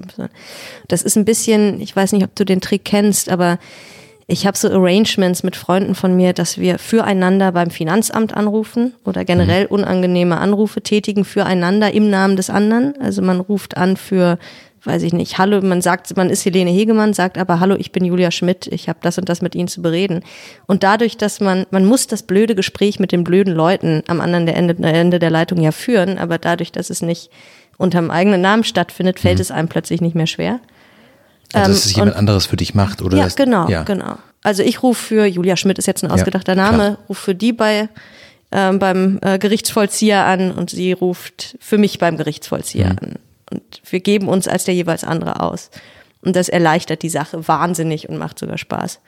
das 0.88 1.02
ist 1.02 1.16
ein 1.16 1.26
bisschen, 1.26 1.82
ich 1.82 1.96
weiß 1.96 2.12
nicht, 2.14 2.24
ob 2.24 2.36
du 2.36 2.46
den 2.46 2.62
Trick 2.62 2.86
kennst, 2.86 3.30
aber 3.30 3.60
ich 4.32 4.46
habe 4.46 4.56
so 4.56 4.70
Arrangements 4.70 5.42
mit 5.42 5.56
Freunden 5.56 5.96
von 5.96 6.16
mir, 6.16 6.34
dass 6.34 6.60
wir 6.60 6.78
füreinander 6.78 7.52
beim 7.52 7.72
Finanzamt 7.72 8.38
anrufen 8.38 8.94
oder 9.04 9.26
generell 9.26 9.66
unangenehme 9.66 10.38
Anrufe 10.38 10.82
tätigen 10.82 11.26
füreinander 11.26 11.92
im 11.92 12.12
Namen 12.12 12.36
des 12.36 12.52
anderen. 12.52 12.94
Also 13.02 13.24
man 13.24 13.40
ruft 13.40 13.76
an 13.76 13.98
für, 13.98 14.38
weiß 14.84 15.04
ich 15.04 15.14
nicht, 15.14 15.38
hallo, 15.38 15.62
man 15.62 15.82
sagt, 15.82 16.16
man 16.16 16.30
ist 16.30 16.46
Helene 16.46 16.70
Hegemann, 16.72 17.14
sagt 17.14 17.38
aber 17.38 17.60
hallo, 17.60 17.76
ich 17.78 17.92
bin 17.92 18.06
Julia 18.06 18.32
Schmidt, 18.32 18.68
ich 18.68 18.88
habe 18.88 19.00
das 19.02 19.18
und 19.18 19.28
das 19.28 19.42
mit 19.42 19.54
Ihnen 19.56 19.68
zu 19.68 19.82
bereden. 19.82 20.22
Und 20.68 20.84
dadurch, 20.84 21.18
dass 21.18 21.40
man, 21.42 21.66
man 21.72 21.86
muss 21.86 22.08
das 22.08 22.24
blöde 22.24 22.56
Gespräch 22.56 23.00
mit 23.00 23.12
den 23.12 23.24
blöden 23.24 23.54
Leuten 23.54 24.04
am 24.08 24.22
anderen 24.22 24.46
der 24.46 24.56
Ende, 24.56 24.76
Ende 24.88 25.20
der 25.20 25.30
Leitung 25.30 25.62
ja 25.62 25.72
führen, 25.72 26.18
aber 26.18 26.38
dadurch, 26.38 26.72
dass 26.72 26.90
es 26.90 27.02
nicht 27.02 27.30
unterm 27.78 28.10
eigenen 28.12 28.42
Namen 28.42 28.64
stattfindet, 28.64 29.20
fällt 29.20 29.40
es 29.40 29.52
einem 29.52 29.68
plötzlich 29.68 30.02
nicht 30.02 30.16
mehr 30.16 30.28
schwer. 30.28 30.60
Also, 31.54 31.68
dass 31.72 31.86
Ähm, 31.86 31.90
es 31.90 31.96
jemand 31.96 32.12
und- 32.14 32.18
anderes 32.20 32.46
für 32.46 32.58
dich 32.58 32.74
macht, 32.76 33.02
oder? 33.02 33.18
ja, 33.18 33.24
dass- 33.26 33.36
genau, 33.36 33.68
ja. 33.70 33.84
genau. 33.84 34.16
Also 34.44 34.64
ich 34.64 34.84
rufe 34.84 35.04
für, 35.04 35.26
Julia 35.26 35.58
Schmidt 35.58 35.78
ist 35.80 35.86
jetzt 35.88 36.04
ein 36.04 36.08
Ja, 36.10 36.14
ausgedachter 36.16 36.54
klar. 36.54 36.72
Name, 36.72 36.98
rufe 37.10 37.22
für 37.22 37.36
die 37.36 37.52
bei 37.54 37.90
ähm, 38.52 38.80
beim 38.80 39.20
äh, 39.22 39.38
Gerichtsvollzieher 39.38 40.26
an 40.26 40.52
und 40.52 40.72
sie 40.72 40.92
ruft 40.92 41.56
für 41.60 41.78
mich 41.78 42.00
beim 42.00 42.18
Gerichtsvollzieher 42.18 42.94
Mhm. 42.94 42.98
an. 43.00 43.16
Und 43.52 43.82
wir 43.90 44.00
geben 44.00 44.28
uns 44.28 44.48
als 44.48 44.64
der 44.66 44.74
jeweils 44.74 45.04
andere 45.04 45.42
aus. 45.42 45.70
Und 46.22 46.36
das 46.36 46.50
erleichtert 46.50 47.02
die 47.02 47.10
Sache 47.10 47.48
wahnsinnig 47.48 48.10
und 48.10 48.18
macht 48.18 48.40
sogar 48.40 48.58
Spaß. 48.58 49.00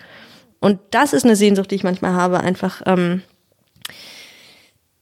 Und 0.59 0.79
das 0.91 1.13
ist 1.13 1.25
eine 1.25 1.35
Sehnsucht, 1.35 1.71
die 1.71 1.75
ich 1.75 1.83
manchmal 1.83 2.13
habe, 2.13 2.39
einfach. 2.39 2.81
Ähm, 2.85 3.21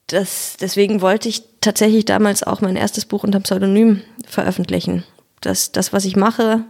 das, 0.08 0.58
deswegen 0.60 1.02
wollte 1.02 1.30
ich 1.30 1.44
tatsächlich 1.62 2.06
damals 2.06 2.42
auch 2.44 2.62
mein 2.62 2.76
erstes 2.76 3.06
Buch 3.06 3.24
unter 3.24 3.40
Pseudonym 3.42 4.02
veröffentlichen. 4.26 5.04
Dass 5.42 5.72
das, 5.72 5.94
was 5.94 6.06
ich 6.06 6.16
mache, 6.16 6.64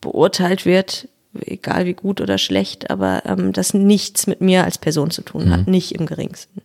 beurteilt 0.00 0.66
wird, 0.66 1.08
egal 1.40 1.86
wie 1.86 1.94
gut 1.94 2.20
oder 2.20 2.38
schlecht, 2.38 2.90
aber 2.90 3.22
ähm, 3.26 3.52
das 3.52 3.74
nichts 3.74 4.26
mit 4.26 4.40
mir 4.40 4.64
als 4.64 4.78
Person 4.78 5.10
zu 5.10 5.22
tun 5.22 5.50
hat, 5.50 5.68
nicht 5.68 5.92
im 5.92 6.06
geringsten. 6.06 6.62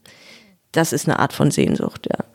Das 0.71 0.91
ist 0.91 1.07
eine 1.07 1.19
Art 1.19 1.33
von 1.33 1.51
Sehnsucht, 1.51 2.07
ja. 2.11 2.25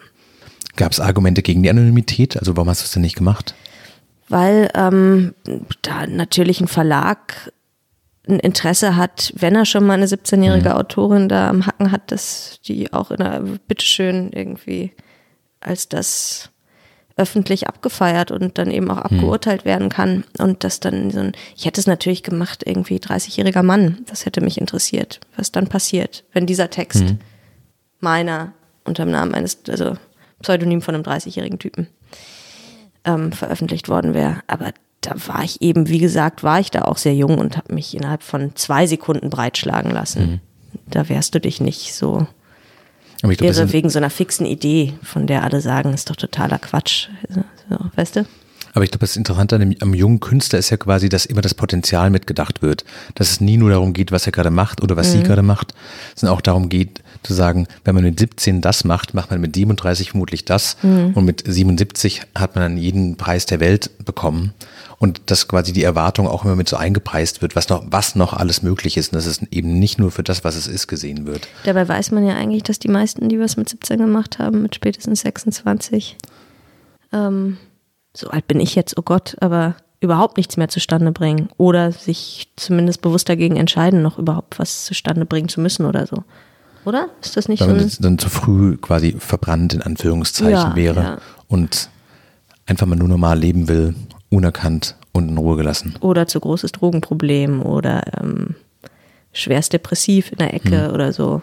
Gab 0.76 0.92
es 0.92 1.00
Argumente 1.00 1.42
gegen 1.42 1.62
die 1.62 1.70
Anonymität? 1.70 2.37
Also 2.37 2.56
warum 2.56 2.68
hast 2.68 2.83
du 2.83 2.85
es 2.85 2.92
denn 2.92 3.02
nicht 3.02 3.16
gemacht? 3.16 3.54
Weil 4.28 4.70
ähm, 4.74 5.35
da 5.83 6.06
natürlich 6.06 6.61
ein 6.61 6.68
Verlag 6.68 7.52
ein 8.28 8.38
Interesse 8.38 8.96
hat, 8.96 9.33
wenn 9.37 9.56
er 9.56 9.64
schon 9.64 9.85
mal 9.85 9.94
eine 9.94 10.06
17-jährige 10.06 10.76
Autorin 10.76 11.28
da 11.28 11.48
am 11.48 11.66
Hacken 11.66 11.90
hat, 11.90 12.12
dass 12.12 12.61
die 12.66 12.92
auch 12.92 13.11
in 13.11 13.20
einer, 13.20 13.40
bitteschön 13.40 14.30
irgendwie 14.33 14.92
als 15.61 15.88
das 15.88 16.50
öffentlich 17.16 17.68
abgefeiert 17.68 18.30
und 18.30 18.56
dann 18.56 18.70
eben 18.70 18.90
auch 18.90 18.98
abgeurteilt 18.98 19.64
werden 19.64 19.88
kann. 19.90 20.24
Und 20.38 20.64
das 20.64 20.80
dann 20.80 21.11
so 21.11 21.20
ein, 21.20 21.33
ich 21.56 21.66
hätte 21.66 21.80
es 21.80 21.87
natürlich 21.87 22.22
gemacht, 22.22 22.62
irgendwie 22.64 22.96
30-jähriger 22.96 23.62
Mann. 23.62 23.98
Das 24.09 24.24
hätte 24.24 24.40
mich 24.40 24.59
interessiert, 24.59 25.20
was 25.37 25.52
dann 25.52 25.66
passiert, 25.66 26.24
wenn 26.33 26.46
dieser 26.46 26.70
Text 26.70 27.04
meiner 28.00 28.52
unter 28.85 29.04
dem 29.04 29.11
Namen 29.11 29.35
eines, 29.35 29.59
also 29.68 29.96
Pseudonym 30.42 30.83
von 30.83 30.94
einem 30.94 31.05
30-jährigen 31.05 31.59
Typen 31.59 31.88
ähm, 33.05 33.33
veröffentlicht 33.33 33.88
worden 33.88 34.14
wäre. 34.14 34.42
Aber 34.46 34.72
da 35.00 35.14
war 35.26 35.42
ich 35.44 35.62
eben, 35.62 35.88
wie 35.88 35.98
gesagt, 35.98 36.42
war 36.42 36.61
ich 36.61 36.70
da 36.70 36.83
auch 36.83 36.98
sehr 36.98 37.14
jung 37.14 37.38
und 37.38 37.57
habe 37.57 37.74
mich 37.74 37.94
innerhalb 37.94 38.22
von 38.22 38.55
zwei 38.57 38.87
Sekunden 38.87 39.31
breitschlagen 39.31 39.90
lassen. 39.90 40.40
Da 40.87 41.09
wärst 41.09 41.35
du 41.35 41.40
dich 41.40 41.61
nicht 41.61 41.94
so 41.94 42.26
Aber 43.22 43.33
ich 43.33 43.38
glaube, 43.38 43.53
das 43.53 43.59
irre 43.59 43.72
wegen 43.72 43.90
so 43.90 43.98
einer 43.98 44.11
fixen 44.11 44.46
Idee, 44.46 44.94
von 45.03 45.26
der 45.26 45.42
alle 45.42 45.61
sagen, 45.61 45.94
ist 45.94 46.11
doch 46.11 46.16
totaler 46.16 46.59
Quatsch. 46.59 47.09
So, 47.29 47.42
so, 47.68 47.79
weißt 47.96 48.16
du? 48.16 48.26
Aber 48.72 48.85
ich 48.85 48.90
glaube, 48.90 49.00
das 49.06 49.16
Interessante 49.16 49.56
an 49.56 49.61
dem, 49.61 49.74
am 49.80 49.94
jungen 49.94 50.20
Künstler 50.20 50.59
ist 50.59 50.70
ja 50.70 50.76
quasi, 50.76 51.09
dass 51.09 51.26
immer 51.26 51.40
das 51.40 51.54
Potenzial 51.54 52.11
mitgedacht 52.11 52.62
wird. 52.62 52.85
Dass 53.16 53.30
es 53.30 53.40
nie 53.40 53.56
nur 53.56 53.70
darum 53.70 53.92
geht, 53.92 54.12
was 54.12 54.26
er 54.26 54.33
gerade 54.33 54.50
macht 54.50 54.83
oder 54.83 54.96
was 54.96 55.09
Mhm. 55.09 55.12
sie 55.18 55.22
gerade 55.24 55.42
macht, 55.42 55.74
sondern 56.14 56.37
auch 56.37 56.40
darum 56.40 56.68
geht, 56.68 57.02
zu 57.22 57.35
sagen, 57.35 57.66
wenn 57.85 57.94
man 57.94 58.04
mit 58.04 58.18
17 58.18 58.61
das 58.61 58.85
macht, 58.85 59.12
macht 59.12 59.30
man 59.30 59.40
mit 59.40 59.54
37 59.56 60.11
vermutlich 60.12 60.44
das 60.44 60.76
Mhm. 60.83 61.12
und 61.14 61.24
mit 61.24 61.42
77 61.46 62.22
hat 62.35 62.54
man 62.54 62.62
dann 62.62 62.76
jeden 62.76 63.16
Preis 63.16 63.44
der 63.46 63.61
Welt 63.61 63.90
bekommen. 64.04 64.54
Und 64.98 65.22
dass 65.26 65.48
quasi 65.48 65.72
die 65.72 65.83
Erwartung 65.83 66.28
auch 66.28 66.44
immer 66.44 66.56
mit 66.56 66.68
so 66.68 66.76
eingepreist 66.76 67.40
wird, 67.40 67.56
was 67.56 67.68
noch, 67.70 67.83
was 67.90 68.14
noch 68.16 68.35
alles 68.35 68.62
möglich 68.62 68.96
ist 68.98 69.12
und 69.12 69.16
dass 69.16 69.24
es 69.26 69.40
eben 69.50 69.78
nicht 69.78 69.98
nur 69.98 70.11
für 70.11 70.22
das, 70.22 70.44
was 70.44 70.56
es 70.56 70.66
ist, 70.66 70.88
gesehen 70.88 71.24
wird. 71.26 71.48
Dabei 71.64 71.88
weiß 71.88 72.11
man 72.11 72.26
ja 72.26 72.35
eigentlich, 72.35 72.62
dass 72.64 72.78
die 72.78 72.88
meisten, 72.88 73.28
die 73.30 73.40
was 73.40 73.56
mit 73.56 73.68
17 73.68 73.98
gemacht 73.98 74.38
haben, 74.38 74.61
mit 74.62 74.74
spätestens 74.74 75.20
26, 75.22 76.16
ähm, 77.12 77.56
so 78.14 78.28
alt 78.28 78.46
bin 78.48 78.60
ich 78.60 78.74
jetzt, 78.74 78.98
oh 78.98 79.02
Gott, 79.02 79.36
aber 79.40 79.74
überhaupt 80.00 80.36
nichts 80.36 80.56
mehr 80.56 80.68
zustande 80.68 81.12
bringen 81.12 81.48
oder 81.58 81.92
sich 81.92 82.48
zumindest 82.56 83.02
bewusst 83.02 83.28
dagegen 83.28 83.56
entscheiden, 83.56 84.02
noch 84.02 84.18
überhaupt 84.18 84.58
was 84.58 84.84
zustande 84.86 85.26
bringen 85.26 85.48
zu 85.48 85.60
müssen 85.60 85.84
oder 85.86 86.06
so. 86.06 86.24
Oder? 86.86 87.08
Ist 87.22 87.36
das 87.36 87.48
nicht 87.48 87.60
Weil 87.60 87.68
so 87.68 87.74
man 87.74 87.82
ein, 87.82 87.86
jetzt 87.88 88.02
dann 88.04 88.18
zu 88.18 88.30
früh 88.30 88.76
quasi 88.78 89.14
verbrannt 89.18 89.74
in 89.74 89.82
Anführungszeichen 89.82 90.50
Ja, 90.52 90.74
wäre 90.76 91.02
ja. 91.02 91.18
und 91.48 91.90
einfach 92.66 92.86
mal 92.86 92.96
nur 92.96 93.08
normal 93.08 93.38
leben 93.38 93.68
will, 93.68 93.94
unerkannt 94.30 94.96
und 95.12 95.28
in 95.28 95.36
Ruhe 95.36 95.56
gelassen. 95.56 95.94
oder 96.00 96.26
zu 96.26 96.40
großes 96.40 96.72
Drogenproblem 96.72 97.60
oder 97.62 98.02
ähm, 98.18 98.54
schwerst 99.32 99.74
depressiv 99.74 100.32
in 100.32 100.38
der 100.38 100.54
Ecke 100.54 100.86
Hm. 100.88 100.94
oder 100.94 101.12
so. 101.12 101.42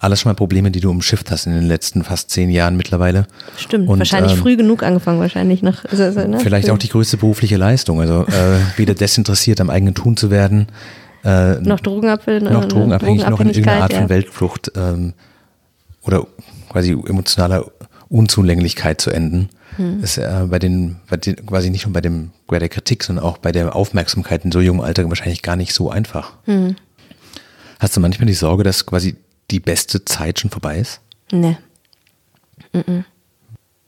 Alles 0.00 0.20
schon 0.20 0.30
mal 0.30 0.34
Probleme, 0.34 0.70
die 0.70 0.80
du 0.80 0.90
umschifft 0.90 1.30
hast 1.30 1.46
in 1.46 1.52
den 1.52 1.66
letzten 1.66 2.02
fast 2.02 2.30
zehn 2.30 2.50
Jahren 2.50 2.76
mittlerweile. 2.76 3.26
Stimmt, 3.56 3.88
Und, 3.88 3.98
wahrscheinlich 3.98 4.32
ähm, 4.32 4.38
früh 4.38 4.56
genug 4.56 4.82
angefangen, 4.82 5.20
wahrscheinlich 5.20 5.62
noch. 5.62 5.84
Also, 5.84 6.10
so, 6.10 6.26
ne? 6.26 6.40
Vielleicht 6.40 6.70
auch 6.70 6.78
die 6.78 6.88
größte 6.88 7.18
berufliche 7.18 7.58
Leistung. 7.58 8.00
Also 8.00 8.26
äh, 8.26 8.58
weder 8.76 8.94
desinteressiert 8.94 9.60
am 9.60 9.68
eigenen 9.68 9.94
Tun 9.94 10.16
zu 10.16 10.30
werden, 10.30 10.68
äh, 11.24 11.60
noch 11.60 11.80
Drogenabhängig, 11.80 12.50
noch 12.50 12.64
drogenabhängig, 12.64 13.28
noch 13.28 13.40
in 13.40 13.48
irgendeiner 13.48 13.82
Art 13.82 13.92
ja. 13.92 13.98
von 13.98 14.08
Weltflucht 14.08 14.72
ähm, 14.74 15.12
oder 16.02 16.26
quasi 16.70 16.92
emotionaler 16.92 17.66
Unzulänglichkeit 18.08 19.00
zu 19.00 19.10
enden. 19.10 19.50
Hm. 19.76 20.02
Ist 20.02 20.18
äh, 20.18 20.46
bei 20.48 20.58
den, 20.58 20.96
bei 21.08 21.16
den, 21.16 21.36
quasi 21.46 21.70
nicht 21.70 21.86
nur 21.86 21.92
bei 21.92 22.00
dem, 22.00 22.30
bei 22.46 22.58
der 22.58 22.68
Kritik, 22.68 23.04
sondern 23.04 23.24
auch 23.24 23.38
bei 23.38 23.52
der 23.52 23.76
Aufmerksamkeit 23.76 24.44
in 24.44 24.52
so 24.52 24.60
jungem 24.60 24.82
Alter 24.82 25.08
wahrscheinlich 25.08 25.42
gar 25.42 25.56
nicht 25.56 25.74
so 25.74 25.90
einfach. 25.90 26.32
Hm. 26.44 26.76
Hast 27.78 27.96
du 27.96 28.00
manchmal 28.00 28.26
die 28.26 28.34
Sorge, 28.34 28.64
dass 28.64 28.86
quasi 28.86 29.16
die 29.50 29.60
beste 29.60 30.04
Zeit 30.04 30.40
schon 30.40 30.50
vorbei 30.50 30.78
ist? 30.78 31.00
Nee. 31.32 31.56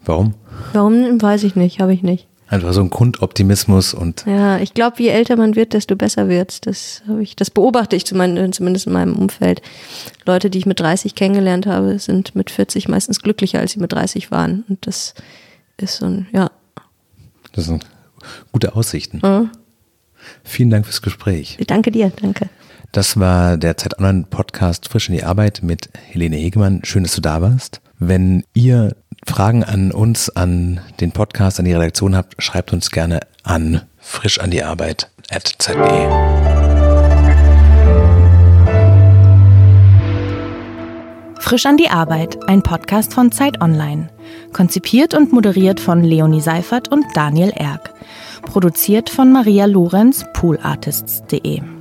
Warum? 0.05 0.35
Warum, 0.73 1.21
weiß 1.21 1.45
ich 1.45 1.57
nicht, 1.57 1.81
habe 1.81 1.95
ich 1.95 2.03
nicht. 2.03 2.27
Einfach 2.49 2.75
so 2.75 2.83
ein 2.83 2.91
Grundoptimismus 2.91 3.95
und 3.95 4.25
Ja, 4.27 4.59
ich 4.59 4.75
glaube, 4.75 5.03
je 5.03 5.09
älter 5.09 5.37
man 5.37 5.57
wird, 5.57 5.73
desto 5.73 5.97
besser 5.97 6.29
wird's. 6.29 6.61
Das 6.61 7.03
habe 7.09 7.23
ich, 7.23 7.35
das 7.35 7.51
beobachte 7.51 7.97
ich 7.97 8.05
zumindest 8.05 8.87
in 8.87 8.93
meinem 8.93 9.17
Umfeld. 9.17 9.63
Leute, 10.27 10.51
die 10.51 10.59
ich 10.59 10.67
mit 10.67 10.79
30 10.79 11.15
kennengelernt 11.15 11.65
habe, 11.67 11.99
sind 11.99 12.35
mit 12.35 12.51
40 12.51 12.89
meistens 12.89 13.23
glücklicher, 13.23 13.61
als 13.61 13.73
sie 13.73 13.81
mit 13.81 13.93
30 13.93 14.31
waren. 14.31 14.65
Und 14.69 14.87
das 14.87 15.15
ist 15.79 15.97
so 15.97 16.07
ein, 16.07 16.27
ja. 16.33 16.51
das 17.55 17.65
sind 17.65 17.87
gute 18.53 18.77
Aussichten. 18.77 19.21
Mhm. 19.23 19.51
Vielen 20.45 20.69
Dank 20.69 20.85
fürs 20.85 21.01
Gespräch. 21.01 21.57
Danke 21.67 21.91
dir, 21.91 22.13
danke. 22.21 22.51
Das 22.93 23.19
war 23.19 23.57
der 23.57 23.79
Zeit 23.79 23.99
Online 23.99 24.27
Podcast 24.29 24.91
Frisch 24.91 25.09
in 25.09 25.15
die 25.15 25.25
Arbeit 25.25 25.61
mit 25.63 25.89
Helene 26.11 26.37
Hegemann. 26.37 26.81
Schön, 26.85 27.05
dass 27.05 27.15
du 27.15 27.23
da 27.23 27.41
warst. 27.41 27.81
Wenn 27.99 28.45
ihr 28.53 28.95
Fragen 29.27 29.65
an 29.65 29.93
uns, 29.93 30.29
an 30.29 30.79
den 31.01 31.11
Podcast, 31.11 31.59
an 31.59 31.65
die 31.65 31.73
Redaktion 31.73 32.15
habt, 32.15 32.41
schreibt 32.43 32.71
uns 32.75 32.91
gerne 32.91 33.21
an 33.45 33.81
frisch 33.99 34.41
an 34.41 34.51
die 34.51 34.63
Arbeit 34.63 35.11
at 35.31 35.55
zeit.de. 35.59 36.07
Frisch 41.41 41.65
an 41.65 41.79
die 41.79 41.89
Arbeit, 41.89 42.47
ein 42.47 42.63
Podcast 42.63 43.15
von 43.15 43.33
Zeit 43.33 43.63
Online. 43.63 44.11
Konzipiert 44.53 45.15
und 45.15 45.33
moderiert 45.33 45.81
von 45.81 46.05
Leonie 46.05 46.43
Seifert 46.43 46.89
und 46.89 47.07
Daniel 47.15 47.53
Erck. 47.57 47.95
Produziert 48.43 49.09
von 49.09 49.33
Maria 49.33 49.65
Lorenz, 49.65 50.27
poolartists.de. 50.35 51.72